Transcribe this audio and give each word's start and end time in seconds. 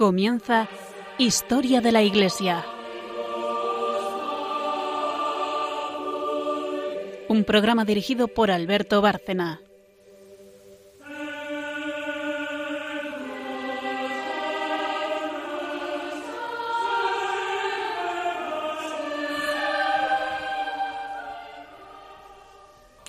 Comienza 0.00 0.66
Historia 1.18 1.82
de 1.82 1.92
la 1.92 2.00
Iglesia. 2.00 2.64
Un 7.28 7.44
programa 7.44 7.84
dirigido 7.84 8.26
por 8.26 8.50
Alberto 8.50 9.02
Bárcena. 9.02 9.60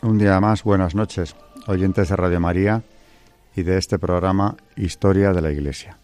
Un 0.01 0.17
día 0.17 0.41
más, 0.41 0.65
buenas 0.65 0.93
noches, 0.93 1.37
oyentes 1.67 2.09
de 2.09 2.15
Radio 2.17 2.41
María 2.41 2.83
y 3.55 3.63
de 3.63 3.77
este 3.77 3.97
programa 3.97 4.57
Historia 4.75 5.31
de 5.31 5.41
la 5.41 5.53
Iglesia. 5.53 6.00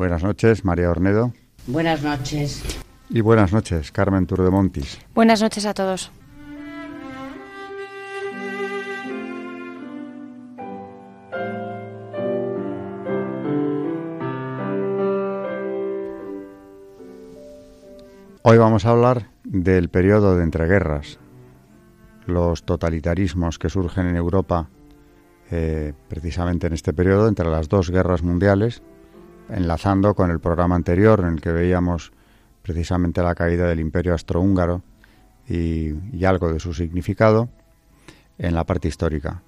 Buenas 0.00 0.22
noches, 0.22 0.64
María 0.64 0.88
Ornedo. 0.88 1.34
Buenas 1.66 2.02
noches. 2.02 2.64
Y 3.10 3.20
buenas 3.20 3.52
noches, 3.52 3.92
Carmen 3.92 4.26
Turdemontis. 4.26 4.98
Buenas 5.14 5.42
noches 5.42 5.66
a 5.66 5.74
todos. 5.74 6.10
Hoy 18.40 18.56
vamos 18.56 18.86
a 18.86 18.90
hablar 18.92 19.28
del 19.44 19.90
periodo 19.90 20.34
de 20.34 20.44
entreguerras, 20.44 21.18
los 22.24 22.64
totalitarismos 22.64 23.58
que 23.58 23.68
surgen 23.68 24.06
en 24.06 24.16
Europa 24.16 24.70
eh, 25.50 25.92
precisamente 26.08 26.68
en 26.68 26.72
este 26.72 26.94
periodo, 26.94 27.28
entre 27.28 27.50
las 27.50 27.68
dos 27.68 27.90
guerras 27.90 28.22
mundiales, 28.22 28.82
enlazando 29.52 30.14
con 30.14 30.30
el 30.30 30.40
programa 30.40 30.76
anterior 30.76 31.20
en 31.20 31.34
el 31.34 31.40
que 31.40 31.52
veíamos 31.52 32.12
precisamente 32.62 33.22
la 33.22 33.34
caída 33.34 33.66
del 33.66 33.80
imperio 33.80 34.12
austrohúngaro 34.12 34.82
y, 35.48 35.94
y 36.12 36.24
algo 36.24 36.52
de 36.52 36.60
su 36.60 36.74
significado 36.74 37.48
en 38.38 38.54
la 38.54 38.64
parte 38.64 38.88
histórica. 38.88 39.42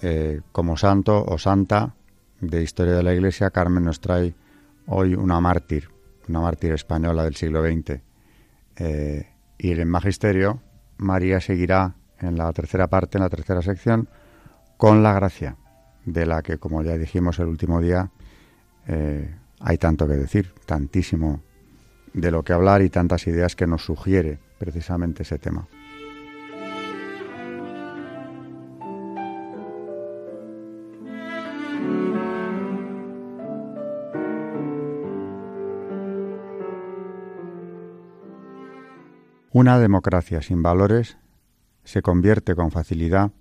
Eh, 0.00 0.42
como 0.52 0.76
santo 0.76 1.24
o 1.26 1.38
santa 1.38 1.94
de 2.40 2.62
historia 2.62 2.94
de 2.94 3.02
la 3.02 3.14
Iglesia, 3.14 3.50
Carmen 3.50 3.84
nos 3.84 4.00
trae 4.00 4.34
hoy 4.86 5.14
una 5.14 5.40
mártir, 5.40 5.90
una 6.28 6.40
mártir 6.40 6.72
española 6.72 7.24
del 7.24 7.34
siglo 7.34 7.62
XX. 7.62 8.00
Eh, 8.76 9.26
y 9.58 9.72
en 9.72 9.88
magisterio, 9.88 10.60
María 10.98 11.40
seguirá 11.40 11.94
en 12.20 12.36
la 12.36 12.52
tercera 12.52 12.86
parte, 12.86 13.18
en 13.18 13.24
la 13.24 13.30
tercera 13.30 13.62
sección, 13.62 14.08
con 14.76 15.02
la 15.02 15.14
gracia, 15.14 15.56
de 16.04 16.26
la 16.26 16.42
que, 16.42 16.58
como 16.58 16.82
ya 16.82 16.96
dijimos 16.96 17.38
el 17.40 17.46
último 17.46 17.80
día, 17.80 18.10
eh, 18.88 19.34
hay 19.60 19.78
tanto 19.78 20.08
que 20.08 20.14
decir, 20.14 20.52
tantísimo 20.66 21.42
de 22.14 22.30
lo 22.30 22.42
que 22.42 22.52
hablar 22.52 22.82
y 22.82 22.90
tantas 22.90 23.26
ideas 23.26 23.54
que 23.54 23.66
nos 23.66 23.84
sugiere 23.84 24.38
precisamente 24.58 25.22
ese 25.22 25.38
tema. 25.38 25.68
Una 39.50 39.78
democracia 39.80 40.40
sin 40.40 40.62
valores 40.62 41.18
se 41.82 42.00
convierte 42.00 42.54
con 42.54 42.70
facilidad 42.70 43.32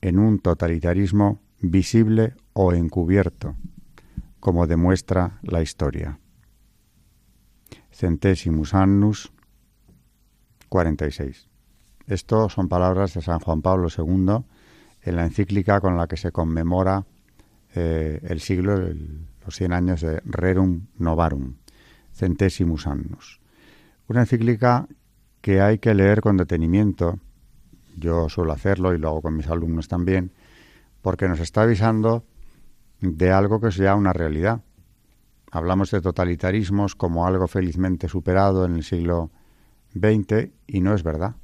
en 0.00 0.18
un 0.18 0.38
totalitarismo 0.38 1.42
visible 1.60 2.34
o 2.52 2.72
encubierto, 2.72 3.54
como 4.42 4.66
demuestra 4.66 5.38
la 5.42 5.62
historia. 5.62 6.18
Centesimus 7.92 8.74
annus 8.74 9.32
46. 10.68 11.48
Esto 12.08 12.48
son 12.48 12.68
palabras 12.68 13.14
de 13.14 13.22
San 13.22 13.38
Juan 13.38 13.62
Pablo 13.62 13.86
II 13.96 14.44
en 15.02 15.16
la 15.16 15.24
encíclica 15.24 15.80
con 15.80 15.96
la 15.96 16.08
que 16.08 16.16
se 16.16 16.32
conmemora 16.32 17.06
eh, 17.76 18.18
el 18.24 18.40
siglo, 18.40 18.76
los 19.44 19.54
100 19.54 19.72
años 19.72 20.00
de 20.00 20.20
Rerum 20.24 20.86
Novarum, 20.98 21.58
Centesimus 22.12 22.88
annus. 22.88 23.40
Una 24.08 24.22
encíclica 24.22 24.88
que 25.40 25.60
hay 25.60 25.78
que 25.78 25.94
leer 25.94 26.20
con 26.20 26.36
detenimiento 26.36 27.20
yo 27.96 28.28
suelo 28.28 28.52
hacerlo 28.52 28.92
y 28.92 28.98
lo 28.98 29.08
hago 29.08 29.22
con 29.22 29.36
mis 29.36 29.46
alumnos 29.46 29.86
también, 29.86 30.32
porque 31.00 31.28
nos 31.28 31.38
está 31.38 31.62
avisando 31.62 32.24
de 33.02 33.32
algo 33.32 33.60
que 33.60 33.68
es 33.68 33.76
ya 33.76 33.94
una 33.94 34.12
realidad. 34.12 34.62
Hablamos 35.50 35.90
de 35.90 36.00
totalitarismos 36.00 36.94
como 36.94 37.26
algo 37.26 37.48
felizmente 37.48 38.08
superado 38.08 38.64
en 38.64 38.76
el 38.76 38.84
siglo 38.84 39.30
XX 39.92 40.50
y 40.66 40.80
no 40.80 40.94
es 40.94 41.02
verdad. 41.02 41.34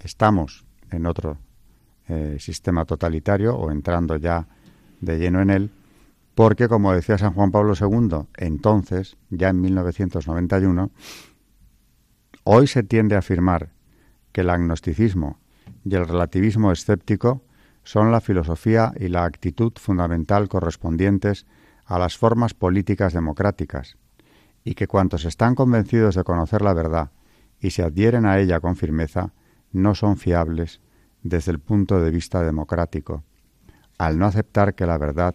Estamos 0.00 0.64
en 0.90 1.06
otro 1.06 1.38
eh, 2.08 2.38
sistema 2.40 2.84
totalitario 2.86 3.54
o 3.54 3.70
entrando 3.70 4.16
ya 4.16 4.48
de 5.00 5.18
lleno 5.18 5.42
en 5.42 5.50
él, 5.50 5.70
porque 6.34 6.68
como 6.68 6.92
decía 6.92 7.18
San 7.18 7.34
Juan 7.34 7.50
Pablo 7.50 7.74
II, 7.78 8.26
entonces, 8.36 9.16
ya 9.28 9.50
en 9.50 9.60
1991, 9.60 10.90
hoy 12.44 12.66
se 12.66 12.82
tiende 12.82 13.14
a 13.14 13.18
afirmar 13.18 13.70
que 14.32 14.40
el 14.40 14.50
agnosticismo 14.50 15.38
y 15.84 15.94
el 15.94 16.08
relativismo 16.08 16.72
escéptico 16.72 17.42
son 17.84 18.12
la 18.12 18.20
filosofía 18.20 18.92
y 18.98 19.08
la 19.08 19.24
actitud 19.24 19.72
fundamental 19.76 20.48
correspondientes 20.48 21.46
a 21.84 21.98
las 21.98 22.18
formas 22.18 22.54
políticas 22.54 23.12
democráticas, 23.12 23.96
y 24.64 24.74
que 24.74 24.86
cuantos 24.86 25.24
están 25.24 25.54
convencidos 25.54 26.14
de 26.14 26.24
conocer 26.24 26.62
la 26.62 26.74
verdad 26.74 27.10
y 27.60 27.70
se 27.70 27.82
adhieren 27.82 28.26
a 28.26 28.38
ella 28.38 28.60
con 28.60 28.76
firmeza, 28.76 29.32
no 29.72 29.94
son 29.94 30.16
fiables 30.16 30.80
desde 31.22 31.52
el 31.52 31.58
punto 31.58 32.00
de 32.00 32.10
vista 32.10 32.42
democrático, 32.42 33.24
al 33.96 34.18
no 34.18 34.26
aceptar 34.26 34.74
que 34.74 34.86
la 34.86 34.98
verdad 34.98 35.34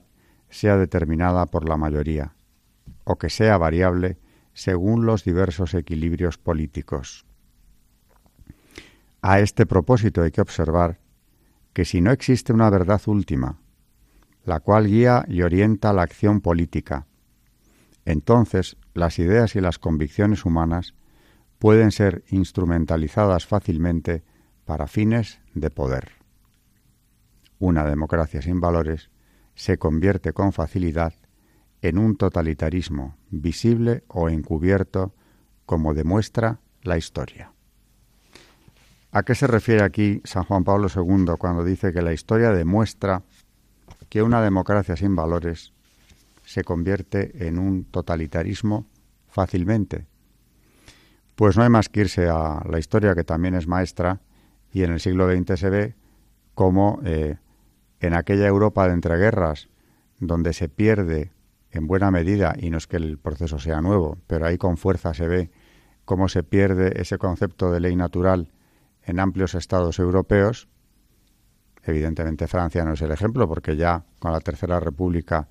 sea 0.50 0.78
determinada 0.78 1.48
por 1.48 1.68
la 1.68 1.78
mayoría, 1.78 2.36
o 3.04 3.18
que 3.18 3.30
sea 3.30 3.58
variable 3.58 4.18
según 4.54 5.06
los 5.06 5.24
diversos 5.24 5.74
equilibrios 5.74 6.38
políticos. 6.38 7.26
A 9.22 9.40
este 9.40 9.66
propósito 9.66 10.22
hay 10.22 10.32
que 10.32 10.42
observar 10.42 11.00
que 11.74 11.86
si 11.86 12.02
no 12.02 12.12
existe 12.12 12.54
una 12.54 12.70
verdad 12.70 13.02
última, 13.08 13.60
la 14.46 14.60
cual 14.60 14.88
guía 14.88 15.26
y 15.28 15.42
orienta 15.42 15.94
la 15.94 16.04
acción 16.04 16.42
política, 16.42 17.08
entonces 18.06 18.78
las 18.94 19.20
ideas 19.20 19.56
y 19.56 19.62
las 19.62 19.80
convicciones 19.80 20.46
humanas 20.46 20.94
pueden 21.60 21.92
ser 21.92 22.24
instrumentalizadas 22.30 23.46
fácilmente 23.48 24.24
para 24.66 24.88
fines 24.88 25.40
de 25.54 25.70
poder. 25.70 26.12
Una 27.60 27.86
democracia 27.86 28.42
sin 28.42 28.60
valores 28.60 29.10
se 29.56 29.78
convierte 29.78 30.34
con 30.34 30.52
facilidad 30.52 31.14
en 31.82 31.98
un 31.98 32.18
totalitarismo 32.18 33.18
visible 33.30 34.04
o 34.08 34.30
encubierto, 34.30 35.14
como 35.66 35.94
demuestra 35.94 36.60
la 36.82 36.98
historia. 36.98 37.53
¿A 39.16 39.22
qué 39.22 39.36
se 39.36 39.46
refiere 39.46 39.84
aquí 39.84 40.22
San 40.24 40.44
Juan 40.44 40.64
Pablo 40.64 40.88
II 40.94 41.36
cuando 41.38 41.64
dice 41.64 41.94
que 41.94 42.02
la 42.02 42.14
historia 42.14 42.50
demuestra 42.50 43.22
que 44.10 44.24
una 44.24 44.42
democracia 44.42 44.96
sin 44.96 45.16
valores 45.16 45.72
se 46.44 46.64
convierte 46.64 47.48
en 47.48 47.60
un 47.60 47.86
totalitarismo 47.86 48.88
fácilmente? 49.28 50.08
Pues 51.36 51.56
no 51.56 51.62
hay 51.62 51.70
más 51.70 51.90
que 51.90 52.02
irse 52.02 52.28
a 52.28 52.64
la 52.68 52.80
historia, 52.80 53.14
que 53.14 53.24
también 53.24 53.54
es 53.54 53.68
maestra, 53.68 54.20
y 54.72 54.82
en 54.82 54.92
el 54.92 55.00
siglo 55.00 55.32
XX 55.32 55.60
se 55.60 55.70
ve 55.70 55.96
cómo 56.56 57.00
eh, 57.06 57.38
en 58.00 58.16
aquella 58.16 58.48
Europa 58.48 58.88
de 58.88 58.96
entreguerras, 58.96 59.70
donde 60.20 60.54
se 60.54 60.70
pierde 60.70 61.32
en 61.70 61.86
buena 61.86 62.10
medida, 62.10 62.56
y 62.58 62.72
no 62.72 62.80
es 62.80 62.88
que 62.88 62.98
el 62.98 63.20
proceso 63.20 63.60
sea 63.60 63.80
nuevo, 63.80 64.18
pero 64.26 64.48
ahí 64.48 64.58
con 64.58 64.76
fuerza 64.76 65.14
se 65.14 65.28
ve 65.28 65.52
cómo 66.04 66.30
se 66.30 66.42
pierde 66.42 67.00
ese 67.00 67.20
concepto 67.20 67.72
de 67.72 67.80
ley 67.80 67.96
natural 67.96 68.50
en 69.06 69.20
amplios 69.20 69.56
estados 69.56 70.00
europeos. 70.00 70.68
Evidentemente 71.84 72.48
Francia 72.48 72.86
no 72.86 72.94
es 72.94 73.02
el 73.02 73.12
ejemplo, 73.12 73.48
porque 73.48 73.76
ya 73.76 74.06
con 74.20 74.32
la 74.32 74.40
Tercera 74.40 74.80
República 74.80 75.48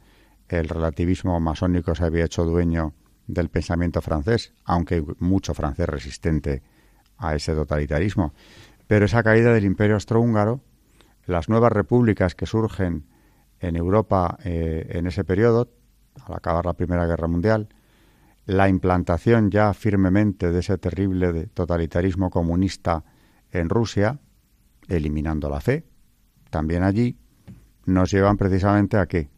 el 0.48 0.68
relativismo 0.68 1.38
masónico 1.40 1.94
se 1.94 2.04
había 2.04 2.24
hecho 2.24 2.44
dueño 2.44 2.94
del 3.26 3.48
pensamiento 3.48 4.00
francés, 4.00 4.52
aunque 4.64 5.04
mucho 5.18 5.54
francés 5.54 5.88
resistente 5.88 6.62
a 7.18 7.34
ese 7.34 7.54
totalitarismo. 7.54 8.34
Pero 8.86 9.04
esa 9.06 9.22
caída 9.22 9.52
del 9.52 9.64
imperio 9.64 9.94
austrohúngaro, 9.94 10.60
las 11.26 11.48
nuevas 11.48 11.72
repúblicas 11.72 12.34
que 12.34 12.46
surgen 12.46 13.06
en 13.60 13.76
Europa 13.76 14.38
eh, 14.44 14.86
en 14.90 15.06
ese 15.06 15.24
periodo, 15.24 15.70
al 16.26 16.34
acabar 16.34 16.66
la 16.66 16.74
Primera 16.74 17.06
Guerra 17.06 17.28
Mundial, 17.28 17.68
la 18.44 18.68
implantación 18.68 19.50
ya 19.50 19.72
firmemente 19.72 20.50
de 20.50 20.60
ese 20.60 20.76
terrible 20.78 21.46
totalitarismo 21.54 22.28
comunista 22.28 23.04
en 23.52 23.68
Rusia, 23.68 24.18
eliminando 24.88 25.48
la 25.48 25.60
fe, 25.60 25.86
también 26.50 26.82
allí, 26.82 27.16
nos 27.86 28.10
llevan 28.10 28.36
precisamente 28.36 28.96
a 28.96 29.06
qué? 29.06 29.30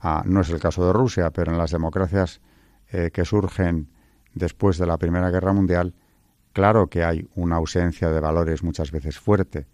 A, 0.00 0.22
no 0.26 0.40
es 0.40 0.50
el 0.50 0.60
caso 0.60 0.86
de 0.86 0.92
Rusia, 0.92 1.30
pero 1.30 1.52
en 1.52 1.58
las 1.58 1.70
democracias 1.70 2.40
eh, 2.90 3.10
que 3.12 3.24
surgen 3.24 3.88
después 4.34 4.78
de 4.78 4.86
la 4.86 4.98
Primera 4.98 5.30
Guerra 5.30 5.52
Mundial, 5.52 5.94
claro 6.52 6.88
que 6.88 7.04
hay 7.04 7.28
una 7.34 7.56
ausencia 7.56 8.10
de 8.10 8.20
valores 8.20 8.62
muchas 8.62 8.90
veces 8.90 9.18
fuerte. 9.18 9.66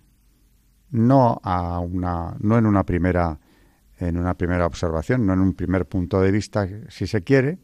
No, 0.90 1.40
a 1.42 1.80
una, 1.80 2.36
no 2.40 2.58
en, 2.58 2.66
una 2.66 2.84
primera, 2.84 3.38
en 3.98 4.18
una 4.18 4.34
primera 4.34 4.66
observación, 4.66 5.26
no 5.26 5.32
en 5.32 5.40
un 5.40 5.54
primer 5.54 5.86
punto 5.86 6.20
de 6.20 6.30
vista, 6.30 6.66
si 6.88 7.06
se 7.06 7.22
quiere, 7.22 7.58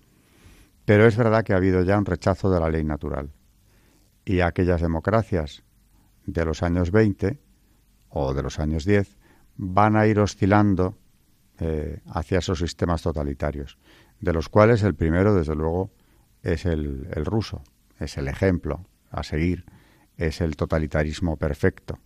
pero 0.84 1.06
es 1.06 1.16
verdad 1.16 1.42
que 1.42 1.54
ha 1.54 1.56
habido 1.56 1.82
ya 1.82 1.98
un 1.98 2.04
rechazo 2.04 2.50
de 2.50 2.60
la 2.60 2.68
ley 2.68 2.84
natural. 2.84 3.30
Y 4.24 4.40
aquellas 4.40 4.80
democracias 4.80 5.64
de 6.26 6.44
los 6.44 6.62
años 6.62 6.90
20 6.90 7.38
o 8.10 8.34
de 8.34 8.42
los 8.42 8.58
años 8.58 8.84
10 8.84 9.16
van 9.56 9.96
a 9.96 10.06
ir 10.06 10.18
oscilando 10.18 10.96
eh, 11.58 12.00
hacia 12.06 12.38
esos 12.38 12.58
sistemas 12.58 13.02
totalitarios, 13.02 13.78
de 14.20 14.32
los 14.32 14.48
cuales 14.48 14.82
el 14.82 14.94
primero, 14.94 15.34
desde 15.34 15.54
luego, 15.54 15.92
es 16.42 16.66
el, 16.66 17.08
el 17.12 17.24
ruso, 17.24 17.62
es 17.98 18.16
el 18.18 18.28
ejemplo 18.28 18.86
a 19.10 19.22
seguir, 19.22 19.64
es 20.16 20.40
el 20.40 20.56
totalitarismo 20.56 21.36
perfecto. 21.36 21.98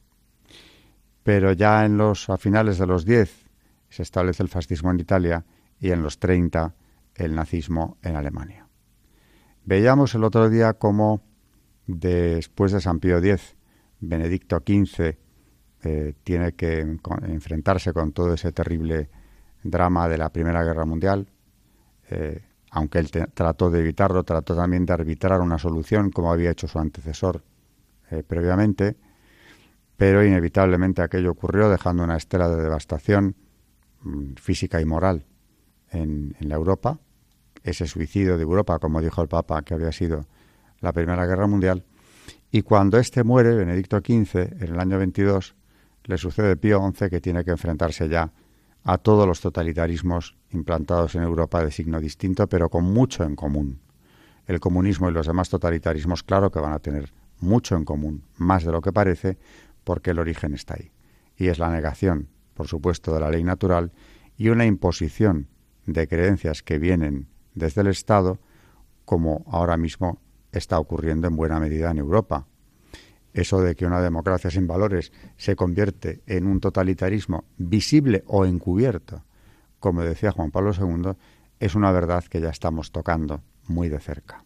Pero 1.22 1.52
ya 1.52 1.84
en 1.84 1.96
los, 1.96 2.28
a 2.30 2.36
finales 2.36 2.78
de 2.78 2.86
los 2.86 3.04
10 3.04 3.48
se 3.88 4.02
establece 4.02 4.42
el 4.42 4.48
fascismo 4.48 4.90
en 4.90 5.00
Italia 5.00 5.44
y 5.80 5.90
en 5.90 6.02
los 6.02 6.18
30 6.18 6.74
el 7.14 7.34
nazismo 7.34 7.98
en 8.02 8.16
Alemania. 8.16 8.68
Veíamos 9.64 10.14
el 10.14 10.24
otro 10.24 10.48
día 10.48 10.74
cómo 10.74 11.22
después 11.86 12.72
de 12.72 12.80
San 12.80 13.00
Pío 13.00 13.18
X, 13.18 13.56
Benedicto 14.00 14.58
XV 14.58 15.16
eh, 15.82 16.14
tiene 16.22 16.52
que 16.54 16.80
enfrentarse 16.80 17.92
con 17.92 18.12
todo 18.12 18.34
ese 18.34 18.52
terrible 18.52 19.08
drama 19.62 20.08
de 20.08 20.18
la 20.18 20.30
Primera 20.30 20.62
Guerra 20.62 20.84
Mundial. 20.84 21.28
Eh, 22.10 22.42
aunque 22.70 22.98
él 22.98 23.10
trató 23.10 23.70
de 23.70 23.80
evitarlo, 23.80 24.24
trató 24.24 24.54
también 24.54 24.84
de 24.84 24.92
arbitrar 24.92 25.40
una 25.40 25.58
solución 25.58 26.10
como 26.10 26.32
había 26.32 26.50
hecho 26.50 26.68
su 26.68 26.78
antecesor 26.78 27.42
eh, 28.10 28.22
previamente, 28.22 28.96
pero 29.96 30.24
inevitablemente 30.24 31.02
aquello 31.02 31.30
ocurrió 31.30 31.70
dejando 31.70 32.04
una 32.04 32.16
estela 32.16 32.48
de 32.48 32.62
devastación 32.62 33.34
mm, 34.02 34.34
física 34.34 34.80
y 34.80 34.84
moral 34.84 35.26
en 35.90 36.36
la 36.40 36.56
Europa 36.56 37.00
ese 37.62 37.86
suicidio 37.86 38.36
de 38.36 38.42
Europa, 38.42 38.78
como 38.78 39.00
dijo 39.00 39.22
el 39.22 39.28
Papa, 39.28 39.62
que 39.62 39.74
había 39.74 39.92
sido 39.92 40.26
la 40.80 40.92
Primera 40.92 41.26
Guerra 41.26 41.46
Mundial. 41.46 41.84
Y 42.50 42.62
cuando 42.62 42.98
éste 42.98 43.24
muere, 43.24 43.54
Benedicto 43.54 43.98
XV, 43.98 44.62
en 44.62 44.74
el 44.74 44.80
año 44.80 44.98
22, 44.98 45.54
le 46.04 46.18
sucede 46.18 46.56
Pío 46.56 46.80
XI, 46.94 47.10
que 47.10 47.20
tiene 47.20 47.44
que 47.44 47.50
enfrentarse 47.50 48.08
ya 48.08 48.32
a 48.84 48.98
todos 48.98 49.26
los 49.26 49.40
totalitarismos 49.40 50.36
implantados 50.50 51.14
en 51.14 51.22
Europa 51.22 51.62
de 51.62 51.70
signo 51.70 52.00
distinto, 52.00 52.48
pero 52.48 52.70
con 52.70 52.84
mucho 52.84 53.24
en 53.24 53.36
común. 53.36 53.80
El 54.46 54.60
comunismo 54.60 55.10
y 55.10 55.12
los 55.12 55.26
demás 55.26 55.50
totalitarismos, 55.50 56.22
claro 56.22 56.50
que 56.50 56.58
van 56.58 56.72
a 56.72 56.78
tener 56.78 57.12
mucho 57.40 57.76
en 57.76 57.84
común, 57.84 58.24
más 58.36 58.64
de 58.64 58.72
lo 58.72 58.80
que 58.80 58.92
parece, 58.92 59.36
porque 59.84 60.10
el 60.10 60.18
origen 60.18 60.54
está 60.54 60.74
ahí. 60.74 60.90
Y 61.36 61.48
es 61.48 61.58
la 61.58 61.70
negación, 61.70 62.28
por 62.54 62.66
supuesto, 62.66 63.12
de 63.12 63.20
la 63.20 63.30
ley 63.30 63.44
natural 63.44 63.92
y 64.38 64.48
una 64.48 64.64
imposición 64.64 65.48
de 65.84 66.08
creencias 66.08 66.62
que 66.62 66.78
vienen 66.78 67.28
desde 67.54 67.82
el 67.82 67.88
Estado, 67.88 68.38
como 69.04 69.44
ahora 69.48 69.76
mismo 69.76 70.20
está 70.52 70.78
ocurriendo 70.78 71.28
en 71.28 71.36
buena 71.36 71.60
medida 71.60 71.90
en 71.90 71.98
Europa. 71.98 72.46
Eso 73.32 73.60
de 73.60 73.74
que 73.74 73.86
una 73.86 74.00
democracia 74.00 74.50
sin 74.50 74.66
valores 74.66 75.12
se 75.36 75.54
convierte 75.54 76.22
en 76.26 76.46
un 76.46 76.60
totalitarismo 76.60 77.44
visible 77.56 78.24
o 78.26 78.44
encubierto, 78.46 79.22
como 79.78 80.02
decía 80.02 80.32
Juan 80.32 80.50
Pablo 80.50 80.72
II, 80.72 81.12
es 81.60 81.74
una 81.74 81.92
verdad 81.92 82.24
que 82.24 82.40
ya 82.40 82.50
estamos 82.50 82.90
tocando 82.90 83.42
muy 83.66 83.88
de 83.88 84.00
cerca. 84.00 84.42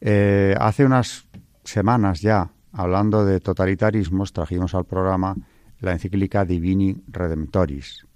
Eh, 0.00 0.54
hace 0.58 0.84
unas 0.84 1.28
semanas 1.64 2.20
ya, 2.20 2.50
hablando 2.72 3.24
de 3.24 3.40
totalitarismos, 3.40 4.32
trajimos 4.32 4.74
al 4.74 4.84
programa 4.84 5.36
la 5.80 5.92
encíclica 5.92 6.44
Divini 6.44 7.02
Redemptoris, 7.08 8.06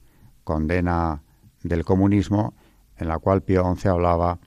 condena 0.45 1.23
del 1.63 1.85
comunismo 1.85 2.55
en 2.97 3.09
la 3.09 3.19
cual 3.19 3.43
Pío 3.43 3.75
XI 3.75 3.89
hablaba 3.89 4.39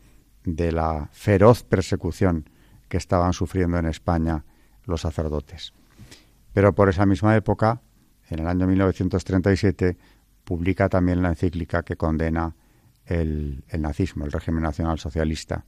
de 0.45 0.71
la 0.71 1.09
feroz 1.11 1.63
persecución 1.63 2.49
que 2.87 2.97
estaban 2.97 3.33
sufriendo 3.33 3.77
en 3.77 3.87
España 3.87 4.45
los 4.85 5.01
sacerdotes. 5.01 5.73
Pero 6.53 6.73
por 6.73 6.89
esa 6.89 7.05
misma 7.05 7.35
época, 7.35 7.81
en 8.29 8.39
el 8.39 8.47
año 8.47 8.67
1937, 8.67 9.97
publica 10.43 10.87
también 10.87 11.21
la 11.21 11.29
encíclica 11.29 11.83
que 11.83 11.97
condena 11.97 12.55
el, 13.05 13.63
nazismo, 13.77 14.25
el 14.25 14.31
régimen 14.31 14.63
nacional 14.63 14.99
socialista, 14.99 15.65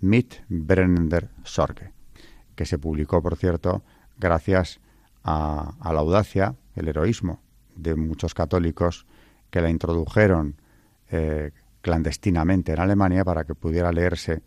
Mit 0.00 0.34
brennender 0.48 1.30
Sorge, 1.44 1.92
que 2.56 2.66
se 2.66 2.78
publicó, 2.78 3.22
por 3.22 3.36
cierto, 3.36 3.84
gracias 4.18 4.80
a, 5.22 5.74
la 5.84 6.00
audacia, 6.00 6.56
el 6.74 6.88
heroísmo 6.88 7.40
de 7.76 7.94
muchos 7.94 8.34
católicos 8.34 9.06
que 9.50 9.60
la 9.60 9.70
introdujeron 9.70 10.56
eh, 11.10 11.52
clandestinamente 11.84 12.72
en 12.72 12.80
Alemania 12.80 13.24
para 13.24 13.44
que 13.44 13.54
pudiera 13.54 13.92
leerse 13.92 14.40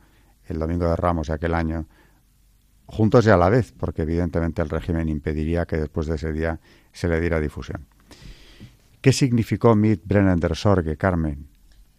el 0.47 0.57
Domingo 0.57 0.89
de 0.89 0.95
Ramos 0.95 1.27
de 1.27 1.35
aquel 1.35 1.53
año 1.53 1.85
juntos 2.87 3.27
y 3.27 3.29
a 3.29 3.37
la 3.37 3.49
vez, 3.49 3.73
porque 3.77 4.01
evidentemente 4.01 4.63
el 4.63 4.69
régimen 4.69 5.07
impediría 5.07 5.65
que 5.65 5.77
después 5.77 6.07
de 6.07 6.15
ese 6.15 6.33
día 6.33 6.59
se 6.91 7.07
le 7.07 7.21
diera 7.21 7.39
difusión. 7.39 7.85
¿Qué 9.01 9.13
significó 9.13 9.75
Mit 9.75 10.01
Brennender 10.03 10.55
Sorge, 10.55 10.97
Carmen, 10.97 11.47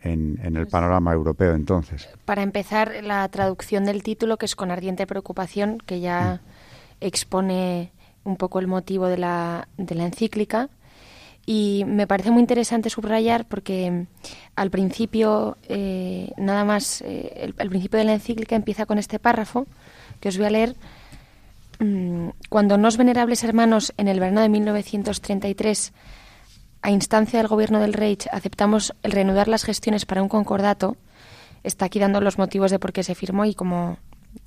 en, 0.01 0.41
en, 0.43 0.57
el 0.57 0.67
panorama 0.67 1.13
europeo 1.13 1.55
entonces? 1.55 2.09
Para 2.25 2.43
empezar, 2.43 3.05
la 3.05 3.29
traducción 3.29 3.85
del 3.85 4.03
título, 4.03 4.39
que 4.39 4.47
es 4.47 4.57
con 4.57 4.73
ardiente 4.73 5.07
preocupación, 5.07 5.79
que 5.79 6.01
ya 6.01 6.41
mm. 6.43 7.05
expone 7.05 7.93
un 8.25 8.37
poco 8.37 8.59
el 8.59 8.67
motivo 8.67 9.07
de 9.07 9.19
la, 9.19 9.69
de 9.77 9.95
la 9.95 10.07
encíclica, 10.07 10.69
y 11.51 11.85
me 11.87 12.07
parece 12.07 12.31
muy 12.31 12.41
interesante 12.41 12.91
subrayar 12.91 13.47
porque 13.47 13.91
mm, 13.91 14.07
al 14.55 14.71
principio, 14.71 15.57
eh, 15.67 16.31
nada 16.37 16.63
más, 16.67 17.01
eh, 17.01 17.51
el, 17.57 17.71
principio 17.71 17.99
de 17.99 18.05
la 18.05 18.13
encíclica 18.13 18.55
empieza 18.55 18.85
con 18.85 18.99
este 18.99 19.19
párrafo 19.19 19.67
que 20.21 20.29
os 20.29 20.37
voy 20.37 20.45
a 20.45 20.51
leer. 20.51 20.77
Mm, 21.79 22.29
cuando 22.51 22.77
nos 22.77 22.99
venerables 22.99 23.45
hermanos 23.45 23.95
en 23.97 24.09
el 24.09 24.21
verano 24.21 24.43
de 24.43 24.51
1933, 24.51 25.95
a 26.83 26.91
instancia 26.91 27.39
del 27.39 27.49
gobierno 27.49 27.81
del 27.81 27.95
Reich, 27.95 28.29
aceptamos 28.31 28.95
el 29.03 29.13
reanudar 29.13 29.49
las 29.49 29.65
gestiones 29.65 30.05
para 30.05 30.23
un 30.23 30.29
concordato, 30.29 30.99
está 31.65 31.87
aquí 31.87 31.99
dando 31.99 32.21
los 32.21 32.37
motivos 32.37 32.71
de 32.71 32.79
por 32.79 32.93
qué 32.93 33.03
se 33.03 33.15
firmó 33.15 33.47
y 33.47 33.55
como 33.55 33.97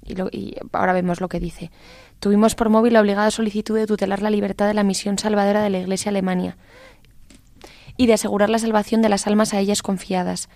y, 0.06 0.56
ahora 0.72 0.94
vemos 0.94 1.22
lo 1.22 1.30
que 1.30 1.40
dice. 1.40 1.72
Tuvimos 2.20 2.56
por 2.56 2.70
móvil 2.70 2.94
la 2.94 3.02
obligada 3.02 3.32
solicitud 3.32 3.76
de 3.76 3.88
tutelar 3.88 4.22
la 4.22 4.30
libertad 4.30 4.68
de 4.68 4.74
la 4.74 4.84
misión 4.84 5.18
salvadora 5.18 5.62
de 5.62 5.70
la 5.70 5.80
Iglesia 5.80 6.10
Alemania 6.10 6.58
y 7.98 8.08
de 8.08 8.14
asegurar 8.14 8.50
la 8.50 8.60
salvación 8.60 9.02
de 9.02 9.10
las 9.10 9.28
almas 9.28 9.54
a 9.54 9.60
ellas 9.60 9.82
confiadas. 9.82 10.50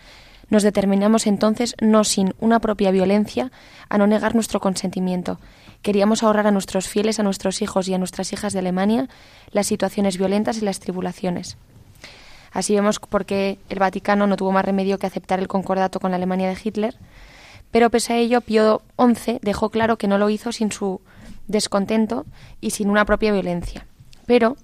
Nos 0.50 0.64
determinamos 0.64 1.26
entonces, 1.26 1.76
no 1.82 2.04
sin 2.04 2.36
una 2.40 2.60
propia 2.60 2.92
violencia, 2.92 3.52
a 3.90 3.98
no 3.98 4.06
negar 4.06 4.36
nuestro 4.36 4.60
consentimiento. 4.60 5.40
Queríamos 5.82 6.24
ahorrar 6.24 6.48
a 6.48 6.52
nuestros 6.52 6.88
fieles, 6.88 7.20
a 7.20 7.24
nuestros 7.24 7.62
hijos 7.62 7.88
y 7.88 7.94
a 7.94 7.98
nuestras 7.98 8.32
hijas 8.34 8.54
de 8.54 8.60
Alemania 8.60 9.08
las 9.52 9.68
situaciones 9.68 10.18
violentas 10.18 10.58
y 10.58 10.66
las 10.66 10.80
tribulaciones. 10.80 11.58
Así 12.52 12.74
vemos 12.74 13.00
por 13.00 13.26
qué 13.26 13.60
el 13.70 13.80
Vaticano 13.80 14.28
no 14.28 14.38
tuvo 14.38 14.52
más 14.52 14.66
remedio 14.66 14.98
que 14.98 15.08
aceptar 15.08 15.40
el 15.40 15.48
concordato 15.48 16.00
con 16.00 16.12
la 16.12 16.18
Alemania 16.18 16.48
de 16.48 16.58
Hitler, 16.64 16.96
pero 17.72 17.90
pese 17.90 18.14
a 18.14 18.18
ello, 18.18 18.42
Pío 18.42 18.82
XI 18.98 19.40
dejó 19.42 19.70
claro 19.70 19.98
que 19.98 20.08
no 20.08 20.18
lo 20.18 20.30
hizo 20.30 20.52
sin 20.52 20.72
su 20.72 21.02
descontento 21.48 22.26
y 22.62 22.72
sin 22.72 22.90
una 22.90 23.06
propia 23.06 23.32
violencia. 23.32 23.86
Pero 24.26 24.58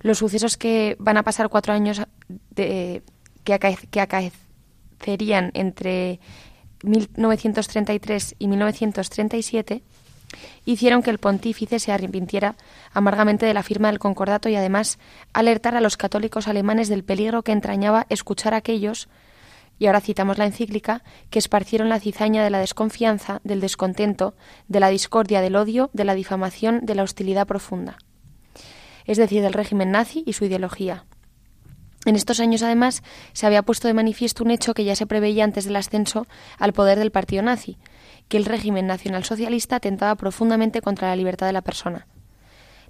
los 0.00 0.18
sucesos 0.18 0.56
que 0.56 0.96
van 0.98 1.16
a 1.16 1.22
pasar 1.22 1.48
cuatro 1.48 1.72
años 1.72 2.02
de, 2.50 3.02
que, 3.44 3.58
que 3.90 4.00
acaecerían 4.00 5.50
entre 5.54 6.20
1933 6.82 8.36
y 8.38 8.48
1937 8.48 9.82
hicieron 10.64 11.02
que 11.02 11.10
el 11.10 11.18
pontífice 11.18 11.78
se 11.78 11.92
arrepintiera 11.92 12.56
amargamente 12.92 13.46
de 13.46 13.54
la 13.54 13.62
firma 13.62 13.88
del 13.88 13.98
concordato 13.98 14.48
y 14.48 14.56
además 14.56 14.98
alertar 15.32 15.76
a 15.76 15.80
los 15.80 15.96
católicos 15.96 16.48
alemanes 16.48 16.88
del 16.88 17.04
peligro 17.04 17.42
que 17.42 17.52
entrañaba 17.52 18.06
escuchar 18.08 18.54
a 18.54 18.58
aquellos, 18.58 19.08
y 19.78 19.86
ahora 19.86 20.00
citamos 20.00 20.38
la 20.38 20.46
encíclica, 20.46 21.02
que 21.30 21.38
esparcieron 21.38 21.88
la 21.88 22.00
cizaña 22.00 22.42
de 22.42 22.50
la 22.50 22.58
desconfianza, 22.58 23.40
del 23.44 23.60
descontento, 23.60 24.34
de 24.68 24.80
la 24.80 24.88
discordia, 24.88 25.40
del 25.40 25.56
odio, 25.56 25.90
de 25.92 26.04
la 26.04 26.14
difamación, 26.14 26.86
de 26.86 26.94
la 26.94 27.02
hostilidad 27.02 27.46
profunda 27.46 27.98
es 29.06 29.16
decir, 29.16 29.42
del 29.42 29.52
régimen 29.52 29.90
nazi 29.90 30.22
y 30.26 30.32
su 30.34 30.44
ideología. 30.44 31.04
En 32.04 32.14
estos 32.14 32.38
años, 32.38 32.62
además, 32.62 33.02
se 33.32 33.46
había 33.46 33.62
puesto 33.62 33.88
de 33.88 33.94
manifiesto 33.94 34.44
un 34.44 34.50
hecho 34.50 34.74
que 34.74 34.84
ya 34.84 34.94
se 34.94 35.06
preveía 35.06 35.44
antes 35.44 35.64
del 35.64 35.76
ascenso 35.76 36.26
al 36.58 36.72
poder 36.72 36.98
del 36.98 37.10
partido 37.10 37.42
nazi, 37.42 37.78
que 38.28 38.36
el 38.36 38.44
régimen 38.44 38.86
nacionalsocialista 38.86 39.76
atentaba 39.76 40.14
profundamente 40.14 40.82
contra 40.82 41.08
la 41.08 41.16
libertad 41.16 41.46
de 41.46 41.52
la 41.52 41.62
persona. 41.62 42.06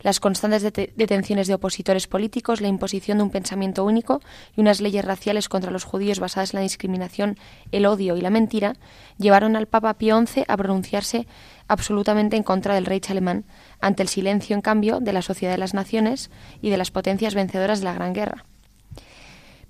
Las 0.01 0.21
constantes 0.21 0.63
detenciones 0.63 1.47
de 1.47 1.55
opositores 1.55 2.07
políticos, 2.07 2.61
la 2.61 2.69
imposición 2.69 3.19
de 3.19 3.25
un 3.25 3.31
pensamiento 3.31 3.85
único 3.85 4.21
y 4.57 4.61
unas 4.61 4.81
leyes 4.81 5.05
raciales 5.05 5.49
contra 5.49 5.71
los 5.71 5.85
judíos 5.85 6.21
basadas 6.21 6.55
en 6.55 6.59
la 6.59 6.63
discriminación, 6.63 7.39
el 7.73 7.87
odio 7.87 8.17
y 8.17 8.21
la 8.21 8.31
mentira, 8.31 8.75
llevaron 9.19 9.57
al 9.57 9.67
Papa 9.67 9.95
Pío 9.95 10.21
XI 10.25 10.45
a 10.47 10.57
pronunciarse 10.57 11.27
absolutamente 11.69 12.37
en 12.37 12.43
contra 12.43 12.75
del 12.75 12.87
Reich 12.87 13.11
alemán, 13.11 13.45
ante 13.81 14.03
el 14.03 14.09
silencio, 14.09 14.55
en 14.55 14.63
cambio, 14.63 15.01
de 15.01 15.13
la 15.13 15.23
Sociedad 15.23 15.53
de 15.53 15.59
las 15.59 15.75
Naciones 15.75 16.31
y 16.63 16.71
de 16.71 16.77
las 16.77 16.91
potencias 16.91 17.35
vencedoras 17.35 17.81
de 17.81 17.87
la 17.87 17.95
Gran 17.95 18.13
Guerra. 18.13 18.45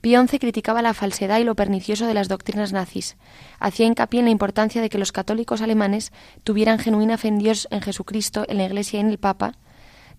Pío 0.00 0.25
XI 0.25 0.38
criticaba 0.38 0.83
la 0.83 0.95
falsedad 0.95 1.40
y 1.40 1.45
lo 1.45 1.56
pernicioso 1.56 2.06
de 2.06 2.14
las 2.14 2.28
doctrinas 2.28 2.73
nazis. 2.73 3.16
Hacía 3.59 3.87
hincapié 3.87 4.21
en 4.21 4.26
la 4.26 4.30
importancia 4.30 4.80
de 4.80 4.88
que 4.88 4.99
los 4.99 5.11
católicos 5.11 5.62
alemanes 5.62 6.12
tuvieran 6.45 6.78
genuina 6.78 7.18
fe 7.18 7.28
en 7.28 7.38
Dios, 7.38 7.66
en 7.71 7.80
Jesucristo, 7.80 8.45
en 8.49 8.59
la 8.59 8.66
Iglesia 8.66 8.99
y 8.99 9.00
en 9.00 9.11
el 9.11 9.18
Papa. 9.18 9.54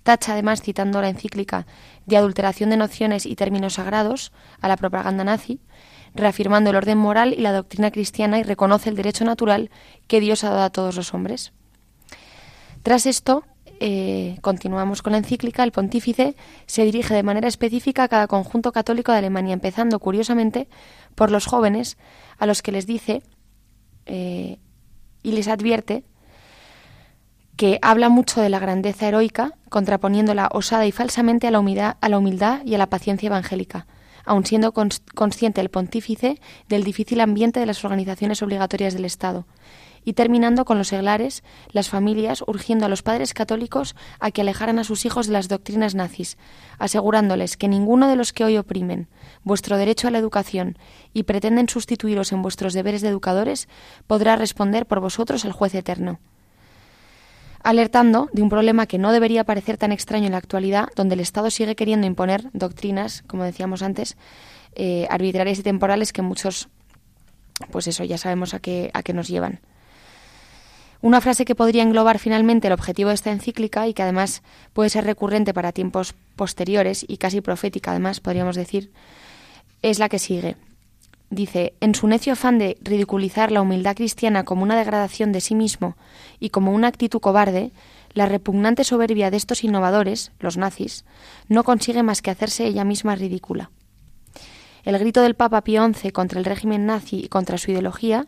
Tacha, 0.07 0.31
además, 0.31 0.61
citando 0.61 1.01
la 1.01 1.09
encíclica 1.09 1.67
de 2.05 2.15
adulteración 2.15 2.69
de 2.69 2.77
nociones 2.77 3.25
y 3.25 3.35
términos 3.35 3.73
sagrados 3.73 4.31
a 4.61 4.69
la 4.69 4.77
propaganda 4.77 5.25
nazi, 5.25 5.59
reafirmando 6.15 6.69
el 6.69 6.77
orden 6.77 6.97
moral 6.97 7.33
y 7.33 7.41
la 7.41 7.51
doctrina 7.51 7.91
cristiana 7.91 8.39
y 8.39 8.43
reconoce 8.43 8.89
el 8.89 8.95
derecho 8.95 9.25
natural 9.25 9.69
que 10.07 10.21
Dios 10.21 10.45
ha 10.45 10.51
dado 10.51 10.63
a 10.63 10.69
todos 10.69 10.95
los 10.95 11.13
hombres. 11.13 11.51
Tras 12.83 13.05
esto, 13.05 13.43
eh, 13.81 14.37
continuamos 14.39 15.01
con 15.01 15.11
la 15.11 15.17
encíclica, 15.17 15.65
el 15.65 15.73
pontífice 15.73 16.37
se 16.67 16.85
dirige 16.85 17.13
de 17.13 17.23
manera 17.23 17.49
específica 17.49 18.03
a 18.03 18.07
cada 18.07 18.27
conjunto 18.27 18.71
católico 18.71 19.11
de 19.11 19.17
Alemania, 19.17 19.51
empezando 19.51 19.99
curiosamente 19.99 20.69
por 21.15 21.31
los 21.31 21.47
jóvenes, 21.47 21.97
a 22.37 22.45
los 22.45 22.61
que 22.61 22.71
les 22.71 22.87
dice 22.87 23.23
eh, 24.05 24.57
y 25.21 25.33
les 25.33 25.49
advierte 25.49 26.05
que 27.57 27.79
habla 27.81 28.09
mucho 28.09 28.39
de 28.39 28.49
la 28.49 28.59
grandeza 28.59 29.07
heroica, 29.07 29.53
contraponiéndola 29.69 30.49
osada 30.53 30.85
y 30.85 30.91
falsamente 30.91 31.47
a 31.47 31.51
la 31.51 31.59
humildad, 31.59 31.97
a 31.99 32.07
la 32.07 32.19
humildad 32.19 32.61
y 32.63 32.75
a 32.75 32.77
la 32.77 32.89
paciencia 32.89 33.27
evangélica, 33.27 33.87
aun 34.25 34.45
siendo 34.45 34.73
consciente 34.73 35.59
el 35.59 35.69
pontífice 35.69 36.39
del 36.69 36.83
difícil 36.83 37.19
ambiente 37.19 37.59
de 37.59 37.65
las 37.65 37.83
organizaciones 37.83 38.43
obligatorias 38.43 38.93
del 38.93 39.05
Estado 39.05 39.47
y 40.05 40.13
terminando 40.13 40.65
con 40.65 40.77
los 40.77 40.89
seglares, 40.89 41.43
las 41.71 41.89
familias 41.89 42.43
urgiendo 42.47 42.85
a 42.85 42.89
los 42.89 43.01
padres 43.01 43.33
católicos 43.33 43.95
a 44.19 44.31
que 44.31 44.41
alejaran 44.41 44.79
a 44.79 44.85
sus 44.85 45.05
hijos 45.05 45.27
de 45.27 45.33
las 45.33 45.49
doctrinas 45.49 45.95
nazis, 45.95 46.37
asegurándoles 46.77 47.57
que 47.57 47.67
ninguno 47.67 48.07
de 48.07 48.15
los 48.15 48.31
que 48.33 48.45
hoy 48.45 48.57
oprimen 48.57 49.09
vuestro 49.43 49.77
derecho 49.77 50.07
a 50.07 50.11
la 50.11 50.19
educación 50.19 50.77
y 51.11 51.23
pretenden 51.23 51.67
sustituiros 51.67 52.31
en 52.31 52.41
vuestros 52.43 52.73
deberes 52.73 53.01
de 53.01 53.09
educadores 53.09 53.67
podrá 54.05 54.35
responder 54.35 54.85
por 54.85 54.99
vosotros 54.99 55.43
al 55.43 55.51
juez 55.51 55.73
eterno 55.75 56.19
alertando 57.67 58.29
de 58.31 58.41
un 58.41 58.47
problema 58.47 58.85
que 58.85 58.97
no 58.97 59.11
debería 59.11 59.43
parecer 59.43 59.77
tan 59.77 59.91
extraño 59.91 60.27
en 60.27 60.31
la 60.31 60.37
actualidad, 60.37 60.87
donde 60.95 61.15
el 61.15 61.19
Estado 61.19 61.49
sigue 61.49 61.75
queriendo 61.75 62.07
imponer 62.07 62.49
doctrinas, 62.53 63.23
como 63.27 63.43
decíamos 63.43 63.81
antes, 63.81 64.15
eh, 64.73 65.05
arbitrarias 65.09 65.59
y 65.59 65.63
temporales 65.63 66.13
que 66.13 66.21
muchos, 66.21 66.69
pues 67.69 67.87
eso, 67.87 68.05
ya 68.05 68.17
sabemos 68.17 68.53
a 68.53 68.59
qué, 68.59 68.89
a 68.93 69.03
qué 69.03 69.11
nos 69.11 69.27
llevan. 69.27 69.59
Una 71.01 71.19
frase 71.19 71.43
que 71.43 71.55
podría 71.55 71.83
englobar 71.83 72.19
finalmente 72.19 72.67
el 72.67 72.73
objetivo 72.73 73.09
de 73.09 73.15
esta 73.15 73.33
encíclica 73.33 73.85
y 73.85 73.93
que 73.93 74.01
además 74.01 74.43
puede 74.71 74.89
ser 74.89 75.03
recurrente 75.03 75.53
para 75.53 75.73
tiempos 75.73 76.15
posteriores 76.37 77.03
y 77.05 77.17
casi 77.17 77.41
profética 77.41 77.91
además, 77.91 78.21
podríamos 78.21 78.55
decir, 78.55 78.93
es 79.81 79.99
la 79.99 80.07
que 80.07 80.19
sigue. 80.19 80.55
Dice, 81.29 81.73
en 81.81 81.93
su 81.93 82.07
necio 82.07 82.33
afán 82.33 82.57
de 82.57 82.77
ridiculizar 82.81 83.51
la 83.51 83.61
humildad 83.61 83.95
cristiana 83.95 84.45
como 84.45 84.63
una 84.63 84.77
degradación 84.77 85.31
de 85.33 85.41
sí 85.41 85.55
mismo 85.55 85.97
y 86.39 86.49
como 86.49 86.71
una 86.71 86.87
actitud 86.87 87.19
cobarde, 87.19 87.71
la 88.13 88.25
repugnante 88.25 88.83
soberbia 88.83 89.29
de 89.29 89.37
estos 89.37 89.63
innovadores, 89.63 90.31
los 90.39 90.55
nazis, 90.55 91.03
no 91.49 91.63
consigue 91.63 92.01
más 92.01 92.21
que 92.21 92.31
hacerse 92.31 92.65
ella 92.65 92.85
misma 92.85 93.15
ridícula. 93.15 93.71
El 94.85 94.97
grito 94.99 95.21
del 95.21 95.35
Papa 95.35 95.61
Pío 95.63 95.85
XI 95.85 96.11
contra 96.11 96.39
el 96.39 96.45
régimen 96.45 96.85
nazi 96.85 97.17
y 97.25 97.27
contra 97.27 97.57
su 97.57 97.71
ideología 97.71 98.25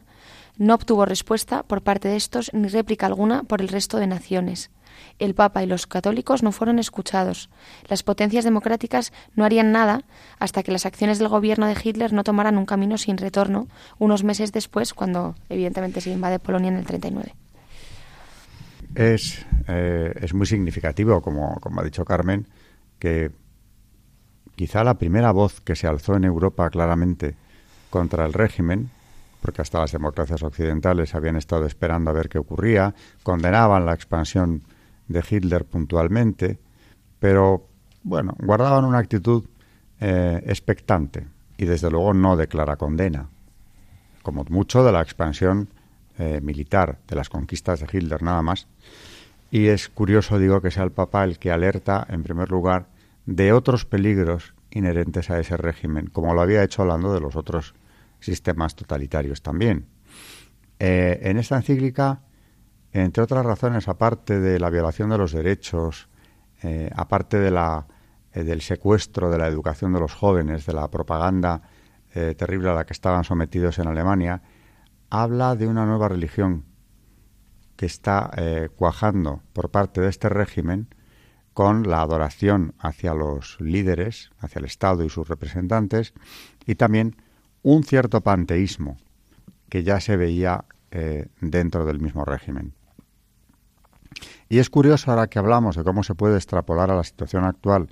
no 0.58 0.76
obtuvo 0.76 1.06
respuesta 1.06 1.64
por 1.64 1.82
parte 1.82 2.10
de 2.10 2.18
estos 2.18 2.52
ni 2.54 2.68
réplica 2.68 3.06
alguna 3.06 3.44
por 3.44 3.62
el 3.62 3.70
resto 3.70 3.98
de 3.98 4.08
naciones. 4.08 4.72
El 5.20 5.36
Papa 5.36 5.64
y 5.64 5.68
los 5.68 5.86
católicos 5.86 6.44
no 6.44 6.52
fueron 6.52 6.80
escuchados. 6.80 7.50
Las 7.88 8.04
potencias 8.04 8.44
democráticas 8.46 9.14
no 9.36 9.46
harían 9.46 9.72
nada 9.72 10.04
hasta 10.40 10.64
que 10.64 10.72
las 10.72 10.86
acciones 10.86 11.20
del 11.20 11.28
gobierno 11.28 11.68
de 11.68 11.76
Hitler 11.82 12.14
no 12.14 12.24
tomaran 12.24 12.58
un 12.58 12.66
camino 12.66 12.98
sin 12.98 13.18
retorno 13.18 13.68
unos 13.98 14.24
meses 14.24 14.52
después, 14.52 14.94
cuando 14.94 15.36
evidentemente 15.50 16.02
se 16.02 16.12
invade 16.12 16.40
Polonia 16.40 16.70
en 16.70 16.78
el 16.78 16.86
39. 16.86 17.36
Es, 18.96 19.46
eh, 19.68 20.14
es 20.20 20.34
muy 20.34 20.46
significativo, 20.46 21.22
como, 21.22 21.60
como 21.60 21.82
ha 21.82 21.84
dicho 21.84 22.04
Carmen, 22.06 22.48
que 22.98 23.32
quizá 24.56 24.84
la 24.84 24.96
primera 24.96 25.32
voz 25.32 25.62
que 25.62 25.76
se 25.76 25.88
alzó 25.88 26.16
en 26.16 26.24
Europa 26.24 26.70
claramente 26.70 27.36
contra 27.90 28.26
el 28.26 28.34
régimen 28.34 28.90
porque 29.42 29.62
hasta 29.62 29.80
las 29.80 29.92
democracias 29.92 30.44
occidentales 30.44 31.16
habían 31.16 31.36
estado 31.36 31.66
esperando 31.66 32.10
a 32.10 32.14
ver 32.14 32.30
qué 32.30 32.38
ocurría, 32.38 32.94
condenaban 33.24 33.86
la 33.86 33.94
expansión 33.94 34.64
de 35.10 35.24
Hitler 35.30 35.66
puntualmente, 35.66 36.60
pero 37.20 37.68
bueno, 38.04 38.36
guardaban 38.40 38.86
una 38.86 39.00
actitud 39.00 39.44
eh, 40.00 40.42
expectante 40.46 41.28
y 41.58 41.66
desde 41.66 41.92
luego 41.92 42.14
no 42.14 42.38
declara 42.38 42.78
condena, 42.78 43.28
como 44.24 44.46
mucho 44.46 44.84
de 44.86 44.94
la 44.94 45.02
expansión 45.02 45.68
eh, 46.18 46.40
militar, 46.42 47.00
de 47.08 47.16
las 47.18 47.28
conquistas 47.28 47.82
de 47.82 47.88
Hitler 47.92 48.24
nada 48.24 48.42
más. 48.42 48.68
Y 49.52 49.68
es 49.68 49.90
curioso, 49.90 50.40
digo, 50.40 50.62
que 50.62 50.72
sea 50.72 50.84
el 50.84 50.92
Papa 50.92 51.24
el 51.24 51.40
que 51.40 51.52
alerta, 51.52 52.06
en 52.10 52.24
primer 52.24 52.50
lugar, 52.50 52.88
de 53.26 53.52
otros 53.52 53.86
peligros 53.86 54.54
inherentes 54.72 55.30
a 55.30 55.40
ese 55.40 55.58
régimen, 55.58 56.08
como 56.08 56.34
lo 56.34 56.42
había 56.42 56.64
hecho 56.64 56.84
hablando 56.84 57.14
de 57.14 57.20
los 57.20 57.36
otros 57.36 57.74
sistemas 58.20 58.76
totalitarios 58.76 59.42
también. 59.42 59.86
Eh, 60.80 61.20
en 61.24 61.38
esta 61.38 61.58
encíclica, 61.58 62.22
entre 62.94 63.24
otras 63.24 63.46
razones, 63.46 63.88
aparte 63.88 64.40
de 64.40 64.60
la 64.60 64.70
violación 64.70 65.10
de 65.10 65.18
los 65.18 65.32
derechos, 65.32 66.10
eh, 66.64 66.90
aparte 66.96 67.40
de 67.40 67.52
la, 67.52 67.88
eh, 68.34 68.44
del 68.44 68.62
secuestro 68.62 69.30
de 69.30 69.38
la 69.38 69.48
educación 69.48 69.94
de 69.94 70.00
los 70.00 70.14
jóvenes, 70.14 70.66
de 70.66 70.74
la 70.74 70.90
propaganda 70.90 71.62
terrible 72.12 72.72
a 72.72 72.74
la 72.74 72.86
que 72.88 72.94
estaban 72.94 73.24
sometidos 73.24 73.78
en 73.78 73.88
Alemania, 73.88 74.42
habla 75.12 75.56
de 75.56 75.68
una 75.68 75.86
nueva 75.86 76.10
religión 76.10 76.66
que 77.76 77.86
está 77.86 78.32
cuajando 78.76 79.44
por 79.54 79.70
parte 79.70 80.02
de 80.02 80.10
este 80.10 80.28
régimen 80.28 80.88
con 81.60 81.90
la 81.90 82.02
adoración 82.02 82.74
hacia 82.80 83.14
los 83.14 83.60
líderes, 83.60 84.32
hacia 84.40 84.60
el 84.60 84.66
Estado 84.66 85.04
y 85.04 85.10
sus 85.10 85.28
representantes, 85.28 86.14
y 86.66 86.76
también 86.76 87.18
un 87.64 87.84
cierto 87.84 88.22
panteísmo 88.22 88.98
que 89.68 89.84
ya 89.84 90.00
se 90.00 90.16
veía 90.16 90.64
eh, 90.92 91.28
dentro 91.42 91.86
del 91.86 92.00
mismo 92.00 92.24
régimen. 92.24 92.74
Y 94.50 94.58
es 94.58 94.72
curioso 94.72 95.12
ahora 95.12 95.28
que 95.28 95.38
hablamos 95.38 95.76
de 95.76 95.84
cómo 95.84 96.02
se 96.02 96.16
puede 96.16 96.36
extrapolar 96.36 96.90
a 96.90 96.96
la 96.96 97.04
situación 97.04 97.46
actual, 97.46 97.88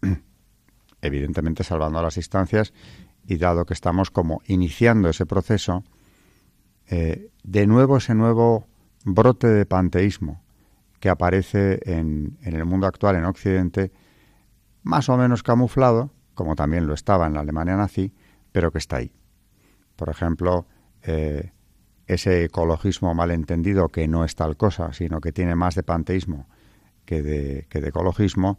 evidentemente 1.00 1.62
salvando 1.62 2.02
las 2.02 2.16
instancias 2.16 2.74
y 3.24 3.36
dado 3.36 3.64
que 3.64 3.74
estamos 3.74 4.10
como 4.10 4.42
iniciando 4.46 5.08
ese 5.08 5.26
proceso, 5.26 5.84
eh, 6.88 7.30
de 7.44 7.66
nuevo 7.68 7.98
ese 7.98 8.16
nuevo 8.16 8.66
brote 9.04 9.46
de 9.46 9.64
panteísmo 9.64 10.42
que 10.98 11.08
aparece 11.08 11.80
en, 11.84 12.36
el 12.42 12.64
mundo 12.64 12.88
actual 12.88 13.16
en 13.16 13.24
Occidente, 13.24 13.92
más 14.82 15.08
o 15.08 15.16
menos 15.16 15.44
camuflado, 15.44 16.10
como 16.34 16.56
también 16.56 16.88
lo 16.88 16.94
estaba 16.94 17.26
en 17.26 17.34
la 17.34 17.40
Alemania 17.40 17.76
nazi, 17.76 18.12
pero 18.50 18.72
que 18.72 18.78
está 18.78 18.96
ahí. 18.96 19.12
Por 19.94 20.08
ejemplo, 20.08 20.66
eh, 21.02 21.52
ese 22.14 22.44
ecologismo 22.44 23.14
malentendido 23.14 23.88
que 23.88 24.08
no 24.08 24.24
es 24.24 24.34
tal 24.34 24.56
cosa, 24.56 24.92
sino 24.92 25.20
que 25.20 25.32
tiene 25.32 25.54
más 25.54 25.74
de 25.74 25.82
panteísmo 25.82 26.46
que 27.04 27.22
de, 27.22 27.66
que 27.68 27.80
de 27.80 27.88
ecologismo, 27.88 28.58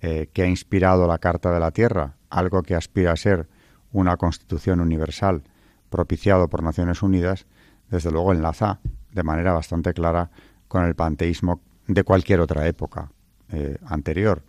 eh, 0.00 0.28
que 0.32 0.42
ha 0.42 0.46
inspirado 0.46 1.06
la 1.06 1.18
Carta 1.18 1.52
de 1.52 1.60
la 1.60 1.70
Tierra, 1.70 2.16
algo 2.30 2.62
que 2.62 2.74
aspira 2.74 3.12
a 3.12 3.16
ser 3.16 3.48
una 3.92 4.16
constitución 4.16 4.80
universal 4.80 5.42
propiciado 5.88 6.48
por 6.48 6.62
Naciones 6.62 7.02
Unidas, 7.02 7.46
desde 7.90 8.10
luego 8.10 8.32
enlaza 8.32 8.80
de 9.12 9.22
manera 9.22 9.52
bastante 9.52 9.94
clara 9.94 10.30
con 10.68 10.84
el 10.84 10.94
panteísmo 10.94 11.60
de 11.86 12.02
cualquier 12.02 12.40
otra 12.40 12.66
época 12.66 13.10
eh, 13.52 13.78
anterior. 13.86 14.42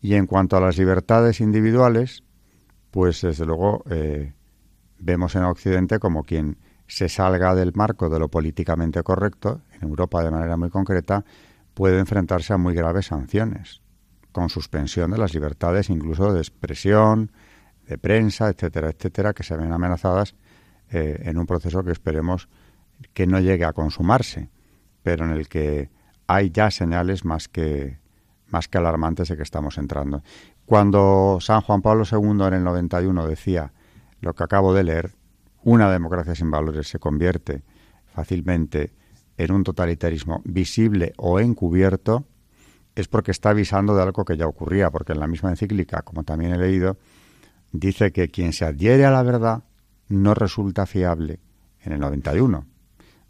Y 0.00 0.14
en 0.14 0.26
cuanto 0.26 0.56
a 0.56 0.60
las 0.60 0.78
libertades 0.78 1.40
individuales, 1.40 2.22
pues 2.90 3.20
desde 3.22 3.44
luego 3.44 3.84
eh, 3.90 4.32
vemos 4.98 5.34
en 5.34 5.44
Occidente 5.44 5.98
como 5.98 6.24
quien 6.24 6.56
se 6.86 7.08
salga 7.08 7.54
del 7.54 7.72
marco 7.74 8.08
de 8.08 8.18
lo 8.18 8.28
políticamente 8.28 9.02
correcto, 9.02 9.62
en 9.72 9.88
Europa 9.88 10.22
de 10.22 10.30
manera 10.30 10.56
muy 10.56 10.70
concreta, 10.70 11.24
puede 11.74 11.98
enfrentarse 11.98 12.52
a 12.52 12.58
muy 12.58 12.74
graves 12.74 13.06
sanciones, 13.06 13.82
con 14.32 14.48
suspensión 14.48 15.10
de 15.10 15.18
las 15.18 15.34
libertades 15.34 15.90
incluso 15.90 16.32
de 16.32 16.40
expresión, 16.40 17.32
de 17.86 17.98
prensa, 17.98 18.48
etcétera, 18.48 18.90
etcétera, 18.90 19.32
que 19.34 19.42
se 19.42 19.56
ven 19.56 19.72
amenazadas 19.72 20.34
eh, 20.90 21.22
en 21.24 21.38
un 21.38 21.46
proceso 21.46 21.82
que 21.82 21.92
esperemos 21.92 22.48
que 23.12 23.26
no 23.26 23.40
llegue 23.40 23.64
a 23.64 23.72
consumarse, 23.72 24.50
pero 25.02 25.24
en 25.24 25.32
el 25.32 25.48
que 25.48 25.90
hay 26.26 26.50
ya 26.50 26.70
señales 26.70 27.24
más 27.24 27.48
que, 27.48 27.98
más 28.48 28.68
que 28.68 28.78
alarmantes 28.78 29.28
de 29.28 29.36
que 29.36 29.42
estamos 29.42 29.78
entrando. 29.78 30.22
Cuando 30.64 31.38
San 31.40 31.60
Juan 31.60 31.82
Pablo 31.82 32.04
II 32.10 32.46
en 32.46 32.54
el 32.54 32.64
91 32.64 33.26
decía 33.26 33.72
lo 34.20 34.34
que 34.34 34.44
acabo 34.44 34.72
de 34.72 34.84
leer, 34.84 35.12
una 35.64 35.90
democracia 35.90 36.34
sin 36.34 36.50
valores 36.50 36.88
se 36.88 36.98
convierte 36.98 37.62
fácilmente 38.06 38.92
en 39.36 39.52
un 39.52 39.64
totalitarismo 39.64 40.42
visible 40.44 41.12
o 41.16 41.40
encubierto, 41.40 42.26
es 42.94 43.08
porque 43.08 43.32
está 43.32 43.50
avisando 43.50 43.96
de 43.96 44.02
algo 44.02 44.24
que 44.24 44.36
ya 44.36 44.46
ocurría, 44.46 44.90
porque 44.90 45.12
en 45.12 45.20
la 45.20 45.26
misma 45.26 45.50
encíclica, 45.50 46.02
como 46.02 46.22
también 46.22 46.52
he 46.52 46.58
leído, 46.58 46.96
dice 47.72 48.12
que 48.12 48.28
quien 48.28 48.52
se 48.52 48.64
adhiere 48.64 49.04
a 49.04 49.10
la 49.10 49.22
verdad 49.22 49.64
no 50.08 50.34
resulta 50.34 50.86
fiable 50.86 51.40
en 51.82 51.92
el 51.92 52.00
91, 52.00 52.66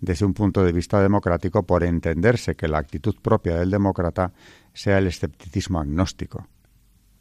desde 0.00 0.26
un 0.26 0.34
punto 0.34 0.62
de 0.62 0.72
vista 0.72 1.00
democrático, 1.00 1.62
por 1.62 1.82
entenderse 1.82 2.56
que 2.56 2.68
la 2.68 2.78
actitud 2.78 3.14
propia 3.22 3.56
del 3.56 3.70
demócrata 3.70 4.32
sea 4.74 4.98
el 4.98 5.06
escepticismo 5.06 5.80
agnóstico. 5.80 6.46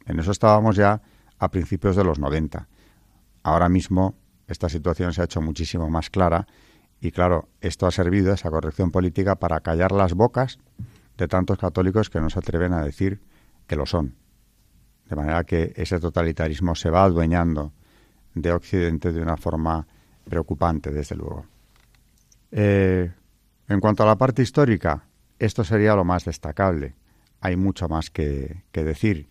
En 0.04 0.20
eso 0.20 0.32
estábamos 0.32 0.76
ya 0.76 1.00
a 1.38 1.50
principios 1.50 1.96
de 1.96 2.04
los 2.04 2.18
90. 2.18 2.68
Ahora 3.42 3.70
mismo 3.70 4.16
esta 4.46 4.68
situación 4.68 5.12
se 5.12 5.22
ha 5.22 5.24
hecho 5.24 5.40
muchísimo 5.40 5.88
más 5.88 6.10
clara 6.10 6.46
y 7.00 7.10
claro, 7.10 7.48
esto 7.60 7.86
ha 7.86 7.90
servido, 7.90 8.32
esa 8.32 8.50
corrección 8.50 8.90
política, 8.90 9.34
para 9.34 9.60
callar 9.60 9.92
las 9.92 10.14
bocas 10.14 10.58
de 11.18 11.28
tantos 11.28 11.58
católicos 11.58 12.08
que 12.08 12.20
no 12.20 12.30
se 12.30 12.38
atreven 12.38 12.72
a 12.72 12.82
decir 12.82 13.20
que 13.66 13.76
lo 13.76 13.84
son. 13.84 14.14
De 15.08 15.16
manera 15.16 15.44
que 15.44 15.74
ese 15.76 16.00
totalitarismo 16.00 16.74
se 16.74 16.88
va 16.88 17.04
adueñando 17.04 17.72
de 18.34 18.52
Occidente 18.52 19.12
de 19.12 19.20
una 19.20 19.36
forma 19.36 19.86
preocupante, 20.24 20.90
desde 20.90 21.14
luego. 21.14 21.44
Eh, 22.50 23.12
en 23.68 23.80
cuanto 23.80 24.02
a 24.02 24.06
la 24.06 24.16
parte 24.16 24.40
histórica, 24.40 25.04
esto 25.38 25.62
sería 25.62 25.94
lo 25.94 26.04
más 26.04 26.24
destacable. 26.24 26.94
Hay 27.40 27.56
mucho 27.56 27.86
más 27.86 28.08
que, 28.08 28.62
que 28.72 28.82
decir, 28.82 29.28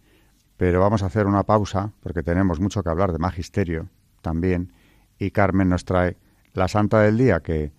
pero 0.58 0.79
vamos 0.79 1.01
a 1.01 1.08
hacer 1.08 1.25
una 1.25 1.41
pausa 1.41 1.91
porque 2.01 2.22
tenemos 2.22 2.60
mucho 2.60 2.84
que 2.84 2.89
hablar 2.89 3.12
de 3.12 3.17
magisterio 3.17 3.89
también 4.22 4.72
y 5.24 5.32
Carmen 5.32 5.70
nos 5.70 5.86
trae 5.86 6.18
la 6.53 6.68
santa 6.68 7.01
del 7.01 7.18
día, 7.18 7.39
que, 7.39 7.72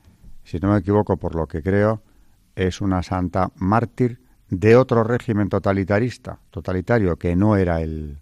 si 0.44 0.58
no 0.58 0.72
me 0.72 0.78
equivoco 0.78 1.16
por 1.16 1.34
lo 1.34 1.46
que 1.46 1.62
creo, 1.62 2.02
es 2.56 2.80
una 2.80 3.02
santa 3.02 3.50
mártir 3.56 4.20
de 4.48 4.76
otro 4.76 5.04
régimen 5.04 5.48
totalitarista, 5.48 6.38
totalitario, 6.50 7.16
que 7.16 7.36
no 7.36 7.56
era 7.56 7.80
el, 7.80 8.18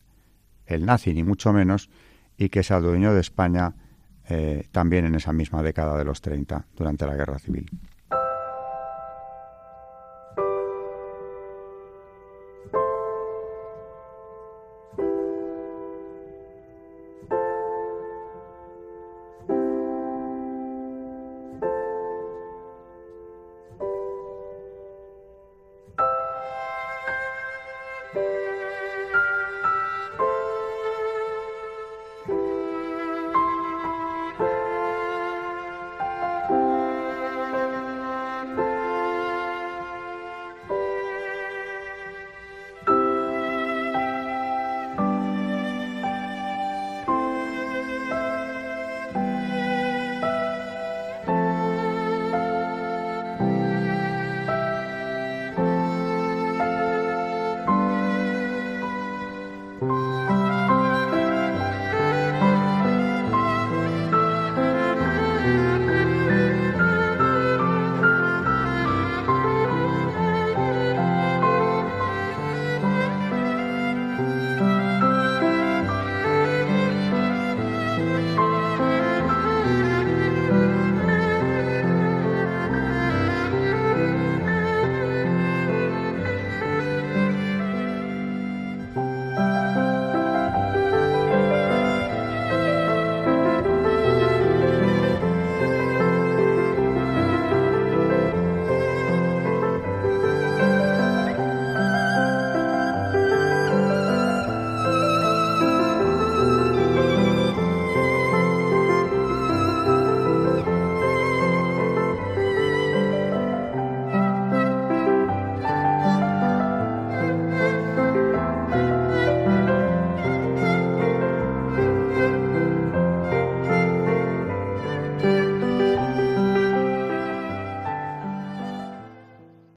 el 0.66 0.86
nazi, 0.86 1.14
ni 1.14 1.22
mucho 1.22 1.52
menos, 1.52 1.90
y 2.36 2.48
que 2.48 2.62
se 2.62 2.74
adueñó 2.74 3.14
de 3.14 3.20
España 3.20 3.74
eh, 4.28 4.68
también 4.72 5.04
en 5.04 5.14
esa 5.14 5.32
misma 5.32 5.62
década 5.62 5.96
de 5.96 6.04
los 6.04 6.20
30, 6.20 6.66
durante 6.76 7.06
la 7.06 7.14
Guerra 7.14 7.38
Civil. 7.38 7.70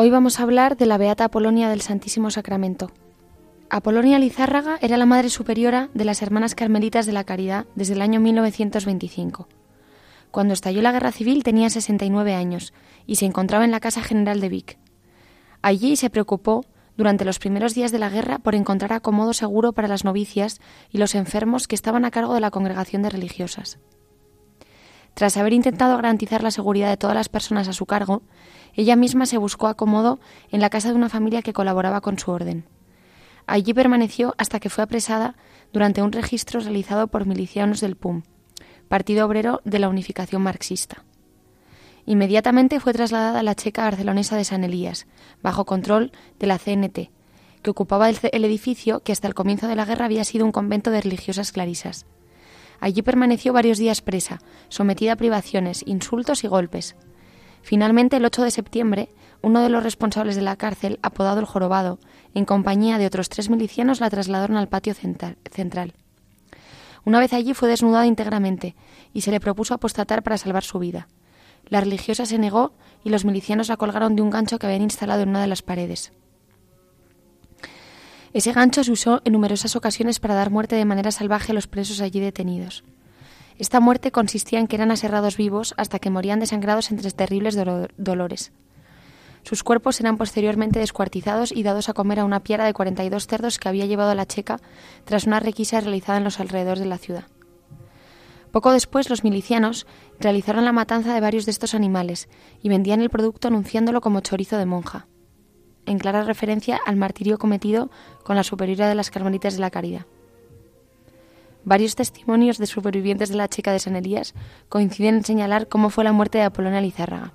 Hoy 0.00 0.10
vamos 0.10 0.38
a 0.38 0.44
hablar 0.44 0.76
de 0.76 0.86
la 0.86 0.96
Beata 0.96 1.24
Apolonia 1.24 1.68
del 1.68 1.80
Santísimo 1.80 2.30
Sacramento. 2.30 2.92
Apolonia 3.68 4.20
Lizárraga 4.20 4.78
era 4.80 4.96
la 4.96 5.06
madre 5.06 5.28
superiora 5.28 5.88
de 5.92 6.04
las 6.04 6.22
Hermanas 6.22 6.54
Carmelitas 6.54 7.04
de 7.04 7.12
la 7.12 7.24
Caridad 7.24 7.66
desde 7.74 7.94
el 7.94 8.02
año 8.02 8.20
1925. 8.20 9.48
Cuando 10.30 10.54
estalló 10.54 10.82
la 10.82 10.92
Guerra 10.92 11.10
Civil 11.10 11.42
tenía 11.42 11.68
69 11.68 12.32
años 12.32 12.72
y 13.08 13.16
se 13.16 13.26
encontraba 13.26 13.64
en 13.64 13.72
la 13.72 13.80
Casa 13.80 14.00
General 14.00 14.38
de 14.38 14.48
Vic. 14.48 14.78
Allí 15.62 15.96
se 15.96 16.10
preocupó 16.10 16.64
durante 16.96 17.24
los 17.24 17.40
primeros 17.40 17.74
días 17.74 17.90
de 17.90 17.98
la 17.98 18.08
guerra 18.08 18.38
por 18.38 18.54
encontrar 18.54 18.92
acomodo 18.92 19.32
seguro 19.32 19.72
para 19.72 19.88
las 19.88 20.04
novicias 20.04 20.60
y 20.92 20.98
los 20.98 21.16
enfermos 21.16 21.66
que 21.66 21.74
estaban 21.74 22.04
a 22.04 22.12
cargo 22.12 22.34
de 22.34 22.40
la 22.40 22.52
congregación 22.52 23.02
de 23.02 23.10
religiosas. 23.10 23.80
Tras 25.14 25.36
haber 25.36 25.54
intentado 25.54 25.96
garantizar 25.96 26.44
la 26.44 26.52
seguridad 26.52 26.88
de 26.88 26.96
todas 26.96 27.16
las 27.16 27.28
personas 27.28 27.66
a 27.66 27.72
su 27.72 27.86
cargo, 27.86 28.22
ella 28.74 28.96
misma 28.96 29.26
se 29.26 29.38
buscó 29.38 29.66
acomodo 29.66 30.20
en 30.50 30.60
la 30.60 30.70
casa 30.70 30.88
de 30.90 30.94
una 30.94 31.08
familia 31.08 31.42
que 31.42 31.52
colaboraba 31.52 32.00
con 32.00 32.18
su 32.18 32.30
orden. 32.30 32.64
Allí 33.46 33.72
permaneció 33.72 34.34
hasta 34.38 34.60
que 34.60 34.70
fue 34.70 34.84
apresada 34.84 35.34
durante 35.72 36.02
un 36.02 36.12
registro 36.12 36.60
realizado 36.60 37.08
por 37.08 37.26
milicianos 37.26 37.80
del 37.80 37.96
PUM, 37.96 38.22
Partido 38.88 39.26
Obrero 39.26 39.60
de 39.64 39.78
la 39.78 39.88
Unificación 39.88 40.42
Marxista. 40.42 41.04
Inmediatamente 42.06 42.80
fue 42.80 42.94
trasladada 42.94 43.40
a 43.40 43.42
la 43.42 43.54
checa 43.54 43.84
barcelonesa 43.84 44.36
de 44.36 44.44
San 44.44 44.64
Elías, 44.64 45.06
bajo 45.42 45.66
control 45.66 46.12
de 46.38 46.46
la 46.46 46.58
CNT, 46.58 47.10
que 47.62 47.70
ocupaba 47.70 48.08
el, 48.08 48.44
edificio 48.44 49.00
que 49.00 49.12
hasta 49.12 49.28
el 49.28 49.34
comienzo 49.34 49.68
de 49.68 49.76
la 49.76 49.84
guerra 49.84 50.06
había 50.06 50.24
sido 50.24 50.46
un 50.46 50.52
convento 50.52 50.90
de 50.90 51.02
religiosas 51.02 51.52
clarisas. 51.52 52.06
Allí 52.80 53.02
permaneció 53.02 53.52
varios 53.52 53.78
días 53.78 54.00
presa, 54.00 54.38
sometida 54.68 55.12
a 55.12 55.16
privaciones, 55.16 55.82
insultos 55.86 56.44
y 56.44 56.48
golpes. 56.48 56.96
Finalmente, 57.62 58.16
el 58.16 58.24
8 58.24 58.42
de 58.42 58.50
septiembre, 58.50 59.08
uno 59.42 59.60
de 59.60 59.68
los 59.68 59.82
responsables 59.82 60.36
de 60.36 60.42
la 60.42 60.56
cárcel, 60.56 60.98
apodado 61.02 61.40
el 61.40 61.46
Jorobado, 61.46 61.98
en 62.34 62.44
compañía 62.44 62.98
de 62.98 63.06
otros 63.06 63.28
tres 63.28 63.50
milicianos, 63.50 64.00
la 64.00 64.10
trasladaron 64.10 64.56
al 64.56 64.68
patio 64.68 64.94
central. 64.94 65.94
Una 67.04 67.20
vez 67.20 67.32
allí 67.32 67.54
fue 67.54 67.68
desnudada 67.68 68.06
íntegramente 68.06 68.74
y 69.12 69.22
se 69.22 69.30
le 69.30 69.40
propuso 69.40 69.74
apostatar 69.74 70.22
para 70.22 70.38
salvar 70.38 70.64
su 70.64 70.78
vida. 70.78 71.08
La 71.66 71.80
religiosa 71.80 72.26
se 72.26 72.38
negó 72.38 72.72
y 73.04 73.10
los 73.10 73.24
milicianos 73.24 73.68
la 73.68 73.76
colgaron 73.76 74.16
de 74.16 74.22
un 74.22 74.30
gancho 74.30 74.58
que 74.58 74.66
habían 74.66 74.82
instalado 74.82 75.22
en 75.22 75.30
una 75.30 75.40
de 75.40 75.46
las 75.46 75.62
paredes. 75.62 76.12
Ese 78.32 78.52
gancho 78.52 78.84
se 78.84 78.92
usó 78.92 79.22
en 79.24 79.32
numerosas 79.32 79.74
ocasiones 79.74 80.20
para 80.20 80.34
dar 80.34 80.50
muerte 80.50 80.76
de 80.76 80.84
manera 80.84 81.10
salvaje 81.10 81.52
a 81.52 81.54
los 81.54 81.66
presos 81.66 82.00
allí 82.00 82.20
detenidos. 82.20 82.84
Esta 83.58 83.80
muerte 83.80 84.12
consistía 84.12 84.60
en 84.60 84.68
que 84.68 84.76
eran 84.76 84.92
aserrados 84.92 85.36
vivos 85.36 85.74
hasta 85.76 85.98
que 85.98 86.10
morían 86.10 86.38
desangrados 86.38 86.90
entre 86.92 87.10
terribles 87.10 87.56
dolores. 87.96 88.52
Sus 89.42 89.64
cuerpos 89.64 89.98
eran 90.00 90.16
posteriormente 90.16 90.78
descuartizados 90.78 91.52
y 91.52 91.62
dados 91.64 91.88
a 91.88 91.92
comer 91.92 92.20
a 92.20 92.24
una 92.24 92.40
piara 92.40 92.66
de 92.66 92.72
42 92.72 93.26
cerdos 93.26 93.58
que 93.58 93.68
había 93.68 93.86
llevado 93.86 94.10
a 94.10 94.14
la 94.14 94.26
checa 94.26 94.60
tras 95.04 95.26
una 95.26 95.40
requisa 95.40 95.80
realizada 95.80 96.18
en 96.18 96.24
los 96.24 96.38
alrededores 96.38 96.80
de 96.80 96.88
la 96.88 96.98
ciudad. 96.98 97.24
Poco 98.52 98.72
después, 98.72 99.10
los 99.10 99.24
milicianos 99.24 99.86
realizaron 100.20 100.64
la 100.64 100.72
matanza 100.72 101.12
de 101.12 101.20
varios 101.20 101.44
de 101.44 101.50
estos 101.50 101.74
animales 101.74 102.28
y 102.62 102.68
vendían 102.68 103.00
el 103.00 103.10
producto 103.10 103.48
anunciándolo 103.48 104.00
como 104.00 104.20
chorizo 104.20 104.56
de 104.56 104.66
monja, 104.66 105.06
en 105.84 105.98
clara 105.98 106.22
referencia 106.22 106.78
al 106.86 106.96
martirio 106.96 107.38
cometido 107.38 107.90
con 108.22 108.36
la 108.36 108.44
superioridad 108.44 108.88
de 108.88 108.94
las 108.94 109.10
carmelitas 109.10 109.54
de 109.54 109.60
la 109.60 109.70
caridad. 109.70 110.06
Varios 111.68 111.96
testimonios 111.96 112.56
de 112.56 112.64
supervivientes 112.64 113.28
de 113.28 113.36
la 113.36 113.46
checa 113.46 113.72
de 113.72 113.78
San 113.78 113.94
Elías 113.94 114.32
coinciden 114.70 115.16
en 115.16 115.24
señalar 115.24 115.68
cómo 115.68 115.90
fue 115.90 116.02
la 116.02 116.12
muerte 116.12 116.38
de 116.38 116.44
Apolonia 116.44 116.80
Lizárraga. 116.80 117.34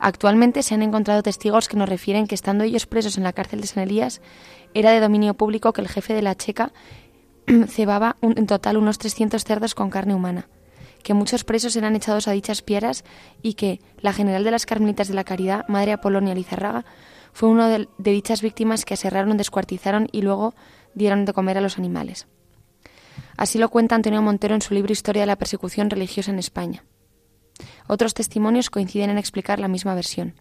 Actualmente 0.00 0.64
se 0.64 0.74
han 0.74 0.82
encontrado 0.82 1.22
testigos 1.22 1.68
que 1.68 1.76
nos 1.76 1.88
refieren 1.88 2.26
que 2.26 2.34
estando 2.34 2.64
ellos 2.64 2.86
presos 2.86 3.18
en 3.18 3.22
la 3.22 3.32
cárcel 3.32 3.60
de 3.60 3.68
San 3.68 3.84
Elías, 3.84 4.20
era 4.74 4.90
de 4.90 4.98
dominio 4.98 5.34
público 5.34 5.72
que 5.72 5.80
el 5.80 5.86
jefe 5.86 6.12
de 6.12 6.22
la 6.22 6.34
checa 6.34 6.72
cebaba 7.68 8.16
en 8.20 8.48
total 8.48 8.76
unos 8.76 8.98
300 8.98 9.44
cerdos 9.44 9.76
con 9.76 9.90
carne 9.90 10.16
humana, 10.16 10.48
que 11.04 11.14
muchos 11.14 11.44
presos 11.44 11.76
eran 11.76 11.94
echados 11.94 12.26
a 12.26 12.32
dichas 12.32 12.62
pieras 12.62 13.04
y 13.42 13.54
que 13.54 13.80
la 14.00 14.12
general 14.12 14.42
de 14.42 14.50
las 14.50 14.66
Carmelitas 14.66 15.06
de 15.06 15.14
la 15.14 15.22
Caridad, 15.22 15.68
Madre 15.68 15.92
Apolonia 15.92 16.34
Lizarraga, 16.34 16.84
fue 17.32 17.48
uno 17.48 17.68
de, 17.68 17.88
de 17.96 18.10
dichas 18.10 18.42
víctimas 18.42 18.84
que 18.84 18.94
aserraron, 18.94 19.36
descuartizaron 19.36 20.08
y 20.10 20.22
luego 20.22 20.52
dieron 20.94 21.24
de 21.26 21.32
comer 21.32 21.58
a 21.58 21.60
los 21.60 21.78
animales. 21.78 22.26
Así 23.40 23.56
lo 23.56 23.70
cuenta 23.70 23.94
Antonio 23.94 24.20
Montero 24.20 24.54
en 24.54 24.60
su 24.60 24.74
libro 24.74 24.92
Historia 24.92 25.22
de 25.22 25.26
la 25.26 25.38
persecución 25.38 25.88
religiosa 25.88 26.30
en 26.30 26.38
España. 26.38 26.84
Otros 27.88 28.12
testimonios 28.12 28.68
coinciden 28.68 29.08
en 29.08 29.16
explicar 29.16 29.58
la 29.58 29.66
misma 29.66 29.94
versión. 29.94 30.34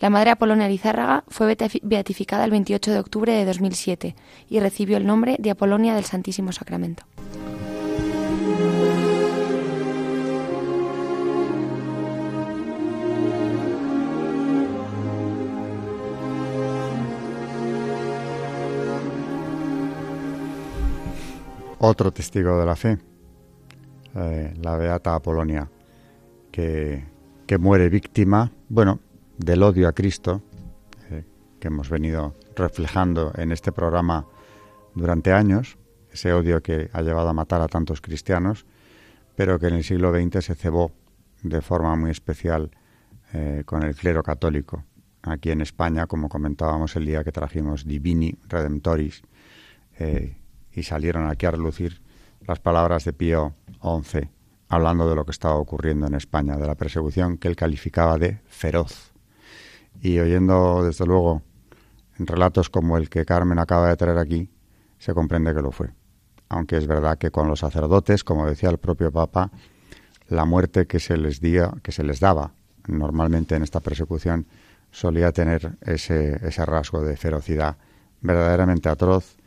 La 0.00 0.10
madre 0.10 0.30
Apolonia 0.30 0.66
Lizárraga 0.66 1.22
fue 1.28 1.56
beatificada 1.82 2.44
el 2.44 2.50
28 2.50 2.90
de 2.90 2.98
octubre 2.98 3.32
de 3.32 3.44
2007 3.44 4.16
y 4.48 4.58
recibió 4.58 4.96
el 4.96 5.06
nombre 5.06 5.36
de 5.38 5.52
Apolonia 5.52 5.94
del 5.94 6.06
Santísimo 6.06 6.50
Sacramento. 6.50 7.04
Otro 21.80 22.10
testigo 22.10 22.58
de 22.58 22.66
la 22.66 22.74
fe, 22.74 22.98
eh, 24.16 24.52
la 24.60 24.76
beata 24.76 25.14
Apolonia, 25.14 25.70
que, 26.50 27.04
que 27.46 27.56
muere 27.56 27.88
víctima, 27.88 28.50
bueno, 28.68 28.98
del 29.36 29.62
odio 29.62 29.86
a 29.86 29.92
Cristo, 29.92 30.42
eh, 31.08 31.24
que 31.60 31.68
hemos 31.68 31.88
venido 31.88 32.34
reflejando 32.56 33.32
en 33.36 33.52
este 33.52 33.70
programa 33.70 34.26
durante 34.96 35.32
años, 35.32 35.78
ese 36.12 36.32
odio 36.32 36.60
que 36.64 36.90
ha 36.92 37.00
llevado 37.00 37.28
a 37.28 37.32
matar 37.32 37.60
a 37.60 37.68
tantos 37.68 38.00
cristianos, 38.00 38.66
pero 39.36 39.60
que 39.60 39.68
en 39.68 39.74
el 39.74 39.84
siglo 39.84 40.12
XX 40.12 40.44
se 40.44 40.56
cebó 40.56 40.90
de 41.44 41.60
forma 41.60 41.94
muy 41.94 42.10
especial 42.10 42.72
eh, 43.32 43.62
con 43.64 43.84
el 43.84 43.94
clero 43.94 44.24
católico. 44.24 44.82
Aquí 45.22 45.52
en 45.52 45.60
España, 45.60 46.08
como 46.08 46.28
comentábamos 46.28 46.96
el 46.96 47.06
día 47.06 47.22
que 47.22 47.30
trajimos 47.30 47.84
Divini 47.84 48.36
Redemptoris, 48.48 49.22
y 50.78 50.84
salieron 50.84 51.28
aquí 51.28 51.46
a 51.46 51.50
relucir 51.50 52.00
las 52.46 52.60
palabras 52.60 53.04
de 53.04 53.12
Pío 53.12 53.54
XI, 53.82 54.30
hablando 54.68 55.08
de 55.08 55.16
lo 55.16 55.24
que 55.24 55.32
estaba 55.32 55.56
ocurriendo 55.56 56.06
en 56.06 56.14
España, 56.14 56.56
de 56.56 56.66
la 56.66 56.76
persecución 56.76 57.36
que 57.36 57.48
él 57.48 57.56
calificaba 57.56 58.16
de 58.18 58.40
feroz 58.46 59.12
y 60.00 60.18
oyendo, 60.20 60.84
desde 60.84 61.04
luego, 61.04 61.42
relatos 62.18 62.70
como 62.70 62.96
el 62.96 63.10
que 63.10 63.24
Carmen 63.24 63.58
acaba 63.58 63.88
de 63.88 63.96
traer 63.96 64.18
aquí, 64.18 64.50
se 64.98 65.12
comprende 65.14 65.54
que 65.54 65.62
lo 65.62 65.72
fue. 65.72 65.90
Aunque 66.48 66.76
es 66.76 66.86
verdad 66.86 67.18
que 67.18 67.30
con 67.30 67.48
los 67.48 67.60
sacerdotes, 67.60 68.24
como 68.24 68.46
decía 68.46 68.70
el 68.70 68.78
propio 68.78 69.10
Papa, 69.10 69.50
la 70.28 70.44
muerte 70.44 70.86
que 70.86 71.00
se 71.00 71.16
les, 71.16 71.40
día, 71.40 71.72
que 71.82 71.92
se 71.92 72.04
les 72.04 72.20
daba 72.20 72.52
normalmente 72.86 73.54
en 73.54 73.62
esta 73.62 73.80
persecución 73.80 74.46
solía 74.90 75.32
tener 75.32 75.76
ese, 75.82 76.38
ese 76.46 76.64
rasgo 76.64 77.02
de 77.02 77.16
ferocidad 77.16 77.76
verdaderamente 78.20 78.88
atroz, 78.88 79.37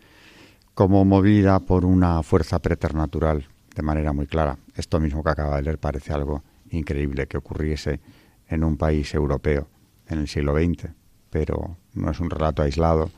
como 0.74 1.04
movida 1.06 1.60
por 1.60 1.86
una 1.86 2.24
fuerza 2.24 2.60
preternatural 2.60 3.48
de 3.76 3.82
manera 3.82 4.14
muy 4.14 4.28
clara. 4.28 4.58
Esto 4.76 5.00
mismo 5.00 5.24
que 5.24 5.30
acaba 5.30 5.58
de 5.58 5.64
leer 5.64 5.78
parece 5.78 6.14
algo 6.14 6.44
increíble 6.70 7.28
que 7.28 7.38
ocurriese 7.38 8.00
en 8.48 8.64
un 8.64 8.78
país 8.78 9.14
europeo 9.14 9.68
en 10.08 10.20
el 10.20 10.28
siglo 10.28 10.56
XX, 10.56 10.90
pero 11.30 11.78
no 11.94 12.12
es 12.12 12.20
un 12.20 12.30
relato 12.30 12.62
aislado 12.62 13.10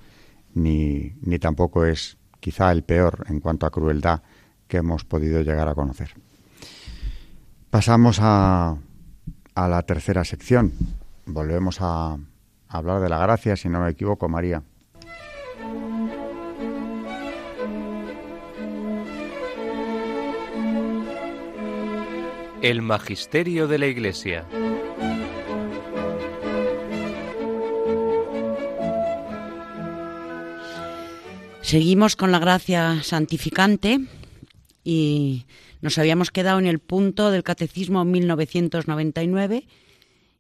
ni, 0.53 1.13
ni 1.21 1.39
tampoco 1.39 1.85
es 1.85 2.17
quizá 2.39 2.71
el 2.71 2.83
peor 2.83 3.25
en 3.29 3.39
cuanto 3.39 3.65
a 3.65 3.71
crueldad 3.71 4.21
que 4.67 4.77
hemos 4.77 5.05
podido 5.05 5.41
llegar 5.41 5.67
a 5.67 5.75
conocer. 5.75 6.11
Pasamos 7.69 8.19
a, 8.21 8.77
a 9.55 9.67
la 9.67 9.81
tercera 9.83 10.23
sección. 10.23 10.73
Volvemos 11.25 11.81
a, 11.81 12.13
a 12.13 12.17
hablar 12.67 13.01
de 13.01 13.09
la 13.09 13.19
gracia, 13.19 13.55
si 13.55 13.69
no 13.69 13.79
me 13.79 13.89
equivoco, 13.89 14.29
María. 14.29 14.61
El 22.63 22.81
Magisterio 22.81 23.67
de 23.67 23.77
la 23.77 23.87
Iglesia. 23.87 24.47
Seguimos 31.61 32.15
con 32.15 32.31
la 32.31 32.39
gracia 32.39 33.03
santificante 33.03 33.99
y 34.81 35.43
nos 35.81 35.97
habíamos 35.97 36.31
quedado 36.31 36.57
en 36.57 36.67
el 36.67 36.79
punto 36.79 37.31
del 37.31 37.43
Catecismo 37.43 38.05
1999 38.05 39.67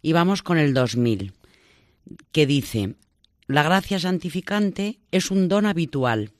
y 0.01 0.13
vamos 0.13 0.43
con 0.43 0.57
el 0.57 0.73
2000, 0.73 1.33
que 2.31 2.45
dice, 2.45 2.95
la 3.47 3.63
gracia 3.63 3.99
santificante 3.99 5.01
es 5.11 5.29
un 5.29 5.49
don 5.49 5.65
habitual, 5.65 6.31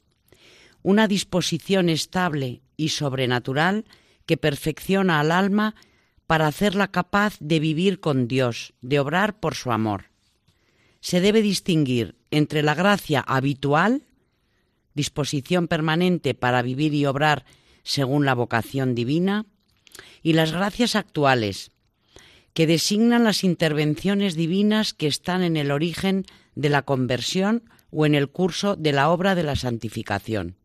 una 0.81 1.09
disposición 1.09 1.89
estable 1.89 2.61
y 2.77 2.87
sobrenatural 2.87 3.83
que 4.25 4.37
perfecciona 4.37 5.19
al 5.19 5.31
alma 5.31 5.75
para 6.27 6.47
hacerla 6.47 6.89
capaz 6.89 7.37
de 7.39 7.59
vivir 7.59 7.99
con 7.99 8.27
Dios, 8.27 8.73
de 8.81 8.99
obrar 8.99 9.39
por 9.39 9.55
su 9.55 9.71
amor. 9.71 10.05
Se 11.01 11.19
debe 11.21 11.41
distinguir 11.41 12.15
entre 12.31 12.63
la 12.63 12.75
gracia 12.75 13.19
habitual, 13.21 14.03
disposición 14.93 15.67
permanente 15.67 16.33
para 16.33 16.61
vivir 16.61 16.93
y 16.93 17.05
obrar 17.05 17.45
según 17.83 18.25
la 18.25 18.33
vocación 18.33 18.95
divina, 18.95 19.45
y 20.21 20.33
las 20.33 20.53
gracias 20.53 20.95
actuales, 20.95 21.71
que 22.53 22.67
designan 22.67 23.23
las 23.23 23.43
intervenciones 23.43 24.35
divinas 24.35 24.93
que 24.93 25.07
están 25.07 25.43
en 25.43 25.57
el 25.57 25.71
origen 25.71 26.25
de 26.55 26.69
la 26.69 26.83
conversión 26.83 27.63
o 27.91 28.05
en 28.05 28.15
el 28.15 28.29
curso 28.29 28.75
de 28.75 28.91
la 28.91 29.09
obra 29.09 29.35
de 29.35 29.43
la 29.43 29.55
santificación. 29.55 30.55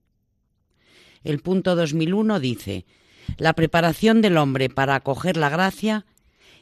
El 1.25 1.40
punto 1.40 1.75
2001 1.75 2.40
dice, 2.40 2.87
la 3.36 3.52
preparación 3.52 4.22
del 4.22 4.36
hombre 4.36 4.68
para 4.68 4.94
acoger 4.94 5.36
la 5.36 5.48
gracia 5.48 6.06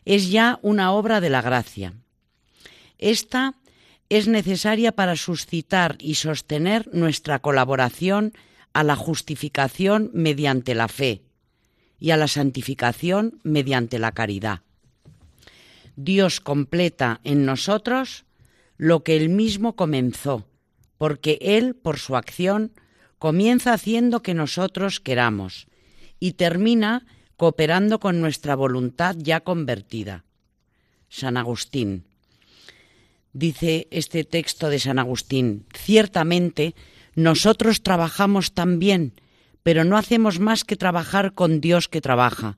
es 0.04 0.30
ya 0.30 0.58
una 0.62 0.92
obra 0.92 1.20
de 1.20 1.30
la 1.30 1.42
gracia. 1.42 1.94
Esta 2.98 3.54
es 4.08 4.28
necesaria 4.28 4.92
para 4.92 5.16
suscitar 5.16 5.96
y 6.00 6.14
sostener 6.14 6.88
nuestra 6.92 7.40
colaboración 7.40 8.32
a 8.72 8.84
la 8.84 8.96
justificación 8.96 10.10
mediante 10.12 10.74
la 10.74 10.88
fe 10.88 11.22
y 11.98 12.10
a 12.10 12.16
la 12.16 12.28
santificación 12.28 13.40
mediante 13.42 13.98
la 13.98 14.12
caridad. 14.12 14.60
Dios 15.96 16.40
completa 16.40 17.20
en 17.24 17.46
nosotros 17.46 18.26
lo 18.76 19.02
que 19.02 19.16
Él 19.16 19.30
mismo 19.30 19.76
comenzó, 19.76 20.46
porque 20.98 21.38
Él, 21.40 21.74
por 21.74 21.98
su 21.98 22.16
acción, 22.16 22.72
comienza 23.18 23.72
haciendo 23.72 24.22
que 24.22 24.34
nosotros 24.34 25.00
queramos 25.00 25.68
y 26.18 26.32
termina 26.32 27.06
cooperando 27.36 28.00
con 28.00 28.20
nuestra 28.20 28.54
voluntad 28.54 29.16
ya 29.18 29.40
convertida. 29.40 30.24
San 31.08 31.36
Agustín. 31.36 32.04
Dice 33.32 33.86
este 33.90 34.24
texto 34.24 34.70
de 34.70 34.78
San 34.78 34.98
Agustín, 34.98 35.66
ciertamente 35.74 36.74
nosotros 37.14 37.82
trabajamos 37.82 38.52
también, 38.52 39.12
pero 39.62 39.84
no 39.84 39.96
hacemos 39.98 40.40
más 40.40 40.64
que 40.64 40.76
trabajar 40.76 41.34
con 41.34 41.60
Dios 41.60 41.88
que 41.88 42.00
trabaja, 42.00 42.56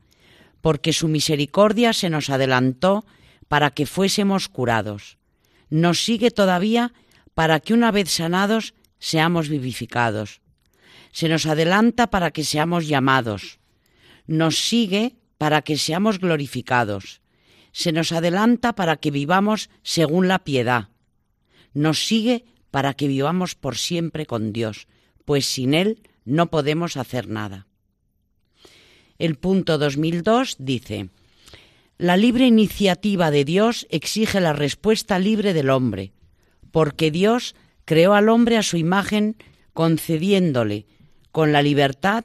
porque 0.60 0.92
su 0.92 1.08
misericordia 1.08 1.92
se 1.92 2.10
nos 2.10 2.30
adelantó 2.30 3.04
para 3.48 3.70
que 3.70 3.86
fuésemos 3.86 4.48
curados. 4.48 5.18
Nos 5.70 6.04
sigue 6.04 6.30
todavía 6.30 6.92
para 7.34 7.60
que 7.60 7.74
una 7.74 7.90
vez 7.90 8.10
sanados 8.10 8.74
seamos 8.98 9.48
vivificados. 9.48 10.40
Se 11.12 11.28
nos 11.28 11.46
adelanta 11.46 12.10
para 12.10 12.30
que 12.30 12.44
seamos 12.44 12.86
llamados. 12.86 13.58
Nos 14.26 14.58
sigue 14.58 15.16
para 15.38 15.62
que 15.62 15.78
seamos 15.78 16.18
glorificados. 16.18 17.22
Se 17.72 17.92
nos 17.92 18.12
adelanta 18.12 18.74
para 18.74 18.96
que 18.96 19.10
vivamos 19.10 19.70
según 19.82 20.28
la 20.28 20.44
piedad. 20.44 20.88
Nos 21.74 22.06
sigue 22.06 22.44
para 22.70 22.94
que 22.94 23.08
vivamos 23.08 23.54
por 23.54 23.76
siempre 23.76 24.26
con 24.26 24.52
Dios, 24.52 24.88
pues 25.24 25.46
sin 25.46 25.74
Él 25.74 26.02
no 26.24 26.50
podemos 26.50 26.96
hacer 26.96 27.28
nada. 27.28 27.66
El 29.18 29.36
punto 29.36 29.78
2002 29.78 30.56
dice, 30.58 31.08
La 31.96 32.16
libre 32.16 32.46
iniciativa 32.46 33.30
de 33.30 33.44
Dios 33.44 33.86
exige 33.90 34.40
la 34.40 34.52
respuesta 34.52 35.18
libre 35.18 35.54
del 35.54 35.70
hombre, 35.70 36.12
porque 36.70 37.10
Dios 37.10 37.54
creó 37.84 38.14
al 38.14 38.28
hombre 38.28 38.56
a 38.58 38.62
su 38.62 38.76
imagen 38.76 39.36
concediéndole 39.72 40.86
con 41.32 41.52
la 41.52 41.62
libertad 41.62 42.24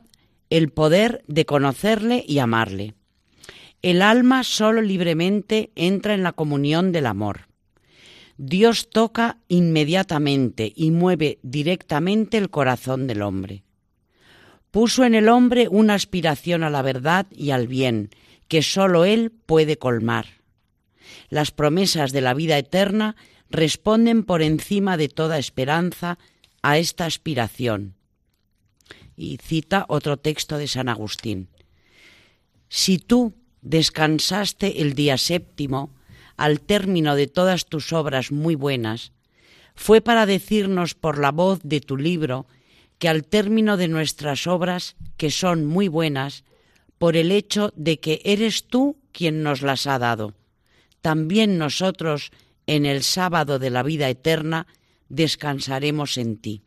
el 0.50 0.70
poder 0.70 1.24
de 1.28 1.46
conocerle 1.46 2.24
y 2.28 2.40
amarle. 2.40 2.94
El 3.82 4.02
alma 4.02 4.44
solo 4.44 4.82
libremente 4.82 5.72
entra 5.76 6.14
en 6.14 6.24
la 6.24 6.32
comunión 6.32 6.92
del 6.92 7.06
amor. 7.06 7.48
Dios 8.38 8.90
toca 8.90 9.38
inmediatamente 9.48 10.72
y 10.76 10.92
mueve 10.92 11.40
directamente 11.44 12.38
el 12.38 12.50
corazón 12.50 13.08
del 13.08 13.22
hombre. 13.22 13.64
Puso 14.72 15.04
en 15.04 15.16
el 15.16 15.30
hombre 15.30 15.68
una 15.70 15.94
aspiración 15.94 16.64
a 16.64 16.70
la 16.70 16.82
verdad 16.82 17.28
y 17.32 17.52
al 17.52 17.68
bien 17.68 18.10
que 18.48 18.62
sólo 18.62 19.06
Él 19.06 19.32
puede 19.32 19.78
colmar. 19.78 20.26
Las 21.30 21.52
promesas 21.52 22.12
de 22.12 22.22
la 22.22 22.34
vida 22.34 22.58
eterna 22.58 23.16
responden 23.50 24.24
por 24.24 24.42
encima 24.42 24.98
de 24.98 25.10
toda 25.10 25.38
esperanza 25.38 26.18
a 26.62 26.78
esta 26.78 27.06
aspiración. 27.06 27.96
Y 29.16 29.38
cita 29.38 29.86
otro 29.88 30.18
texto 30.18 30.58
de 30.58 30.68
San 30.68 30.90
Agustín. 30.90 31.50
Si 32.70 32.98
tú 32.98 33.34
descansaste 33.62 34.82
el 34.82 34.94
día 34.94 35.18
séptimo, 35.18 35.94
al 36.38 36.62
término 36.62 37.16
de 37.16 37.28
todas 37.28 37.66
tus 37.66 37.94
obras 37.94 38.32
muy 38.32 38.56
buenas, 38.56 39.12
fue 39.76 40.02
para 40.02 40.26
decirnos 40.26 40.96
por 40.96 41.20
la 41.20 41.32
voz 41.32 41.60
de 41.64 41.82
tu 41.82 41.98
libro 41.98 42.48
que 43.00 43.10
al 43.10 43.26
término 43.26 43.78
de 43.78 43.88
nuestras 43.88 44.48
obras, 44.48 44.96
que 45.18 45.32
son 45.32 45.66
muy 45.66 45.88
buenas, 45.88 46.44
por 46.98 47.18
el 47.18 47.32
hecho 47.32 47.74
de 47.76 48.00
que 48.00 48.22
eres 48.24 48.68
tú 48.68 48.98
quien 49.12 49.44
nos 49.44 49.62
las 49.62 49.88
ha 49.88 50.00
dado, 50.00 50.36
también 51.02 51.58
nosotros 51.58 52.32
en 52.66 52.86
el 52.86 53.04
sábado 53.04 53.60
de 53.60 53.70
la 53.70 53.84
vida 53.84 54.10
eterna 54.10 54.68
descansaremos 55.10 56.18
en 56.18 56.38
ti. 56.38 56.62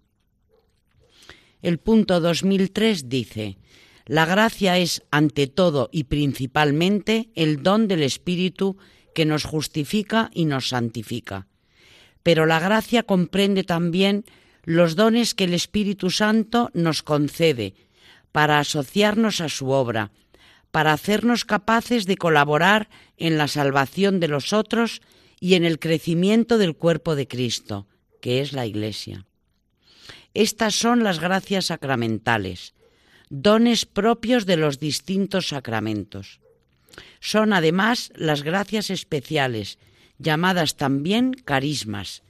El 1.62 1.78
punto 1.78 2.20
2003 2.20 3.08
dice, 3.08 3.58
la 4.06 4.24
gracia 4.24 4.78
es 4.78 5.02
ante 5.10 5.48
todo 5.48 5.88
y 5.90 6.04
principalmente 6.04 7.28
el 7.34 7.62
don 7.62 7.88
del 7.88 8.02
Espíritu 8.02 8.76
que 9.14 9.24
nos 9.24 9.44
justifica 9.44 10.30
y 10.32 10.44
nos 10.44 10.68
santifica. 10.68 11.48
Pero 12.22 12.46
la 12.46 12.60
gracia 12.60 13.02
comprende 13.02 13.64
también 13.64 14.24
los 14.62 14.94
dones 14.94 15.34
que 15.34 15.44
el 15.44 15.54
Espíritu 15.54 16.10
Santo 16.10 16.70
nos 16.74 17.02
concede 17.02 17.74
para 18.30 18.58
asociarnos 18.58 19.40
a 19.40 19.48
su 19.48 19.70
obra, 19.70 20.12
para 20.70 20.92
hacernos 20.92 21.44
capaces 21.44 22.04
de 22.06 22.16
colaborar 22.16 22.88
en 23.16 23.38
la 23.38 23.48
salvación 23.48 24.20
de 24.20 24.28
los 24.28 24.52
otros 24.52 25.00
y 25.40 25.54
en 25.54 25.64
el 25.64 25.78
crecimiento 25.78 26.58
del 26.58 26.76
cuerpo 26.76 27.16
de 27.16 27.26
Cristo, 27.26 27.86
que 28.20 28.40
es 28.40 28.52
la 28.52 28.66
Iglesia. 28.66 29.24
Estas 30.36 30.74
son 30.74 31.02
las 31.02 31.18
gracias 31.18 31.64
sacramentales, 31.64 32.74
dones 33.30 33.86
propios 33.86 34.44
de 34.44 34.58
los 34.58 34.78
distintos 34.78 35.48
sacramentos. 35.48 36.40
Son 37.20 37.54
además 37.54 38.12
las 38.14 38.42
gracias 38.42 38.90
especiales, 38.90 39.78
llamadas 40.18 40.76
también 40.76 41.32
carismas, 41.32 42.22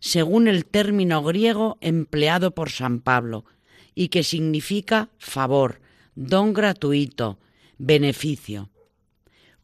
según 0.00 0.48
el 0.48 0.66
término 0.66 1.22
griego 1.22 1.78
empleado 1.80 2.50
por 2.50 2.68
San 2.68 2.98
Pablo, 2.98 3.44
y 3.94 4.08
que 4.08 4.24
significa 4.24 5.10
favor, 5.18 5.80
don 6.16 6.54
gratuito, 6.54 7.38
beneficio. 7.78 8.70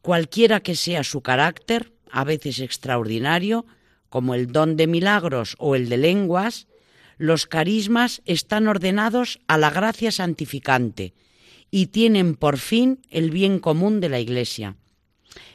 Cualquiera 0.01 0.61
que 0.61 0.75
sea 0.75 1.03
su 1.03 1.19
carácter, 1.19 1.91
a 2.09 2.23
veces 2.23 2.59
extraordinario, 2.59 3.65
como 4.07 4.35
el 4.35 4.53
don 4.53 4.77
de 4.77 4.87
milagros 4.87 5.57
o 5.59 5.75
el 5.75 5.89
de 5.89 5.97
lenguas, 5.97 6.68
los 7.19 7.47
carismas 7.47 8.21
están 8.25 8.69
ordenados 8.69 9.41
a 9.45 9.57
la 9.57 9.69
gracia 9.69 10.09
santificante 10.11 11.13
y 11.69 11.87
tienen 11.87 12.33
por 12.33 12.57
fin 12.57 13.01
el 13.11 13.29
bien 13.29 13.59
común 13.59 13.99
de 13.99 14.07
la 14.07 14.21
Iglesia. 14.21 14.77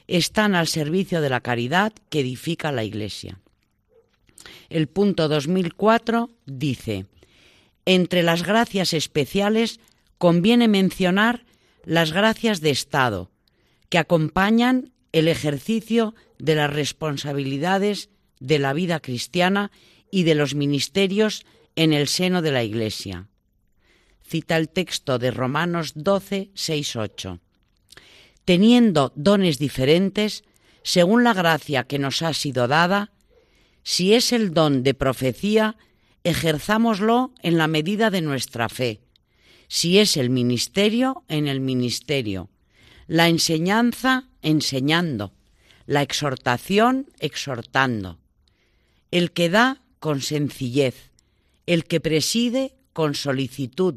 Están 0.07 0.55
al 0.55 0.69
servicio 0.69 1.23
de 1.23 1.31
la 1.31 1.41
caridad 1.41 1.95
que 2.11 2.21
edifica 2.21 2.71
la 2.71 2.85
Iglesia. 2.85 3.41
El 4.69 4.89
punto 4.89 5.27
2004 5.27 6.29
dice, 6.45 7.07
entre 7.87 8.23
las 8.23 8.43
gracias 8.43 8.93
especiales 8.93 9.81
conviene 10.19 10.69
mencionar 10.69 11.47
las 11.83 12.13
gracias 12.13 12.61
de 12.61 12.71
Estado, 12.71 13.31
que 13.89 13.97
acompañan 13.97 14.93
el 15.13 15.29
ejercicio 15.29 16.15
de 16.39 16.57
las 16.57 16.71
responsabilidades 16.71 18.11
de 18.39 18.59
la 18.59 18.75
vida 18.75 19.01
cristiana 19.01 19.71
y 20.11 20.25
de 20.25 20.35
los 20.35 20.55
ministerios 20.55 21.47
en 21.77 21.93
el 21.93 22.09
seno 22.09 22.43
de 22.43 22.53
la 22.53 22.63
Iglesia. 22.63 23.29
Cita 24.27 24.57
el 24.57 24.69
texto 24.69 25.19
de 25.19 25.31
Romanos 25.31 25.93
12, 25.95 26.51
6, 26.55 26.97
8. 26.97 27.41
Teniendo 28.45 29.13
dones 29.15 29.59
diferentes, 29.59 30.45
según 30.83 31.25
la 31.25 31.35
gracia 31.35 31.85
que 31.85 31.99
nos 31.99 32.23
ha 32.23 32.33
sido 32.35 32.69
dada, 32.69 33.13
si 33.83 34.15
es 34.15 34.33
el 34.33 34.55
don 34.55 34.83
de 34.83 34.95
profecía, 34.95 35.77
ejerzámoslo 36.25 37.33
en 37.43 37.59
la 37.59 37.69
medida 37.69 38.11
de 38.11 38.23
nuestra 38.23 38.69
fe. 38.69 39.01
Si 39.69 39.99
es 39.99 40.17
el 40.17 40.31
ministerio, 40.31 41.25
en 41.29 41.49
el 41.49 41.61
ministerio 41.61 42.49
la 43.07 43.29
enseñanza 43.29 44.29
enseñando, 44.43 45.33
la 45.87 46.03
exhortación 46.03 47.11
exhortando, 47.19 48.19
el 49.11 49.33
que 49.33 49.51
da 49.51 49.83
con 49.99 50.21
sencillez, 50.21 51.11
el 51.67 51.85
que 51.85 52.01
preside 52.01 52.75
con 52.93 53.15
solicitud, 53.15 53.97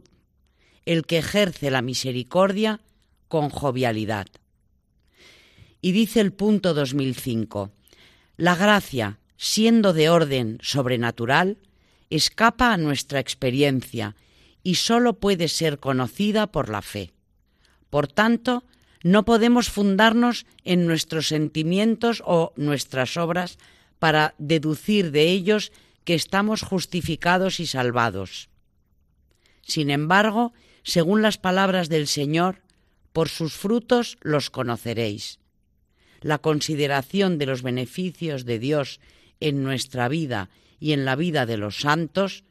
el 0.86 1.06
que 1.06 1.19
ejerce 1.19 1.69
la 1.69 1.82
misericordia 1.82 2.82
con 3.27 3.49
jovialidad. 3.49 4.27
Y 5.82 5.91
dice 5.91 6.21
el 6.21 6.34
punto 6.34 6.73
2005, 6.73 7.71
la 8.38 8.56
gracia, 8.56 9.19
siendo 9.38 9.93
de 9.93 10.10
orden 10.10 10.58
sobrenatural, 10.62 11.58
escapa 12.10 12.73
a 12.73 12.77
nuestra 12.77 13.19
experiencia 13.19 14.15
y 14.63 14.75
sólo 14.75 15.19
puede 15.19 15.47
ser 15.47 15.80
conocida 15.80 16.47
por 16.47 16.69
la 16.69 16.82
fe. 16.82 17.12
Por 17.89 18.08
tanto, 18.08 18.63
no 19.03 19.25
podemos 19.25 19.69
fundarnos 19.69 20.45
en 20.63 20.86
nuestros 20.86 21.27
sentimientos 21.27 22.23
o 22.25 22.53
nuestras 22.56 23.17
obras 23.17 23.58
para 23.99 24.36
deducir 24.38 25.12
de 25.12 25.30
ellos 25.30 25.71
que 26.08 26.15
estamos 26.15 26.62
justificados 26.62 27.60
y 27.60 27.67
salvados. 27.67 28.48
Sin 29.62 29.89
embargo, 29.89 30.54
según 30.82 31.22
las 31.22 31.38
palabras 31.38 31.89
del 31.89 32.08
Señor, 32.08 32.62
por 33.12 33.28
sus 33.28 33.56
frutos 33.56 34.17
los 34.22 34.50
conoceréis. 34.50 35.39
La 36.22 36.38
consideración 36.38 37.38
de 37.38 37.46
los 37.46 37.62
beneficios 37.62 38.46
de 38.46 38.58
Dios 38.58 39.02
en 39.41 39.63
nuestra 39.63 40.08
vida 40.08 40.50
y 40.80 40.93
en 40.93 41.04
la 41.04 41.17
vida 41.17 41.46
de 41.46 41.58
los 41.58 41.82
santos 41.82 42.46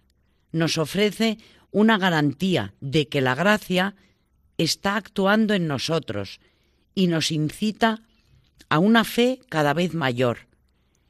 nos 0.52 0.76
ofrece 0.76 1.38
una 1.70 1.96
garantía 1.96 2.74
de 2.82 3.08
que 3.08 3.22
la 3.22 3.34
gracia 3.34 3.94
está 4.58 4.96
actuando 4.96 5.54
en 5.54 5.66
nosotros 5.66 6.40
y 6.94 7.06
nos 7.06 7.32
incita 7.32 8.02
a 8.68 8.80
una 8.80 9.04
fe 9.04 9.40
cada 9.48 9.72
vez 9.72 9.94
mayor 9.94 10.40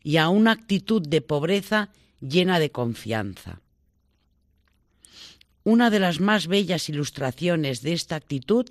y 0.04 0.18
a 0.18 0.28
una 0.28 0.52
actitud 0.52 1.02
de 1.02 1.22
pobreza 1.22 1.90
llena 2.20 2.58
de 2.58 2.70
confianza. 2.70 3.60
Una 5.64 5.90
de 5.90 5.98
las 5.98 6.20
más 6.20 6.46
bellas 6.46 6.88
ilustraciones 6.88 7.82
de 7.82 7.92
esta 7.92 8.16
actitud 8.16 8.66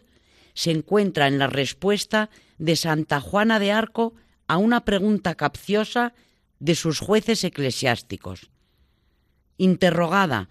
se 0.54 0.72
encuentra 0.72 1.28
en 1.28 1.38
la 1.38 1.48
respuesta 1.48 2.30
de 2.58 2.76
Santa 2.76 3.20
Juana 3.20 3.60
de 3.60 3.72
Arco 3.72 4.14
a 4.48 4.58
una 4.58 4.86
pregunta 4.86 5.36
capciosa 5.36 6.14
de 6.60 6.76
sus 6.76 7.00
jueces 7.00 7.44
eclesiásticos. 7.44 8.50
Interrogada 9.58 10.50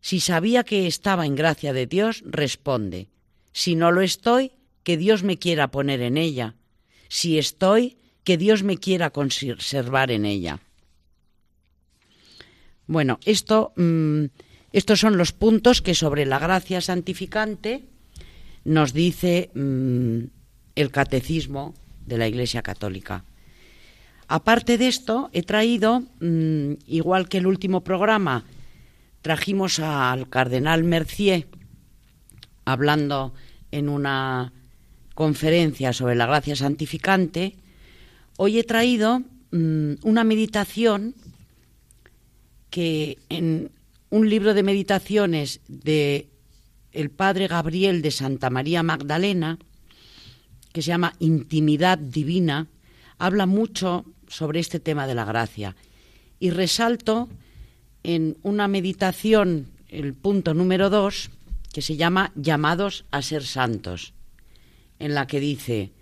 si 0.00 0.20
sabía 0.20 0.64
que 0.64 0.86
estaba 0.86 1.26
en 1.26 1.34
gracia 1.34 1.72
de 1.72 1.86
Dios, 1.86 2.22
responde, 2.24 3.08
si 3.52 3.74
no 3.74 3.90
lo 3.90 4.00
estoy, 4.00 4.52
que 4.82 4.96
Dios 4.96 5.22
me 5.22 5.38
quiera 5.38 5.70
poner 5.70 6.00
en 6.02 6.16
ella. 6.16 6.54
Si 7.08 7.38
estoy, 7.38 7.98
que 8.24 8.36
Dios 8.36 8.62
me 8.62 8.78
quiera 8.78 9.10
conservar 9.10 10.10
en 10.10 10.24
ella. 10.24 10.60
Bueno, 12.88 13.20
mm, 13.76 14.24
estos 14.72 15.00
son 15.00 15.18
los 15.18 15.32
puntos 15.32 15.82
que 15.82 15.94
sobre 15.94 16.24
la 16.24 16.38
gracia 16.38 16.80
santificante 16.80 17.84
nos 18.64 18.94
dice 18.94 19.50
mm, 19.54 20.24
el 20.74 20.90
catecismo 20.90 21.74
de 22.06 22.16
la 22.16 22.26
Iglesia 22.26 22.62
Católica. 22.62 23.24
Aparte 24.26 24.78
de 24.78 24.88
esto, 24.88 25.28
he 25.34 25.42
traído, 25.42 26.00
mm, 26.20 26.72
igual 26.86 27.28
que 27.28 27.38
el 27.38 27.46
último 27.46 27.84
programa, 27.84 28.44
trajimos 29.20 29.80
al 29.80 30.28
cardenal 30.30 30.82
Mercier 30.82 31.46
hablando 32.64 33.34
en 33.70 33.90
una 33.90 34.54
conferencia 35.14 35.92
sobre 35.92 36.14
la 36.14 36.26
gracia 36.26 36.56
santificante, 36.56 37.56
hoy 38.38 38.58
he 38.58 38.64
traído 38.64 39.22
una 39.50 40.24
meditación 40.24 41.14
que 42.70 43.18
en 43.28 43.70
un 44.10 44.28
libro 44.28 44.54
de 44.54 44.62
meditaciones 44.62 45.60
de 45.68 46.28
el 46.92 47.10
padre 47.10 47.46
Gabriel 47.46 48.02
de 48.02 48.10
Santa 48.10 48.50
María 48.50 48.82
Magdalena, 48.82 49.58
que 50.72 50.82
se 50.82 50.88
llama 50.88 51.14
Intimidad 51.18 51.98
Divina, 51.98 52.66
habla 53.18 53.46
mucho 53.46 54.04
sobre 54.26 54.60
este 54.60 54.80
tema 54.80 55.06
de 55.06 55.14
la 55.14 55.24
gracia. 55.24 55.76
Y 56.40 56.50
resalto 56.50 57.28
en 58.02 58.36
una 58.42 58.68
meditación, 58.68 59.68
el 59.88 60.14
punto 60.14 60.54
número 60.54 60.90
dos, 60.90 61.30
que 61.72 61.82
se 61.82 61.96
llama 61.96 62.32
Llamados 62.34 63.04
a 63.10 63.22
ser 63.22 63.44
santos, 63.44 64.14
en 64.98 65.14
la 65.14 65.26
que 65.26 65.40
dice, 65.40 65.92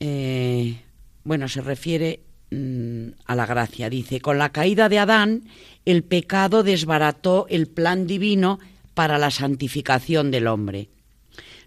eh, 0.00 0.80
bueno, 1.24 1.48
se 1.48 1.60
refiere 1.60 2.20
mm, 2.54 3.14
a 3.26 3.34
la 3.34 3.46
gracia, 3.46 3.90
dice, 3.90 4.20
con 4.20 4.38
la 4.38 4.50
caída 4.50 4.88
de 4.88 4.98
Adán, 4.98 5.44
el 5.84 6.04
pecado 6.04 6.62
desbarató 6.62 7.46
el 7.48 7.66
plan 7.66 8.06
divino 8.06 8.58
para 8.94 9.18
la 9.18 9.30
santificación 9.30 10.30
del 10.30 10.46
hombre. 10.46 10.88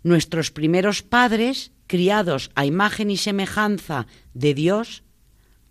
Nuestros 0.03 0.51
primeros 0.51 1.03
padres, 1.03 1.71
criados 1.87 2.51
a 2.55 2.65
imagen 2.65 3.11
y 3.11 3.17
semejanza 3.17 4.07
de 4.33 4.53
Dios, 4.53 5.03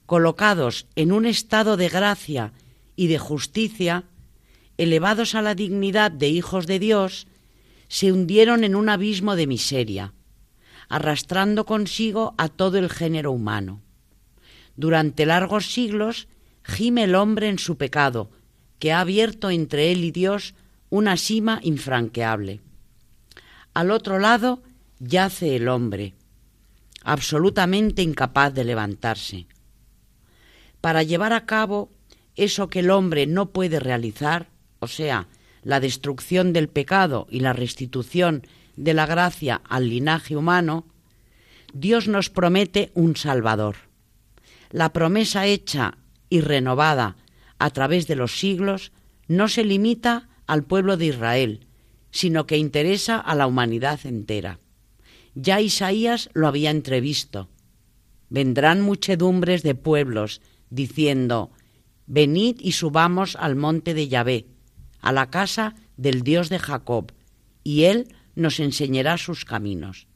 colocados 0.04 0.86
en 0.94 1.12
un 1.12 1.26
estado 1.26 1.76
de 1.76 1.88
gracia 1.88 2.52
y 2.94 3.08
de 3.08 3.18
justicia, 3.18 4.04
elevados 4.78 5.34
a 5.34 5.42
la 5.42 5.54
dignidad 5.54 6.10
de 6.10 6.28
hijos 6.28 6.66
de 6.66 6.78
Dios, 6.78 7.26
se 7.88 8.12
hundieron 8.12 8.64
en 8.64 8.74
un 8.74 8.88
abismo 8.88 9.36
de 9.36 9.46
miseria, 9.46 10.12
arrastrando 10.88 11.66
consigo 11.66 12.34
a 12.36 12.48
todo 12.48 12.78
el 12.78 12.90
género 12.90 13.32
humano. 13.32 13.82
Durante 14.76 15.26
largos 15.26 15.72
siglos 15.72 16.28
gime 16.62 17.04
el 17.04 17.14
hombre 17.14 17.48
en 17.48 17.58
su 17.58 17.76
pecado, 17.76 18.30
que 18.78 18.92
ha 18.92 19.00
abierto 19.00 19.50
entre 19.50 19.92
él 19.92 20.04
y 20.04 20.10
Dios 20.10 20.54
una 20.90 21.16
sima 21.16 21.60
infranqueable. 21.62 22.60
Al 23.74 23.90
otro 23.90 24.18
lado 24.18 24.62
yace 24.98 25.56
el 25.56 25.68
hombre, 25.68 26.14
absolutamente 27.02 28.02
incapaz 28.02 28.52
de 28.54 28.64
levantarse 28.64 29.46
para 30.86 31.02
llevar 31.02 31.32
a 31.32 31.46
cabo 31.46 31.90
eso 32.36 32.68
que 32.68 32.78
el 32.78 32.90
hombre 32.90 33.26
no 33.26 33.50
puede 33.50 33.80
realizar, 33.80 34.50
o 34.78 34.86
sea, 34.86 35.26
la 35.64 35.80
destrucción 35.80 36.52
del 36.52 36.68
pecado 36.68 37.26
y 37.28 37.40
la 37.40 37.52
restitución 37.52 38.46
de 38.76 38.94
la 38.94 39.04
gracia 39.04 39.60
al 39.68 39.88
linaje 39.88 40.36
humano, 40.36 40.86
Dios 41.74 42.06
nos 42.06 42.30
promete 42.30 42.92
un 42.94 43.16
Salvador. 43.16 43.74
La 44.70 44.92
promesa 44.92 45.46
hecha 45.46 45.98
y 46.28 46.40
renovada 46.40 47.16
a 47.58 47.70
través 47.70 48.06
de 48.06 48.16
los 48.16 48.38
siglos 48.38 48.92
no 49.28 49.48
se 49.48 49.64
limita 49.64 50.28
al 50.46 50.64
pueblo 50.64 50.96
de 50.96 51.06
Israel, 51.06 51.66
sino 52.10 52.46
que 52.46 52.56
interesa 52.56 53.18
a 53.18 53.34
la 53.34 53.46
humanidad 53.46 54.00
entera. 54.04 54.60
Ya 55.34 55.60
Isaías 55.60 56.30
lo 56.32 56.48
había 56.48 56.70
entrevisto. 56.70 57.48
Vendrán 58.28 58.80
muchedumbres 58.80 59.62
de 59.62 59.74
pueblos 59.74 60.40
diciendo, 60.70 61.50
Venid 62.06 62.56
y 62.60 62.72
subamos 62.72 63.36
al 63.36 63.56
monte 63.56 63.92
de 63.92 64.08
Yahvé, 64.08 64.46
a 65.00 65.12
la 65.12 65.30
casa 65.30 65.74
del 65.96 66.22
Dios 66.22 66.48
de 66.48 66.58
Jacob, 66.58 67.12
y 67.62 67.84
él 67.84 68.14
nos 68.34 68.60
enseñará 68.60 69.18
sus 69.18 69.44
caminos. 69.44 70.06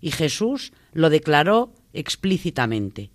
Y 0.00 0.10
Jesús 0.10 0.72
lo 0.92 1.10
declaró 1.10 1.72
explícitamente. 1.92 3.10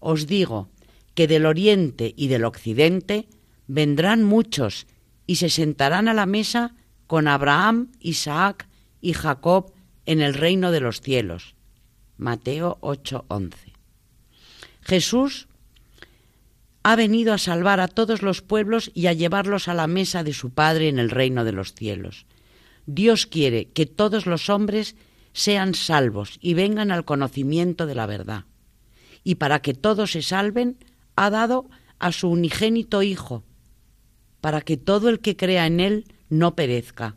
Os 0.00 0.26
digo 0.26 0.68
que 1.14 1.26
del 1.26 1.46
oriente 1.46 2.14
y 2.16 2.28
del 2.28 2.44
occidente 2.44 3.28
vendrán 3.66 4.24
muchos 4.24 4.86
y 5.26 5.36
se 5.36 5.50
sentarán 5.50 6.08
a 6.08 6.14
la 6.14 6.26
mesa 6.26 6.74
con 7.06 7.28
Abraham, 7.28 7.92
Isaac 8.00 8.68
y 9.00 9.12
Jacob 9.12 9.72
en 10.06 10.20
el 10.20 10.34
reino 10.34 10.70
de 10.72 10.80
los 10.80 11.00
cielos. 11.00 11.54
Mateo 12.16 12.78
8:11. 12.80 13.72
Jesús 14.80 15.48
ha 16.82 16.96
venido 16.96 17.34
a 17.34 17.38
salvar 17.38 17.80
a 17.80 17.88
todos 17.88 18.22
los 18.22 18.40
pueblos 18.40 18.90
y 18.94 19.06
a 19.06 19.12
llevarlos 19.12 19.68
a 19.68 19.74
la 19.74 19.86
mesa 19.86 20.24
de 20.24 20.32
su 20.32 20.50
Padre 20.50 20.88
en 20.88 20.98
el 20.98 21.10
reino 21.10 21.44
de 21.44 21.52
los 21.52 21.74
cielos. 21.74 22.26
Dios 22.86 23.26
quiere 23.26 23.68
que 23.68 23.84
todos 23.84 24.24
los 24.24 24.48
hombres 24.48 24.96
sean 25.34 25.74
salvos 25.74 26.38
y 26.40 26.54
vengan 26.54 26.90
al 26.90 27.04
conocimiento 27.04 27.84
de 27.86 27.94
la 27.94 28.06
verdad. 28.06 28.44
Y 29.28 29.34
para 29.34 29.60
que 29.60 29.74
todos 29.74 30.12
se 30.12 30.22
salven, 30.22 30.78
ha 31.14 31.28
dado 31.28 31.68
a 31.98 32.12
su 32.12 32.30
unigénito 32.30 33.02
Hijo, 33.02 33.44
para 34.40 34.62
que 34.62 34.78
todo 34.78 35.10
el 35.10 35.20
que 35.20 35.36
crea 35.36 35.66
en 35.66 35.80
Él 35.80 36.04
no 36.30 36.54
perezca, 36.54 37.16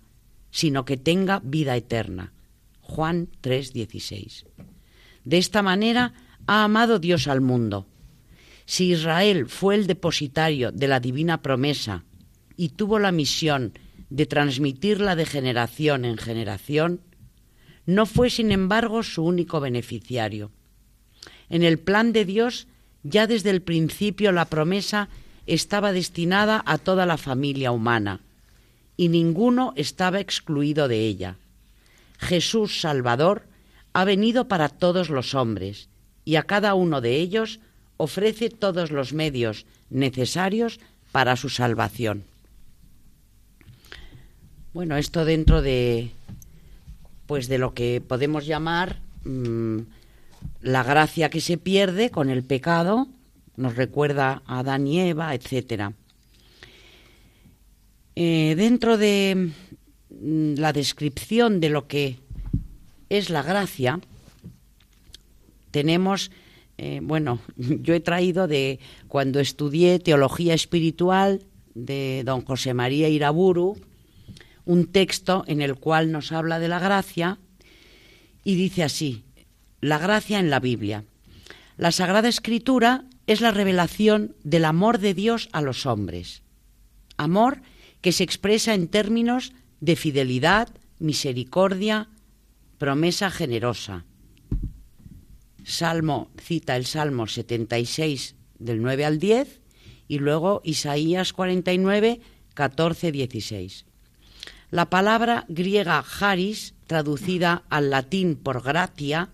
sino 0.49 0.83
que 0.83 0.97
tenga 0.97 1.39
vida 1.39 1.77
eterna. 1.77 2.33
Juan 2.81 3.29
3:16. 3.41 4.43
De 5.23 5.37
esta 5.37 5.61
manera 5.61 6.13
ha 6.47 6.65
amado 6.65 6.99
Dios 6.99 7.29
al 7.29 7.39
mundo 7.39 7.87
si 8.65 8.91
Israel 8.91 9.47
fue 9.47 9.75
el 9.75 9.87
depositario 9.87 10.71
de 10.71 10.87
la 10.87 10.99
divina 10.99 11.41
promesa 11.41 12.03
y 12.57 12.69
tuvo 12.69 12.99
la 12.99 13.11
misión 13.11 13.73
de 14.09 14.25
transmitirla 14.25 15.15
de 15.15 15.25
generación 15.25 16.03
en 16.05 16.17
generación, 16.17 17.01
no 17.85 18.05
fue 18.05 18.29
sin 18.29 18.51
embargo 18.51 19.03
su 19.03 19.23
único 19.23 19.59
beneficiario. 19.59 20.51
En 21.51 21.63
el 21.63 21.79
plan 21.79 22.13
de 22.13 22.23
Dios, 22.23 22.65
ya 23.03 23.27
desde 23.27 23.49
el 23.49 23.61
principio 23.61 24.31
la 24.31 24.45
promesa 24.45 25.09
estaba 25.47 25.91
destinada 25.91 26.63
a 26.65 26.77
toda 26.77 27.05
la 27.05 27.17
familia 27.17 27.73
humana, 27.73 28.21
y 28.95 29.09
ninguno 29.09 29.73
estaba 29.75 30.21
excluido 30.21 30.87
de 30.87 31.05
ella. 31.05 31.35
Jesús 32.19 32.79
Salvador 32.79 33.43
ha 33.91 34.05
venido 34.05 34.47
para 34.47 34.69
todos 34.69 35.09
los 35.09 35.35
hombres, 35.35 35.89
y 36.23 36.37
a 36.37 36.43
cada 36.43 36.73
uno 36.73 37.01
de 37.01 37.17
ellos 37.17 37.59
ofrece 37.97 38.49
todos 38.49 38.89
los 38.89 39.11
medios 39.11 39.65
necesarios 39.89 40.79
para 41.11 41.35
su 41.35 41.49
salvación. 41.49 42.23
Bueno, 44.73 44.95
esto 44.95 45.25
dentro 45.25 45.61
de 45.61 46.11
pues 47.27 47.49
de 47.49 47.57
lo 47.57 47.73
que 47.73 48.01
podemos 48.05 48.45
llamar 48.45 48.99
mm, 49.25 49.79
la 50.61 50.83
gracia 50.83 51.29
que 51.29 51.41
se 51.41 51.57
pierde 51.57 52.09
con 52.09 52.29
el 52.29 52.43
pecado, 52.43 53.07
nos 53.55 53.75
recuerda 53.75 54.41
a 54.45 54.59
Adán 54.59 54.87
y 54.87 54.99
Eva, 54.99 55.33
etcétera. 55.33 55.93
Eh, 58.15 58.55
dentro 58.57 58.97
de 58.97 59.51
mm, 60.09 60.55
la 60.55 60.73
descripción 60.73 61.59
de 61.59 61.69
lo 61.69 61.87
que 61.87 62.19
es 63.09 63.29
la 63.29 63.43
gracia, 63.43 63.99
tenemos 65.71 66.31
eh, 66.83 66.99
bueno, 67.03 67.39
yo 67.57 67.93
he 67.93 67.99
traído 67.99 68.47
de 68.47 68.79
cuando 69.07 69.39
estudié 69.39 69.99
teología 69.99 70.55
espiritual 70.55 71.43
de 71.75 72.23
don 72.25 72.43
José 72.43 72.73
María 72.73 73.07
Iraburu, 73.07 73.77
un 74.65 74.87
texto 74.87 75.43
en 75.45 75.61
el 75.61 75.75
cual 75.75 76.11
nos 76.11 76.31
habla 76.31 76.57
de 76.57 76.67
la 76.67 76.79
gracia 76.79 77.37
y 78.43 78.55
dice 78.55 78.83
así, 78.83 79.23
la 79.81 79.97
gracia 79.97 80.39
en 80.39 80.49
la 80.49 80.59
Biblia. 80.59 81.03
La 81.77 81.91
Sagrada 81.91 82.29
Escritura 82.29 83.05
es 83.27 83.41
la 83.41 83.51
revelación 83.51 84.35
del 84.43 84.65
amor 84.65 84.99
de 84.99 85.13
Dios 85.13 85.49
a 85.51 85.61
los 85.61 85.85
hombres. 85.85 86.43
Amor 87.17 87.61
que 88.01 88.11
se 88.11 88.23
expresa 88.23 88.73
en 88.73 88.87
términos 88.87 89.53
de 89.79 89.95
fidelidad, 89.95 90.69
misericordia, 90.99 92.09
promesa 92.77 93.29
generosa 93.29 94.05
Salmo 95.63 96.31
cita 96.39 96.75
el 96.75 96.85
Salmo 96.85 97.27
76 97.27 98.35
del 98.59 98.81
9 98.81 99.05
al 99.05 99.19
10 99.19 99.61
y 100.07 100.19
luego 100.19 100.61
Isaías 100.63 101.33
49, 101.33 102.19
14, 102.53 103.11
16. 103.11 103.85
La 104.69 104.89
palabra 104.89 105.45
griega 105.49 106.03
charis, 106.03 106.73
traducida 106.87 107.63
al 107.69 107.89
latín 107.89 108.35
por 108.35 108.63
gratia, 108.63 109.29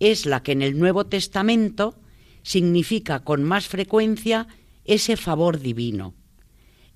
es 0.00 0.26
la 0.26 0.42
que 0.42 0.52
en 0.52 0.62
el 0.62 0.78
Nuevo 0.78 1.06
Testamento 1.06 1.98
significa 2.42 3.20
con 3.20 3.42
más 3.42 3.66
frecuencia 3.68 4.46
ese 4.84 5.16
favor 5.16 5.58
divino, 5.58 6.14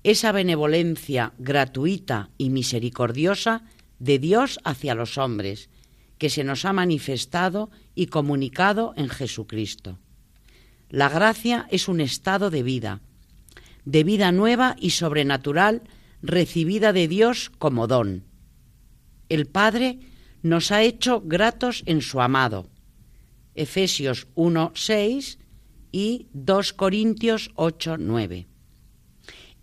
esa 0.03 0.31
benevolencia 0.31 1.33
gratuita 1.37 2.29
y 2.37 2.49
misericordiosa 2.49 3.63
de 3.99 4.17
Dios 4.17 4.59
hacia 4.63 4.95
los 4.95 5.17
hombres, 5.17 5.69
que 6.17 6.29
se 6.29 6.43
nos 6.43 6.65
ha 6.65 6.73
manifestado 6.73 7.69
y 7.95 8.07
comunicado 8.07 8.93
en 8.95 9.09
Jesucristo. 9.09 9.99
La 10.89 11.09
gracia 11.09 11.67
es 11.71 11.87
un 11.87 12.01
estado 12.01 12.49
de 12.49 12.63
vida, 12.63 13.01
de 13.85 14.03
vida 14.03 14.31
nueva 14.31 14.75
y 14.79 14.91
sobrenatural 14.91 15.83
recibida 16.21 16.93
de 16.93 17.07
Dios 17.07 17.49
como 17.57 17.87
don. 17.87 18.23
El 19.29 19.47
Padre 19.47 19.99
nos 20.43 20.71
ha 20.71 20.83
hecho 20.83 21.21
gratos 21.21 21.83
en 21.85 22.01
su 22.01 22.21
amado. 22.21 22.69
Efesios 23.55 24.27
1, 24.35 24.71
6 24.75 25.39
y 25.91 26.27
2 26.33 26.73
Corintios 26.73 27.51
8, 27.55 27.97
9. 27.97 28.47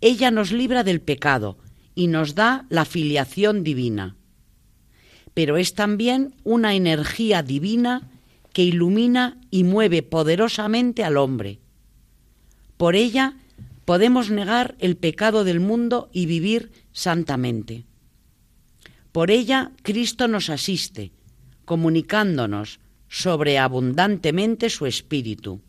Ella 0.01 0.31
nos 0.31 0.51
libra 0.51 0.83
del 0.83 1.01
pecado 1.01 1.57
y 1.95 2.07
nos 2.07 2.35
da 2.35 2.65
la 2.69 2.85
filiación 2.85 3.63
divina. 3.63 4.15
Pero 5.33 5.57
es 5.57 5.73
también 5.73 6.35
una 6.43 6.75
energía 6.75 7.43
divina 7.43 8.09
que 8.53 8.63
ilumina 8.63 9.39
y 9.51 9.63
mueve 9.63 10.03
poderosamente 10.03 11.03
al 11.03 11.17
hombre. 11.17 11.59
Por 12.77 12.95
ella 12.95 13.35
podemos 13.85 14.29
negar 14.29 14.75
el 14.79 14.95
pecado 14.95 15.43
del 15.43 15.59
mundo 15.59 16.09
y 16.13 16.25
vivir 16.25 16.71
santamente. 16.91 17.85
Por 19.11 19.31
ella 19.31 19.71
Cristo 19.81 20.27
nos 20.27 20.49
asiste, 20.49 21.11
comunicándonos 21.65 22.79
sobreabundantemente 23.09 24.69
su 24.69 24.85
espíritu. 24.85 25.61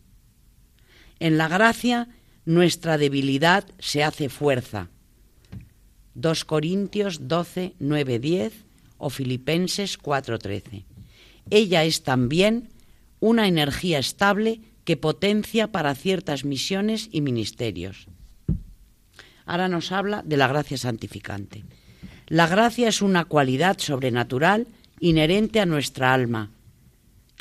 En 1.19 1.37
la 1.37 1.47
gracia 1.47 2.07
nuestra 2.45 2.97
debilidad 2.97 3.65
se 3.79 4.03
hace 4.03 4.29
fuerza. 4.29 4.89
2 6.15 6.45
Corintios 6.45 7.27
12, 7.27 7.73
9, 7.79 8.19
10 8.19 8.53
o 8.97 9.09
Filipenses 9.09 9.97
4, 9.97 10.39
13. 10.39 10.85
Ella 11.49 11.83
es 11.83 12.03
también 12.03 12.69
una 13.19 13.47
energía 13.47 13.99
estable 13.99 14.61
que 14.83 14.97
potencia 14.97 15.71
para 15.71 15.95
ciertas 15.95 16.43
misiones 16.43 17.09
y 17.11 17.21
ministerios. 17.21 18.07
Ahora 19.45 19.67
nos 19.67 19.91
habla 19.91 20.23
de 20.23 20.37
la 20.37 20.47
gracia 20.47 20.77
santificante. 20.77 21.63
La 22.27 22.47
gracia 22.47 22.87
es 22.87 23.01
una 23.01 23.25
cualidad 23.25 23.77
sobrenatural 23.79 24.67
inherente 24.99 25.59
a 25.59 25.65
nuestra 25.65 26.13
alma, 26.13 26.51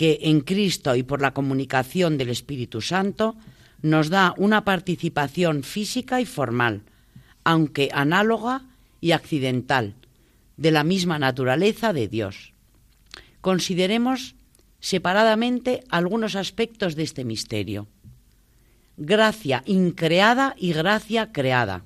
que 0.01 0.19
en 0.23 0.41
Cristo 0.41 0.97
y 0.97 1.03
por 1.03 1.21
la 1.21 1.35
comunicación 1.35 2.17
del 2.17 2.31
Espíritu 2.31 2.81
Santo 2.81 3.37
nos 3.83 4.09
da 4.09 4.33
una 4.39 4.65
participación 4.65 5.63
física 5.63 6.23
y 6.23 6.25
formal, 6.25 6.85
aunque 7.45 7.91
análoga 7.93 8.63
y 9.03 9.13
accidental, 9.13 9.97
de 10.57 10.71
la 10.71 10.85
misma 10.85 11.19
naturaleza 11.19 11.93
de 11.93 12.09
Dios. 12.09 12.55
Consideremos 13.43 14.37
separadamente 14.81 15.85
algunos 15.91 16.35
aspectos 16.35 16.97
de 16.97 17.03
este 17.03 17.27
misterio. 17.27 17.87
Gracia 18.97 19.63
increada 19.67 20.55
y 20.57 20.73
gracia 20.73 21.31
creada. 21.31 21.85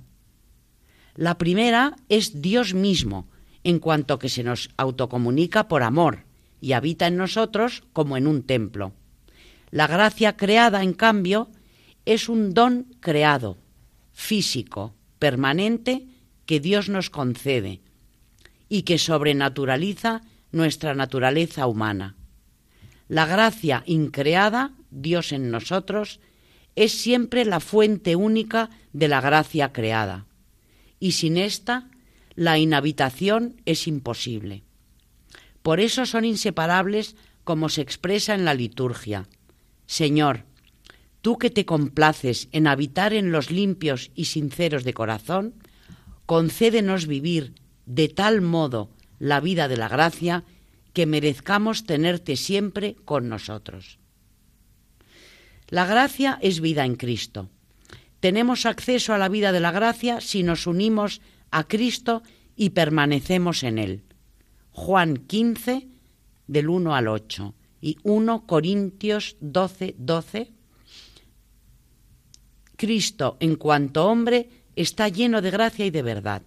La 1.16 1.36
primera 1.36 1.96
es 2.08 2.40
Dios 2.40 2.74
mismo, 2.74 3.26
en 3.64 3.80
cuanto 3.80 4.20
que 4.20 4.28
se 4.28 4.44
nos 4.44 4.70
autocomunica 4.76 5.66
por 5.66 5.82
amor 5.82 6.32
y 6.64 6.72
habita 6.72 7.08
en 7.08 7.18
nosotros 7.18 7.84
como 7.92 8.16
en 8.16 8.26
un 8.26 8.42
templo. 8.42 8.94
La 9.70 9.86
gracia 9.86 10.38
creada, 10.38 10.82
en 10.82 10.94
cambio, 10.94 11.50
es 12.06 12.30
un 12.30 12.54
don 12.54 12.86
creado, 13.00 13.58
físico, 14.14 14.94
permanente, 15.18 16.06
que 16.46 16.60
Dios 16.60 16.88
nos 16.88 17.10
concede 17.10 17.82
y 18.70 18.82
que 18.82 18.96
sobrenaturaliza 18.96 20.22
nuestra 20.52 20.94
naturaleza 20.94 21.66
humana. 21.66 22.16
La 23.08 23.26
gracia 23.26 23.82
increada, 23.84 24.72
Dios 24.90 25.32
en 25.32 25.50
nosotros, 25.50 26.18
es 26.76 26.92
siempre 26.92 27.44
la 27.44 27.60
fuente 27.60 28.16
única 28.16 28.70
de 28.94 29.08
la 29.08 29.20
gracia 29.20 29.70
creada, 29.74 30.24
y 30.98 31.12
sin 31.12 31.36
esta 31.36 31.90
la 32.36 32.56
inhabitación 32.56 33.60
es 33.66 33.86
imposible. 33.86 34.63
Por 35.64 35.80
eso 35.80 36.04
son 36.04 36.26
inseparables 36.26 37.16
como 37.42 37.70
se 37.70 37.80
expresa 37.80 38.34
en 38.34 38.44
la 38.44 38.52
liturgia. 38.52 39.26
Señor, 39.86 40.44
tú 41.22 41.38
que 41.38 41.48
te 41.48 41.64
complaces 41.64 42.48
en 42.52 42.66
habitar 42.66 43.14
en 43.14 43.32
los 43.32 43.50
limpios 43.50 44.10
y 44.14 44.26
sinceros 44.26 44.84
de 44.84 44.92
corazón, 44.92 45.54
concédenos 46.26 47.06
vivir 47.06 47.54
de 47.86 48.10
tal 48.10 48.42
modo 48.42 48.90
la 49.18 49.40
vida 49.40 49.66
de 49.66 49.78
la 49.78 49.88
gracia 49.88 50.44
que 50.92 51.06
merezcamos 51.06 51.86
tenerte 51.86 52.36
siempre 52.36 52.96
con 53.06 53.30
nosotros. 53.30 53.98
La 55.68 55.86
gracia 55.86 56.38
es 56.42 56.60
vida 56.60 56.84
en 56.84 56.96
Cristo. 56.96 57.48
Tenemos 58.20 58.66
acceso 58.66 59.14
a 59.14 59.18
la 59.18 59.30
vida 59.30 59.50
de 59.50 59.60
la 59.60 59.72
gracia 59.72 60.20
si 60.20 60.42
nos 60.42 60.66
unimos 60.66 61.22
a 61.50 61.64
Cristo 61.64 62.22
y 62.54 62.70
permanecemos 62.70 63.62
en 63.62 63.78
Él. 63.78 64.03
Juan 64.74 65.16
15, 65.16 65.88
del 66.46 66.68
1 66.68 66.94
al 66.94 67.08
8, 67.08 67.54
y 67.80 67.96
1 68.02 68.46
Corintios 68.46 69.36
12, 69.40 69.94
12. 69.98 70.52
Cristo, 72.76 73.38
en 73.40 73.56
cuanto 73.56 74.06
hombre, 74.06 74.50
está 74.76 75.08
lleno 75.08 75.40
de 75.40 75.50
gracia 75.50 75.86
y 75.86 75.90
de 75.90 76.02
verdad 76.02 76.42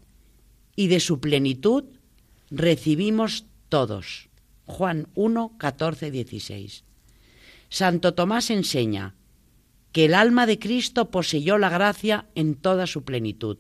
y 0.78 0.88
de 0.88 1.02
su 1.02 1.20
plenitud 1.20 1.84
recibimos 2.50 3.46
todos. 3.68 4.30
Juan 4.66 5.08
1, 5.16 5.56
14, 5.58 6.12
16. 6.12 6.84
Santo 7.68 8.14
Tomás 8.14 8.50
enseña 8.50 9.16
que 9.92 10.06
el 10.06 10.14
alma 10.14 10.46
de 10.46 10.60
Cristo 10.60 11.10
poseyó 11.10 11.58
la 11.58 11.70
gracia 11.70 12.28
en 12.36 12.56
toda 12.56 12.88
su 12.88 13.04
plenitud. 13.04 13.58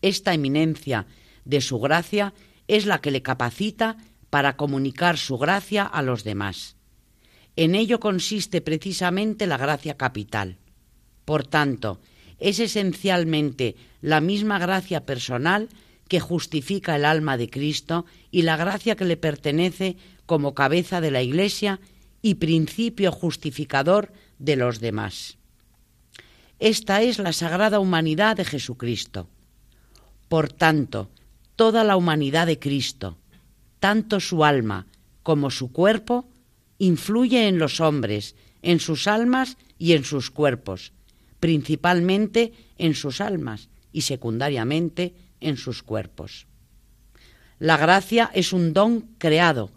Esta 0.00 0.32
eminencia 0.32 1.06
de 1.44 1.60
su 1.60 1.80
gracia 1.80 2.32
es 2.68 2.86
la 2.86 3.00
que 3.00 3.10
le 3.10 3.22
capacita 3.22 3.96
para 4.30 4.56
comunicar 4.56 5.18
su 5.18 5.38
gracia 5.38 5.84
a 5.84 6.02
los 6.02 6.22
demás. 6.22 6.76
En 7.56 7.74
ello 7.74 7.98
consiste 7.98 8.60
precisamente 8.60 9.46
la 9.46 9.56
gracia 9.56 9.96
capital. 9.96 10.58
Por 11.24 11.46
tanto, 11.46 12.00
es 12.38 12.60
esencialmente 12.60 13.74
la 14.00 14.20
misma 14.20 14.58
gracia 14.58 15.04
personal 15.04 15.68
que 16.06 16.20
justifica 16.20 16.96
el 16.96 17.04
alma 17.04 17.36
de 17.36 17.50
Cristo 17.50 18.06
y 18.30 18.42
la 18.42 18.56
gracia 18.56 18.96
que 18.96 19.04
le 19.04 19.16
pertenece 19.16 19.96
como 20.24 20.54
cabeza 20.54 21.00
de 21.00 21.10
la 21.10 21.22
Iglesia 21.22 21.80
y 22.22 22.36
principio 22.36 23.12
justificador 23.12 24.12
de 24.38 24.56
los 24.56 24.80
demás. 24.80 25.36
Esta 26.58 27.02
es 27.02 27.18
la 27.18 27.32
sagrada 27.32 27.78
humanidad 27.78 28.36
de 28.36 28.44
Jesucristo. 28.44 29.28
Por 30.28 30.52
tanto, 30.52 31.10
toda 31.58 31.82
la 31.82 31.96
humanidad 31.96 32.46
de 32.46 32.60
Cristo, 32.60 33.18
tanto 33.80 34.20
su 34.20 34.44
alma 34.44 34.86
como 35.24 35.50
su 35.50 35.72
cuerpo, 35.72 36.28
influye 36.78 37.48
en 37.48 37.58
los 37.58 37.80
hombres, 37.80 38.36
en 38.62 38.78
sus 38.78 39.08
almas 39.08 39.56
y 39.76 39.94
en 39.94 40.04
sus 40.04 40.30
cuerpos, 40.30 40.92
principalmente 41.40 42.52
en 42.78 42.94
sus 42.94 43.20
almas 43.20 43.70
y 43.92 44.02
secundariamente 44.02 45.16
en 45.40 45.56
sus 45.56 45.82
cuerpos. 45.82 46.46
La 47.58 47.76
gracia 47.76 48.30
es 48.34 48.52
un 48.52 48.72
don 48.72 49.00
creado 49.18 49.72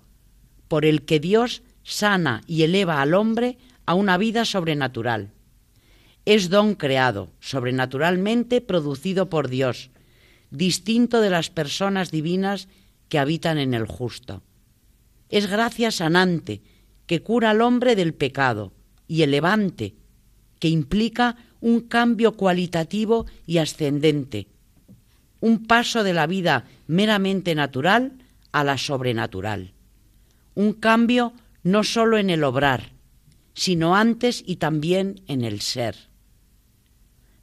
por 0.68 0.86
el 0.86 1.02
que 1.02 1.20
Dios 1.20 1.64
sana 1.82 2.44
y 2.46 2.62
eleva 2.62 3.02
al 3.02 3.16
hombre 3.16 3.58
a 3.88 3.96
una 3.96 4.20
vida 4.20 4.46
sobrenatural. 4.46 5.32
Es 6.26 6.52
don 6.52 6.76
creado, 6.76 7.32
sobrenaturalmente 7.40 8.62
producido 8.62 9.32
por 9.32 9.50
Dios, 9.50 9.90
distinto 10.52 11.22
de 11.22 11.30
las 11.30 11.50
personas 11.50 12.12
divinas 12.12 12.68
que 13.10 13.20
habitan 13.20 13.58
en 13.58 13.74
el 13.74 13.88
justo. 13.88 14.44
Es 15.30 15.48
gracia 15.48 15.92
sanante, 15.92 16.62
que 17.08 17.24
cura 17.24 17.50
al 17.50 17.62
hombre 17.62 17.96
del 17.96 18.14
pecado, 18.14 18.74
y 19.08 19.24
elevante, 19.24 19.96
que 20.60 20.70
implica 20.70 21.36
un 21.60 21.82
cambio 21.82 22.38
cualitativo 22.38 23.26
y 23.46 23.58
ascendente, 23.58 24.48
un 25.42 25.66
paso 25.66 26.04
de 26.04 26.14
la 26.14 26.28
vida 26.28 26.66
meramente 26.88 27.56
natural 27.56 28.14
a 28.52 28.64
la 28.64 28.78
sobrenatural, 28.78 29.74
un 30.56 30.74
cambio 30.74 31.34
no 31.64 31.84
sólo 31.84 32.18
en 32.18 32.30
el 32.30 32.44
obrar, 32.44 32.94
sino 33.54 33.96
antes 33.96 34.44
y 34.46 34.56
también 34.58 35.22
en 35.28 35.44
el 35.44 35.62
ser. 35.62 35.96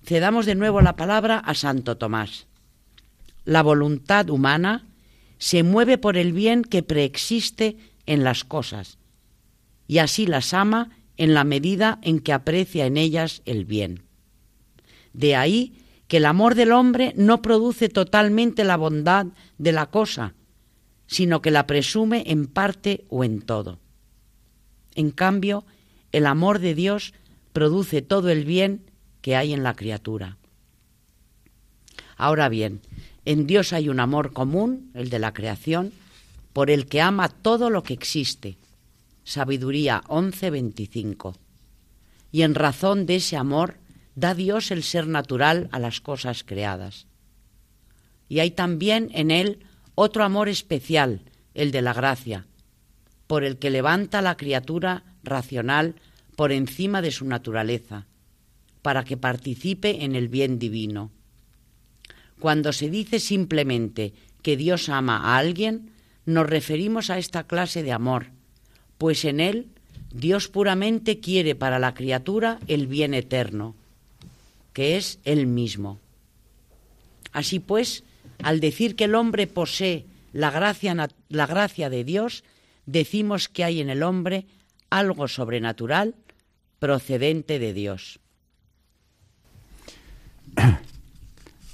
Cedamos 0.05 0.47
de 0.47 0.55
nuevo 0.55 0.81
la 0.81 0.97
palabra 0.97 1.39
a 1.39 1.55
Santo 1.55 1.99
Tomás. 1.99 2.48
La 3.49 3.63
voluntad 3.63 4.29
humana 4.29 4.85
se 5.39 5.63
mueve 5.63 5.97
por 5.97 6.19
el 6.19 6.35
bien 6.35 6.63
que 6.63 6.83
preexiste 6.83 7.79
en 8.05 8.23
las 8.23 8.45
cosas, 8.45 8.99
y 9.87 10.01
así 10.01 10.27
las 10.27 10.53
ama 10.53 10.91
en 11.17 11.33
la 11.33 11.45
medida 11.45 11.99
en 12.03 12.21
que 12.21 12.35
aprecia 12.35 12.85
en 12.85 12.99
ellas 12.99 13.41
el 13.47 13.65
bien. 13.65 14.03
De 15.15 15.35
ahí 15.35 15.79
que 16.09 16.19
el 16.19 16.27
amor 16.27 16.57
del 16.57 16.73
hombre 16.73 17.15
no 17.17 17.41
produce 17.41 17.89
totalmente 17.89 18.65
la 18.65 18.77
bondad 18.77 19.29
de 19.57 19.73
la 19.73 19.87
cosa, 19.87 20.35
sino 21.07 21.41
que 21.41 21.51
la 21.51 21.67
presume 21.67 22.25
en 22.27 22.49
parte 22.49 23.07
o 23.09 23.25
en 23.25 23.41
todo. 23.41 23.79
En 24.95 25.11
cambio, 25.11 25.65
el 26.13 26.27
amor 26.27 26.59
de 26.59 26.75
Dios 26.75 27.15
produce 27.55 28.03
todo 28.03 28.29
el 28.29 28.45
bien 28.45 28.91
que 29.23 29.37
hay 29.37 29.55
en 29.55 29.63
la 29.63 29.73
criatura. 29.73 30.37
Ahora 32.19 32.51
bien, 32.51 32.83
en 33.29 33.47
Dios 33.47 33.75
hay 33.75 33.91
un 33.91 34.01
amor 34.01 34.33
común, 34.33 34.91
el 34.95 35.11
de 35.11 35.19
la 35.19 35.35
creación, 35.35 35.93
por 36.55 36.71
el 36.71 36.87
que 36.87 37.03
ama 37.03 37.29
todo 37.29 37.69
lo 37.69 37.83
que 37.83 37.93
existe. 37.93 38.57
Sabiduría 39.23 40.03
11:25. 40.09 41.37
Y 42.33 42.41
en 42.41 42.55
razón 42.55 43.05
de 43.05 43.17
ese 43.17 43.37
amor 43.37 43.75
da 44.15 44.35
Dios 44.35 44.71
el 44.71 44.83
ser 44.83 45.07
natural 45.07 45.69
a 45.73 45.79
las 45.79 46.01
cosas 46.01 46.43
creadas. 46.43 47.07
Y 48.31 48.39
hay 48.39 48.51
también 48.51 49.11
en 49.13 49.31
él 49.31 49.59
otro 49.95 50.25
amor 50.25 50.49
especial, 50.49 51.21
el 51.53 51.71
de 51.71 51.83
la 51.83 51.93
gracia, 51.93 52.47
por 53.27 53.45
el 53.45 53.59
que 53.59 53.69
levanta 53.69 54.23
la 54.23 54.39
criatura 54.39 55.05
racional 55.23 55.97
por 56.35 56.51
encima 56.51 57.03
de 57.03 57.11
su 57.11 57.27
naturaleza, 57.27 58.07
para 58.81 59.05
que 59.05 59.19
participe 59.19 60.03
en 60.03 60.17
el 60.17 60.29
bien 60.29 60.59
divino. 60.59 61.11
Cuando 62.41 62.73
se 62.73 62.91
dice 62.91 63.21
simplemente 63.21 64.13
que 64.43 64.57
Dios 64.57 64.89
ama 64.89 65.17
a 65.17 65.39
alguien, 65.39 65.91
nos 66.25 66.47
referimos 66.47 67.11
a 67.11 67.19
esta 67.19 67.47
clase 67.47 67.83
de 67.83 67.93
amor, 67.93 68.27
pues 68.99 69.25
en 69.25 69.41
él 69.41 69.69
Dios 70.13 70.49
puramente 70.49 71.21
quiere 71.21 71.55
para 71.55 71.79
la 71.79 71.95
criatura 71.95 72.59
el 72.67 72.87
bien 72.87 73.15
eterno, 73.15 73.75
que 74.73 74.97
es 74.97 75.19
él 75.25 75.47
mismo. 75.47 75.99
Así 77.33 77.61
pues, 77.61 78.05
al 78.43 78.61
decir 78.61 78.97
que 78.97 79.05
el 79.05 79.15
hombre 79.15 79.47
posee 79.47 80.07
la 80.33 80.51
gracia, 80.51 81.09
la 81.29 81.47
gracia 81.47 81.91
de 81.91 82.05
Dios, 82.05 82.45
decimos 82.87 83.49
que 83.49 83.65
hay 83.65 83.81
en 83.81 83.91
el 83.91 84.03
hombre 84.03 84.47
algo 84.91 85.29
sobrenatural 85.29 86.15
procedente 86.79 87.59
de 87.59 87.73
Dios. 87.75 88.21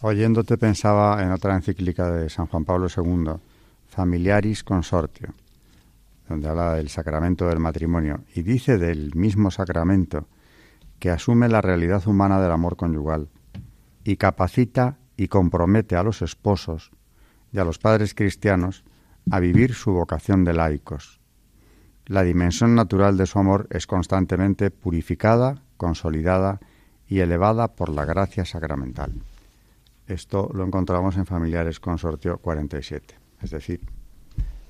Oyéndote 0.07 0.59
pensaba 0.59 1.23
en 1.23 1.33
otra 1.33 1.55
encíclica 1.55 2.11
de 2.11 2.29
San 2.29 2.47
Juan 2.49 2.67
Pablo 2.67 2.89
II, 2.95 3.41
Familiaris 3.87 4.63
Consortio, 4.63 5.33
donde 6.29 6.47
habla 6.47 6.75
del 6.75 6.91
sacramento 6.91 7.49
del 7.49 7.59
matrimonio 7.59 8.21
y 8.35 8.43
dice 8.43 8.77
del 8.77 9.15
mismo 9.15 9.51
sacramento 9.51 10.29
que 10.99 11.09
asume 11.09 11.49
la 11.49 11.63
realidad 11.63 12.07
humana 12.07 12.39
del 12.39 12.53
amor 12.53 12.77
conyugal 12.77 13.29
y 14.05 14.17
capacita 14.17 14.99
y 15.17 15.29
compromete 15.29 15.97
a 15.97 16.03
los 16.03 16.21
esposos 16.21 16.91
y 17.51 17.59
a 17.59 17.65
los 17.65 17.79
padres 17.79 18.13
cristianos 18.13 18.85
a 19.31 19.41
vivir 19.41 19.73
su 19.73 19.93
vocación 19.93 20.45
de 20.45 20.53
laicos 20.53 21.19
la 22.05 22.25
dimensión 22.25 22.75
natural 22.75 23.17
de 23.17 23.25
su 23.25 23.39
amor 23.39 23.69
es 23.71 23.87
constantemente 23.87 24.71
purificada, 24.71 25.63
consolidada 25.79 26.61
y 27.09 27.21
elevada 27.21 27.69
por 27.69 27.89
la 27.89 28.05
gracia 28.05 28.45
sacramental. 28.45 29.15
Esto 30.07 30.51
lo 30.53 30.65
encontramos 30.65 31.17
en 31.17 31.27
Familiares 31.27 31.81
Consortio 31.81 32.39
47. 32.39 33.15
Es 33.43 33.51
decir, 33.51 33.81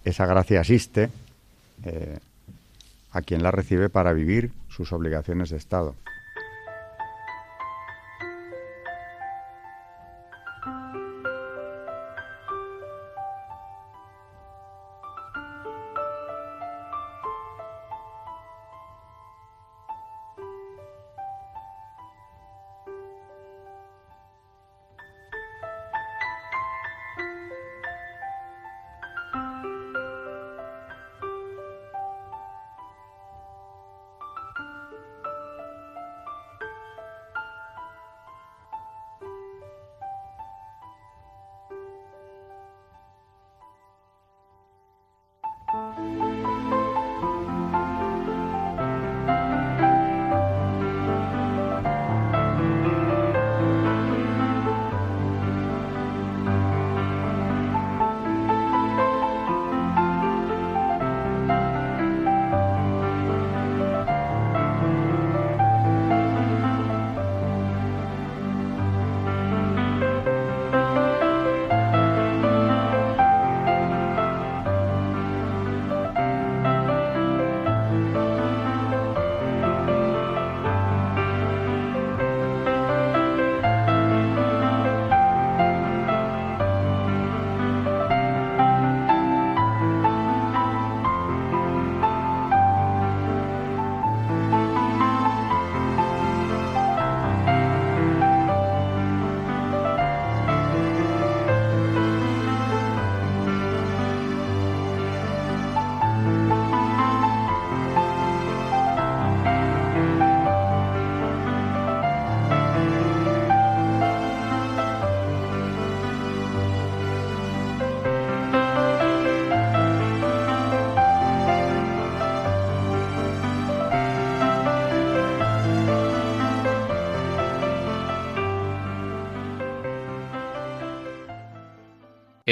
esa 0.04 0.26
gracia 0.26 0.60
asiste 0.60 1.10
eh, 1.84 2.18
a 3.10 3.22
quien 3.22 3.42
la 3.42 3.50
recibe 3.50 3.88
para 3.88 4.12
vivir 4.12 4.52
sus 4.68 4.92
obligaciones 4.92 5.50
de 5.50 5.56
Estado. 5.56 5.94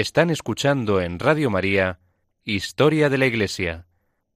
Están 0.02 0.30
escuchando 0.30 1.00
en 1.00 1.20
Radio 1.20 1.48
María 1.48 2.00
Historia 2.44 3.08
de 3.08 3.18
la 3.18 3.26
Iglesia, 3.26 3.86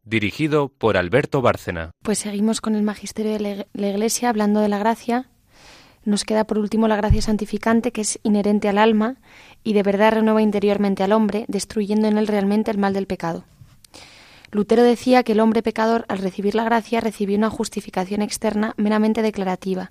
dirigido 0.05 0.69
por 0.69 0.97
Alberto 0.97 1.43
Bárcena. 1.43 1.91
Pues 2.05 2.21
seguimos 2.21 2.61
con 2.61 2.77
el 2.77 2.85
Magisterio 2.85 3.33
de 3.33 3.67
la 3.73 3.89
Iglesia 3.89 4.29
hablando 4.29 4.61
de 4.61 4.69
la 4.69 4.79
gracia. 4.79 5.29
Nos 6.05 6.23
queda 6.23 6.45
por 6.45 6.59
último 6.59 6.87
la 6.87 6.95
gracia 6.95 7.21
santificante, 7.21 7.91
que 7.91 8.03
es 8.03 8.21
inherente 8.23 8.69
al 8.69 8.79
alma 8.79 9.17
y 9.64 9.73
de 9.73 9.83
verdad 9.83 10.12
renueva 10.12 10.41
interiormente 10.41 11.03
al 11.03 11.11
hombre, 11.11 11.47
destruyendo 11.49 12.07
en 12.07 12.17
él 12.17 12.29
realmente 12.29 12.71
el 12.71 12.79
mal 12.79 12.93
del 12.93 13.09
pecado. 13.09 13.45
Lutero 14.53 14.85
decía 14.85 15.25
que 15.25 15.33
el 15.33 15.41
hombre 15.41 15.64
pecador, 15.64 16.05
al 16.07 16.19
recibir 16.19 16.55
la 16.55 16.62
gracia, 16.62 17.01
recibió 17.01 17.37
una 17.37 17.51
justificación 17.51 18.23
externa 18.23 18.73
meramente 18.77 19.21
declarativa, 19.21 19.91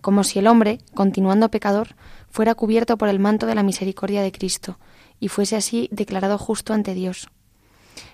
como 0.00 0.22
si 0.22 0.38
el 0.38 0.46
hombre, 0.46 0.78
continuando 0.94 1.50
pecador, 1.50 1.96
fuera 2.30 2.54
cubierto 2.54 2.96
por 2.96 3.08
el 3.08 3.18
manto 3.18 3.46
de 3.46 3.56
la 3.56 3.64
misericordia 3.64 4.22
de 4.22 4.30
Cristo, 4.30 4.78
y 5.20 5.28
fuese 5.28 5.56
así 5.56 5.88
declarado 5.92 6.38
justo 6.38 6.72
ante 6.72 6.94
Dios. 6.94 7.28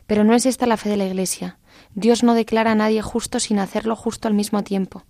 Pero 0.06 0.24
no 0.24 0.34
es 0.34 0.46
esta 0.46 0.66
la 0.66 0.76
fe 0.76 0.88
de 0.88 0.96
la 0.96 1.06
Iglesia. 1.06 1.58
Dios 1.94 2.22
no 2.22 2.34
declara 2.34 2.72
a 2.72 2.74
nadie 2.74 3.02
justo 3.02 3.40
sin 3.40 3.58
hacerlo 3.58 3.96
justo 3.96 4.28
al 4.28 4.34
mismo 4.34 4.62
tiempo, 4.64 5.04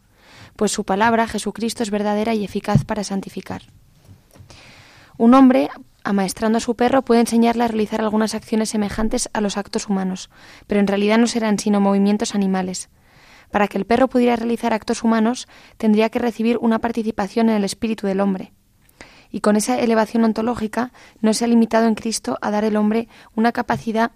pues 0.57 0.72
su 0.72 0.84
palabra, 0.84 1.26
Jesucristo, 1.26 1.82
es 1.82 1.90
verdadera 1.90 2.34
y 2.34 2.45
eficaz 2.45 2.84
para 2.84 3.05
santificar. 3.05 3.62
Un 5.16 5.34
hombre, 5.34 5.68
amaestrando 6.03 6.59
a 6.59 6.61
su 6.61 6.74
perro, 6.76 7.03
puede 7.03 7.20
enseñarle 7.20 7.64
a 7.64 7.68
realizar 7.68 8.01
algunas 8.01 8.34
acciones 8.34 8.70
semejantes 8.70 9.28
a 9.32 9.40
los 9.40 9.57
actos 9.57 9.88
humanos, 9.88 10.30
pero 10.66 10.80
en 10.80 10.86
realidad 10.86 11.18
no 11.18 11.26
serán 11.26 11.59
sino 11.59 11.80
movimientos 11.80 12.34
animales. 12.34 12.88
Para 13.51 13.68
que 13.68 13.78
el 13.78 13.84
perro 13.84 14.09
pudiera 14.09 14.36
realizar 14.36 14.72
actos 14.72 15.05
humanos, 15.05 15.47
tendría 15.76 16.11
que 16.11 16.18
recibir 16.18 16.59
una 16.59 16.80
participación 16.80 17.49
en 17.49 17.57
el 17.57 17.64
espíritu 17.64 18.07
del 18.07 18.20
hombre. 18.20 18.53
Y 19.35 19.41
con 19.41 19.57
esa 19.57 19.80
elevación 19.80 20.22
ontológica 20.22 20.93
no 21.20 21.35
se 21.35 21.45
ha 21.45 21.49
limitado 21.49 21.89
en 21.89 21.97
Cristo 21.97 22.39
a 22.41 22.53
dar 22.53 22.64
al 22.64 22.76
hombre 22.76 23.09
una 23.35 23.51
capacidad 23.51 24.12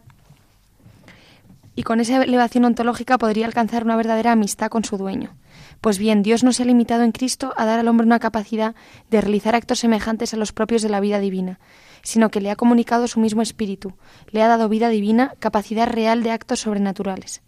y 1.75 1.83
con 1.83 1.99
esa 1.99 2.23
elevación 2.23 2.65
ontológica 2.65 3.19
podría 3.19 3.47
alcanzar 3.47 3.83
una 3.83 3.97
verdadera 3.97 4.31
amistad 4.31 4.69
con 4.69 4.85
su 4.85 4.97
dueño. 4.97 5.35
Pues 5.81 5.99
bien, 5.99 6.23
Dios 6.23 6.45
no 6.45 6.53
se 6.53 6.63
ha 6.63 6.67
limitado 6.67 7.03
en 7.03 7.11
Cristo 7.11 7.53
a 7.57 7.65
dar 7.65 7.81
al 7.81 7.89
hombre 7.89 8.07
una 8.07 8.21
capacidad 8.21 8.77
de 9.11 9.21
realizar 9.21 9.57
actos 9.57 9.81
semejantes 9.81 10.35
a 10.35 10.37
los 10.37 10.53
propios 10.53 10.83
de 10.83 10.89
la 10.89 11.01
vida 11.01 11.19
divina, 11.19 11.59
sino 12.03 12.31
que 12.31 12.41
le 12.41 12.53
ha 12.53 12.57
comunicado 12.57 13.09
su 13.09 13.19
mismo 13.19 13.43
espíritu, 13.43 13.95
le 14.31 14.45
ha 14.45 14.47
dado 14.47 14.69
vida 14.69 14.89
divina, 14.89 15.35
capacidad 15.41 15.89
real 15.89 16.23
de 16.23 16.31
actos 16.31 16.61
sobrenaturales. 16.61 17.43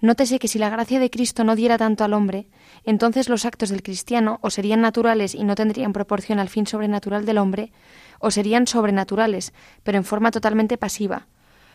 Nótese 0.00 0.40
que 0.40 0.48
si 0.48 0.58
la 0.58 0.70
gracia 0.70 0.98
de 0.98 1.10
Cristo 1.10 1.44
no 1.44 1.54
diera 1.54 1.78
tanto 1.78 2.02
al 2.02 2.14
hombre, 2.14 2.48
entonces 2.90 3.28
los 3.28 3.44
actos 3.44 3.70
del 3.70 3.82
cristiano 3.82 4.38
o 4.42 4.50
serían 4.50 4.80
naturales 4.80 5.34
y 5.34 5.44
no 5.44 5.54
tendrían 5.54 5.92
proporción 5.92 6.38
al 6.38 6.48
fin 6.48 6.66
sobrenatural 6.66 7.24
del 7.24 7.38
hombre, 7.38 7.72
o 8.18 8.30
serían 8.30 8.66
sobrenaturales, 8.66 9.52
pero 9.82 9.96
en 9.96 10.04
forma 10.04 10.30
totalmente 10.30 10.76
pasiva, 10.76 11.26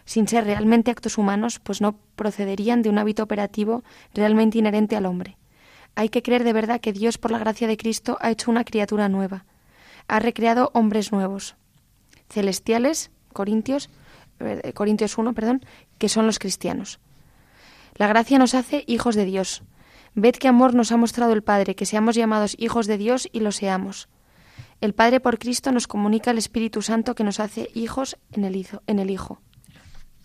sin 0.06 0.28
ser 0.28 0.46
realmente 0.46 0.92
actos 0.92 1.18
humanos, 1.18 1.60
pues 1.60 1.82
no 1.82 1.98
procederían 2.16 2.82
de 2.82 2.90
un 2.90 3.00
hábito 3.00 3.24
operativo 3.24 3.84
realmente 4.14 4.60
inherente 4.60 4.96
al 4.96 5.06
hombre. 5.06 5.38
Hay 5.96 6.10
que 6.10 6.22
creer 6.22 6.44
de 6.44 6.54
verdad 6.54 6.82
que 6.82 6.94
Dios, 6.94 7.18
por 7.18 7.32
la 7.32 7.40
gracia 7.40 7.68
de 7.68 7.78
Cristo, 7.78 8.18
ha 8.22 8.30
hecho 8.30 8.52
una 8.52 8.64
criatura 8.64 9.10
nueva, 9.10 9.46
ha 10.08 10.20
recreado 10.20 10.70
hombres 10.74 11.12
nuevos, 11.12 11.56
celestiales, 12.30 13.12
Corintios, 13.34 13.90
eh, 14.40 14.74
Corintios 14.74 15.18
1, 15.18 15.34
perdón, 15.34 15.66
que 15.98 16.10
son 16.10 16.26
los 16.28 16.40
cristianos. 16.40 17.00
La 17.96 18.08
gracia 18.08 18.38
nos 18.38 18.54
hace 18.54 18.84
hijos 18.88 19.16
de 19.16 19.26
Dios. 19.26 19.64
Ved 20.16 20.36
qué 20.36 20.48
amor 20.48 20.74
nos 20.74 20.94
ha 20.94 20.98
mostrado 20.98 21.34
el 21.34 21.44
Padre, 21.44 21.76
que 21.76 21.86
seamos 21.86 22.16
llamados 22.16 22.56
hijos 22.58 22.88
de 22.88 22.98
Dios 22.98 23.28
y 23.34 23.42
lo 23.42 23.52
seamos. 23.52 24.08
El 24.80 24.94
Padre 24.94 25.20
por 25.20 25.38
Cristo 25.38 25.74
nos 25.74 25.88
comunica 25.88 26.32
el 26.32 26.38
Espíritu 26.38 26.82
Santo 26.82 27.16
que 27.16 27.26
nos 27.26 27.42
hace 27.42 27.70
hijos 27.74 28.18
en 28.32 28.46
el, 28.46 28.68
en 28.88 29.00
el 29.00 29.12
Hijo. 29.12 29.42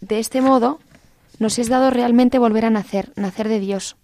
De 0.00 0.20
este 0.20 0.40
modo, 0.40 0.78
nos 1.40 1.58
es 1.58 1.68
dado 1.68 1.90
realmente 1.90 2.38
volver 2.38 2.64
a 2.64 2.70
nacer, 2.70 3.12
nacer 3.16 3.48
de 3.48 3.58
Dios, 3.58 3.96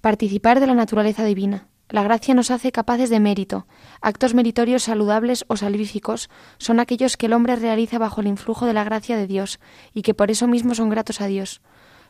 participar 0.00 0.60
de 0.60 0.66
la 0.66 0.74
naturaleza 0.74 1.24
divina. 1.24 1.68
La 1.90 2.02
gracia 2.02 2.32
nos 2.32 2.50
hace 2.50 2.72
capaces 2.72 3.10
de 3.10 3.20
mérito. 3.20 3.66
Actos 4.00 4.32
meritorios 4.32 4.84
saludables 4.84 5.44
o 5.48 5.58
salvíficos 5.58 6.30
son 6.56 6.80
aquellos 6.80 7.18
que 7.18 7.26
el 7.26 7.34
hombre 7.34 7.56
realiza 7.56 7.98
bajo 7.98 8.22
el 8.22 8.28
influjo 8.28 8.64
de 8.64 8.72
la 8.72 8.82
gracia 8.82 9.14
de 9.18 9.26
Dios 9.26 9.60
y 9.92 10.00
que 10.00 10.14
por 10.14 10.30
eso 10.30 10.46
mismo 10.46 10.74
son 10.74 10.88
gratos 10.88 11.20
a 11.20 11.26
Dios. 11.26 11.60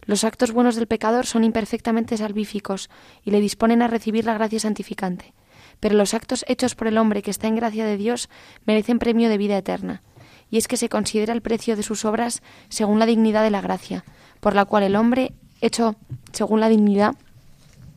Los 0.04 0.24
actos 0.24 0.50
buenos 0.50 0.74
del 0.74 0.88
pecador 0.88 1.26
son 1.26 1.44
imperfectamente 1.44 2.16
salvíficos 2.16 2.90
y 3.24 3.30
le 3.30 3.40
disponen 3.40 3.82
a 3.82 3.88
recibir 3.88 4.24
la 4.24 4.34
gracia 4.34 4.58
santificante. 4.58 5.32
Pero 5.78 5.96
los 5.96 6.12
actos 6.12 6.44
hechos 6.48 6.74
por 6.74 6.88
el 6.88 6.98
hombre 6.98 7.22
que 7.22 7.30
está 7.30 7.46
en 7.46 7.56
gracia 7.56 7.84
de 7.84 7.96
Dios 7.96 8.28
merecen 8.66 8.98
premio 8.98 9.28
de 9.28 9.38
vida 9.38 9.56
eterna. 9.56 10.02
Y 10.50 10.58
es 10.58 10.66
que 10.66 10.76
se 10.76 10.88
considera 10.88 11.32
el 11.32 11.40
precio 11.40 11.76
de 11.76 11.84
sus 11.84 12.04
obras 12.04 12.42
según 12.68 12.98
la 12.98 13.06
dignidad 13.06 13.42
de 13.42 13.50
la 13.50 13.60
gracia, 13.60 14.04
por 14.40 14.54
la 14.54 14.64
cual 14.64 14.82
el 14.82 14.96
hombre, 14.96 15.32
hecho 15.60 15.94
según 16.32 16.60
la 16.60 16.68
dignidad, 16.68 17.14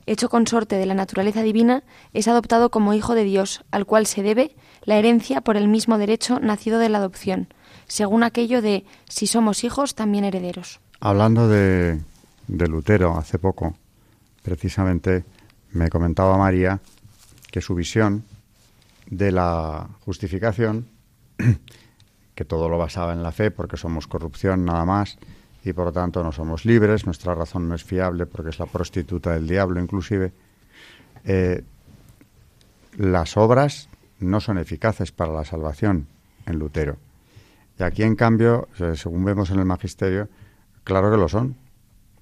hecho 0.05 0.29
consorte 0.29 0.75
de 0.75 0.85
la 0.85 0.93
naturaleza 0.93 1.41
divina, 1.41 1.83
es 2.13 2.27
adoptado 2.27 2.69
como 2.69 2.93
hijo 2.93 3.15
de 3.15 3.23
Dios, 3.23 3.63
al 3.71 3.85
cual 3.87 4.05
se 4.05 4.21
debe 4.21 4.55
la 4.83 4.97
herencia 4.97 5.41
por 5.41 5.57
el 5.57 5.67
mismo 5.67 5.97
derecho 5.97 6.39
nacido 6.39 6.77
de 6.77 6.89
la 6.89 6.99
adopción, 6.99 7.47
según 7.87 8.23
aquello 8.23 8.61
de 8.61 8.85
si 9.09 9.25
somos 9.25 9.63
hijos, 9.63 9.95
también 9.95 10.23
herederos. 10.23 10.79
Hablando 10.99 11.47
de, 11.47 11.99
Lutero 12.47 13.17
hace 13.17 13.37
poco, 13.37 13.75
precisamente 14.43 15.25
me 15.71 15.89
comentaba 15.89 16.37
María 16.37 16.79
que 17.51 17.61
su 17.61 17.75
visión 17.75 18.23
de 19.07 19.31
la 19.31 19.87
justificación, 20.05 20.87
que 22.35 22.45
todo 22.45 22.69
lo 22.69 22.77
basaba 22.77 23.13
en 23.13 23.23
la 23.23 23.31
fe 23.31 23.51
porque 23.51 23.77
somos 23.77 24.07
corrupción 24.07 24.65
nada 24.65 24.85
más 24.85 25.17
y 25.63 25.73
por 25.73 25.85
lo 25.85 25.91
tanto 25.91 26.23
no 26.23 26.31
somos 26.31 26.65
libres, 26.65 27.05
nuestra 27.05 27.35
razón 27.35 27.67
no 27.67 27.75
es 27.75 27.83
fiable 27.83 28.25
porque 28.25 28.49
es 28.49 28.59
la 28.59 28.65
prostituta 28.65 29.33
del 29.33 29.47
diablo 29.47 29.81
inclusive, 29.81 30.31
eh, 31.25 31.63
las 32.97 33.35
obras 33.35 33.89
no 34.19 34.39
son 34.39 34.57
eficaces 34.57 35.11
para 35.11 35.33
la 35.33 35.43
salvación 35.43 36.07
en 36.45 36.59
Lutero. 36.59 36.97
Y 37.77 37.83
aquí, 37.83 38.03
en 38.03 38.15
cambio, 38.15 38.69
según 38.95 39.25
vemos 39.25 39.49
en 39.49 39.59
el 39.59 39.65
Magisterio, 39.65 40.29
Claro 40.85 41.11
que 41.11 41.17
lo 41.17 41.27
son. 41.27 41.57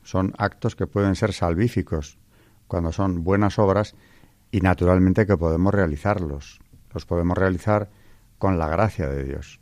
Son 0.01 0.33
actos 0.37 0.75
que 0.75 0.87
pueden 0.87 1.15
ser 1.15 1.33
salvíficos 1.33 2.17
cuando 2.67 2.91
son 2.91 3.23
buenas 3.23 3.59
obras 3.59 3.93
y 4.51 4.61
naturalmente 4.61 5.27
que 5.27 5.37
podemos 5.37 5.73
realizarlos. 5.73 6.59
Los 6.93 7.05
podemos 7.05 7.37
realizar 7.37 7.89
con 8.39 8.57
la 8.57 8.67
gracia 8.67 9.07
de 9.07 9.25
Dios. 9.25 9.59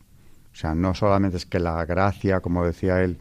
O 0.54 0.56
sea, 0.56 0.76
no 0.76 0.94
solamente 0.94 1.38
es 1.38 1.46
que 1.46 1.60
la 1.60 1.84
gracia, 1.86 2.42
como 2.42 2.66
decía 2.66 3.02
él, 3.02 3.18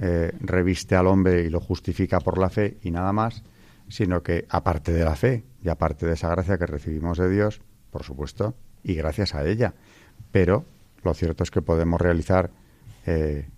eh, 0.00 0.32
reviste 0.40 0.96
al 0.96 1.06
hombre 1.06 1.42
y 1.42 1.50
lo 1.50 1.60
justifica 1.60 2.20
por 2.20 2.38
la 2.38 2.48
fe 2.48 2.78
y 2.82 2.90
nada 2.90 3.12
más, 3.12 3.42
sino 3.88 4.22
que 4.22 4.46
aparte 4.48 4.92
de 4.92 5.04
la 5.04 5.16
fe 5.16 5.44
y 5.62 5.68
aparte 5.68 6.06
de 6.06 6.14
esa 6.14 6.28
gracia 6.28 6.56
que 6.56 6.66
recibimos 6.66 7.18
de 7.18 7.28
Dios, 7.28 7.60
por 7.90 8.04
supuesto, 8.04 8.54
y 8.82 8.94
gracias 8.94 9.34
a 9.34 9.44
ella, 9.44 9.74
pero 10.32 10.64
lo 11.02 11.12
cierto 11.12 11.42
es 11.42 11.50
que 11.50 11.60
podemos 11.60 12.00
realizar 12.00 12.50
eh, 13.04 13.48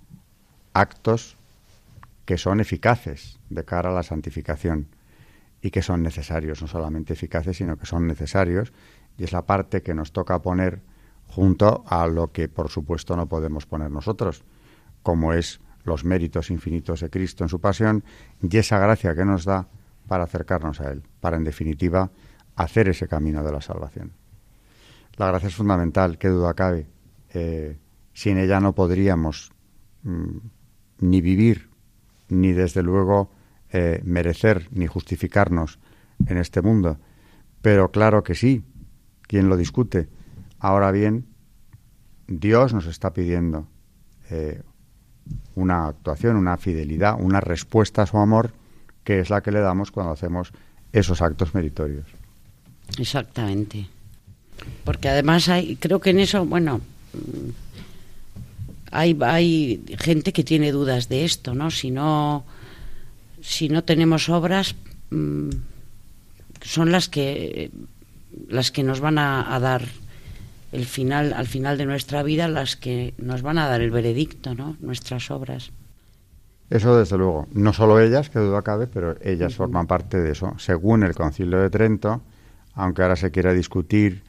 actos 0.73 1.37
que 2.25 2.39
son 2.39 2.61
eficaces 2.61 3.41
de 3.51 3.65
cara 3.65 3.91
a 3.91 3.93
la 3.93 4.03
santificación 4.03 4.89
y 5.61 5.71
que 5.71 5.83
son 5.83 6.03
necesarios, 6.03 6.61
no 6.61 6.69
solamente 6.69 7.13
eficaces, 7.13 7.57
sino 7.57 7.77
que 7.77 7.87
son 7.87 8.07
necesarios, 8.07 8.73
y 9.17 9.25
es 9.25 9.33
la 9.33 9.47
parte 9.47 9.83
que 9.83 9.95
nos 9.95 10.13
toca 10.13 10.43
poner 10.43 10.83
junto 11.27 11.85
a 11.87 12.07
lo 12.07 12.33
que 12.33 12.49
por 12.49 12.69
supuesto 12.69 13.17
no 13.17 13.29
podemos 13.29 13.67
poner 13.67 13.91
nosotros, 13.91 14.45
como 15.03 15.33
es 15.33 15.61
los 15.85 16.05
méritos 16.05 16.51
infinitos 16.51 17.01
de 17.01 17.11
Cristo 17.11 17.45
en 17.45 17.49
su 17.49 17.61
pasión 17.61 18.05
y 18.41 18.57
esa 18.57 18.79
gracia 18.79 19.15
que 19.15 19.25
nos 19.25 19.45
da 19.45 19.69
para 20.07 20.25
acercarnos 20.25 20.81
a 20.81 20.91
Él, 20.91 21.03
para 21.21 21.37
en 21.37 21.45
definitiva 21.45 22.11
hacer 22.57 22.89
ese 22.89 23.09
camino 23.09 23.43
de 23.43 23.53
la 23.53 23.61
salvación. 23.61 24.13
La 25.17 25.29
gracia 25.29 25.49
es 25.49 25.55
fundamental, 25.55 26.19
qué 26.19 26.29
duda 26.29 26.55
cabe. 26.55 26.87
Eh, 27.35 27.79
sin 28.13 28.39
ella 28.39 28.61
no 28.61 28.75
podríamos 28.75 29.53
mm, 30.03 30.37
ni 31.01 31.21
vivir 31.21 31.72
ni 32.33 32.53
desde 32.53 32.83
luego 32.83 33.31
eh, 33.71 34.01
merecer 34.05 34.69
ni 34.71 34.87
justificarnos 34.87 35.79
en 36.27 36.39
este 36.39 36.63
mundo. 36.63 36.99
Pero 37.61 37.91
claro 37.91 38.23
que 38.23 38.35
sí, 38.35 38.65
¿quién 39.23 39.49
lo 39.49 39.57
discute? 39.57 40.09
Ahora 40.59 40.91
bien, 40.91 41.27
Dios 42.27 42.73
nos 42.73 42.87
está 42.87 43.13
pidiendo 43.13 43.69
eh, 44.31 44.63
una 45.55 45.87
actuación, 45.89 46.37
una 46.37 46.57
fidelidad, 46.57 47.21
una 47.21 47.41
respuesta 47.41 48.03
a 48.03 48.07
su 48.07 48.17
amor, 48.17 48.53
que 49.05 49.21
es 49.21 49.29
la 49.29 49.43
que 49.43 49.53
le 49.53 49.61
damos 49.61 49.91
cuando 49.91 50.13
hacemos 50.13 50.53
esos 50.93 51.21
actos 51.21 51.55
meritorios. 51.55 52.07
Exactamente. 52.99 53.89
Porque 54.85 55.09
además 55.09 55.49
hay, 55.49 55.77
creo 55.77 56.01
que 56.01 56.11
en 56.11 56.21
eso, 56.21 56.47
bueno, 56.47 56.81
hay, 58.93 59.17
hay 59.23 59.83
gente 59.99 60.33
que 60.33 60.45
tiene 60.45 60.71
dudas 60.71 61.09
de 61.09 61.25
esto, 61.25 61.55
¿no? 61.55 61.71
Si 61.71 61.91
no, 61.91 62.45
si 63.41 63.69
no 63.69 63.83
tenemos 63.85 64.29
obras, 64.29 64.77
mm, 65.11 65.49
son 66.61 66.93
las 66.93 67.09
que, 67.09 67.71
las 68.49 68.71
que 68.71 68.83
nos 68.83 69.01
van 69.01 69.19
a, 69.19 69.59
dar 69.59 69.83
el 70.73 70.85
final, 70.85 71.33
al 71.33 71.47
final 71.47 71.79
de 71.79 71.87
nuestra 71.87 72.23
vida, 72.23 72.49
las 72.49 72.77
que 72.77 73.15
nos 73.19 73.43
van 73.43 73.59
a 73.59 73.67
dar 73.67 73.81
el 73.81 73.91
veredicto, 73.91 74.55
¿no? 74.55 74.77
Nuestras 74.81 75.31
obras. 75.31 75.73
Eso 76.71 76.97
desde 76.97 77.19
luego. 77.19 77.49
No 77.53 77.73
solo 77.73 78.01
ellas, 78.01 78.31
que 78.31 78.39
duda 78.39 78.63
cabe, 78.63 78.87
pero 78.87 79.17
ellas 79.23 79.55
forman 79.55 79.87
parte 79.87 80.19
de 80.19 80.33
eso. 80.33 80.55
Según 80.59 81.03
el 81.03 81.15
Concilio 81.15 81.59
de 81.59 81.69
Trento, 81.69 82.23
aunque 82.75 83.03
ahora 83.03 83.17
se 83.17 83.31
quiera 83.31 83.53
discutir 83.53 84.23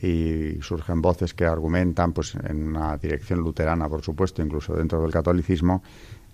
y 0.00 0.58
surgen 0.60 1.00
voces 1.00 1.32
que 1.32 1.46
argumentan, 1.46 2.12
pues 2.12 2.34
en 2.34 2.68
una 2.68 2.96
dirección 2.96 3.40
luterana, 3.40 3.88
por 3.88 4.02
supuesto, 4.02 4.42
incluso 4.42 4.74
dentro 4.74 5.00
del 5.00 5.10
catolicismo, 5.10 5.82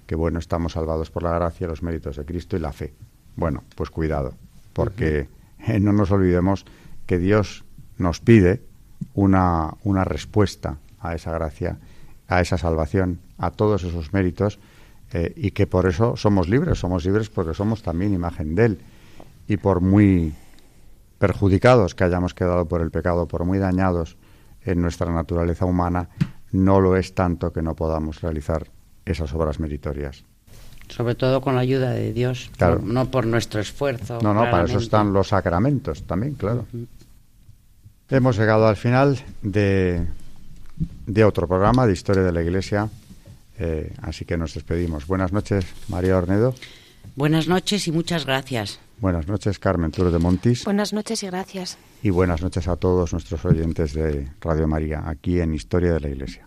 que 0.07 0.15
bueno, 0.17 0.39
estamos 0.39 0.73
salvados 0.73 1.11
por 1.11 1.23
la 1.23 1.33
gracia, 1.33 1.69
los 1.69 1.83
méritos 1.83 2.17
de 2.17 2.25
Cristo 2.25 2.57
y 2.57 2.61
la 2.61 2.73
fe. 2.73 2.93
Bueno, 3.37 3.63
pues 3.77 3.91
cuidado, 3.91 4.35
porque 4.73 5.29
no 5.81 5.93
nos 5.93 6.11
olvidemos 6.11 6.65
que 7.07 7.19
Dios 7.19 7.65
nos 7.99 8.21
pide 8.21 8.63
una, 9.15 9.75
una 9.85 10.05
respuesta 10.05 10.79
a 11.01 11.15
esa 11.15 11.33
gracia, 11.33 11.79
a 12.29 12.41
esa 12.41 12.59
salvación, 12.59 13.21
a 13.39 13.51
todos 13.51 13.85
esos 13.85 14.13
méritos 14.13 14.59
eh, 15.13 15.33
y 15.37 15.51
que 15.51 15.67
por 15.67 15.87
eso 15.87 16.17
somos 16.17 16.49
libres, 16.49 16.79
somos 16.79 17.05
libres 17.05 17.29
porque 17.29 17.55
somos 17.55 17.83
también 17.83 18.15
imagen 18.15 18.55
de 18.55 18.65
Él. 18.65 18.79
Y 19.47 19.57
por 19.57 19.81
muy 19.81 20.35
perjudicados 21.23 21.95
que 21.95 22.03
hayamos 22.03 22.35
quedado 22.35 22.67
por 22.67 22.81
el 22.81 22.91
pecado, 22.91 23.29
por 23.29 23.45
muy 23.45 23.61
dañados 23.61 24.17
en 24.65 24.83
nuestra 24.83 25.13
naturaleza 25.13 25.65
humana, 25.65 26.09
no 26.51 26.81
lo 26.81 26.97
es 26.97 27.15
tanto 27.15 27.53
que 27.53 27.63
no 27.63 27.77
podamos 27.77 28.21
realizar 28.23 28.67
esas 29.05 29.33
obras 29.33 29.61
meritorias. 29.61 30.25
Sobre 30.89 31.15
todo 31.15 31.41
con 31.41 31.55
la 31.55 31.61
ayuda 31.61 31.91
de 31.93 32.13
Dios, 32.13 32.51
Claro. 32.57 32.81
no, 32.85 32.93
no 32.93 33.11
por 33.13 33.25
nuestro 33.25 33.61
esfuerzo. 33.61 34.19
No, 34.21 34.35
no, 34.35 34.51
para 34.51 34.65
eso 34.65 34.79
están 34.79 35.13
los 35.13 35.29
sacramentos 35.29 36.03
también, 36.09 36.35
claro. 36.35 36.67
Hemos 38.11 38.37
llegado 38.37 38.67
al 38.67 38.77
final 38.77 39.17
de, 39.43 40.05
de 41.07 41.25
otro 41.25 41.47
programa 41.47 41.87
de 41.87 41.93
Historia 41.93 42.25
de 42.25 42.33
la 42.33 42.43
Iglesia, 42.43 42.89
eh, 43.61 43.95
así 44.03 44.25
que 44.25 44.37
nos 44.37 44.55
despedimos. 44.55 45.07
Buenas 45.07 45.33
noches, 45.33 45.67
María 45.89 46.19
Ornedo. 46.19 46.53
Buenas 47.17 47.49
noches 47.49 47.87
y 47.89 47.93
muchas 47.93 48.27
gracias. 48.27 48.81
Buenas 48.99 49.27
noches, 49.27 49.59
Carmen 49.59 49.91
Turo 49.91 50.11
de 50.11 50.19
Montis. 50.19 50.65
Buenas 50.65 50.93
noches 50.93 51.23
y 51.23 51.27
gracias. 51.27 51.77
Y 52.03 52.11
buenas 52.11 52.41
noches 52.41 52.69
a 52.69 52.77
todos 52.77 53.13
nuestros 53.13 53.45
oyentes 53.45 53.95
de 53.95 54.29
Radio 54.41 54.69
María, 54.69 55.03
aquí 55.07 55.41
en 55.41 55.55
Historia 55.55 55.93
de 55.95 56.01
la 56.01 56.09
Iglesia. 56.09 56.47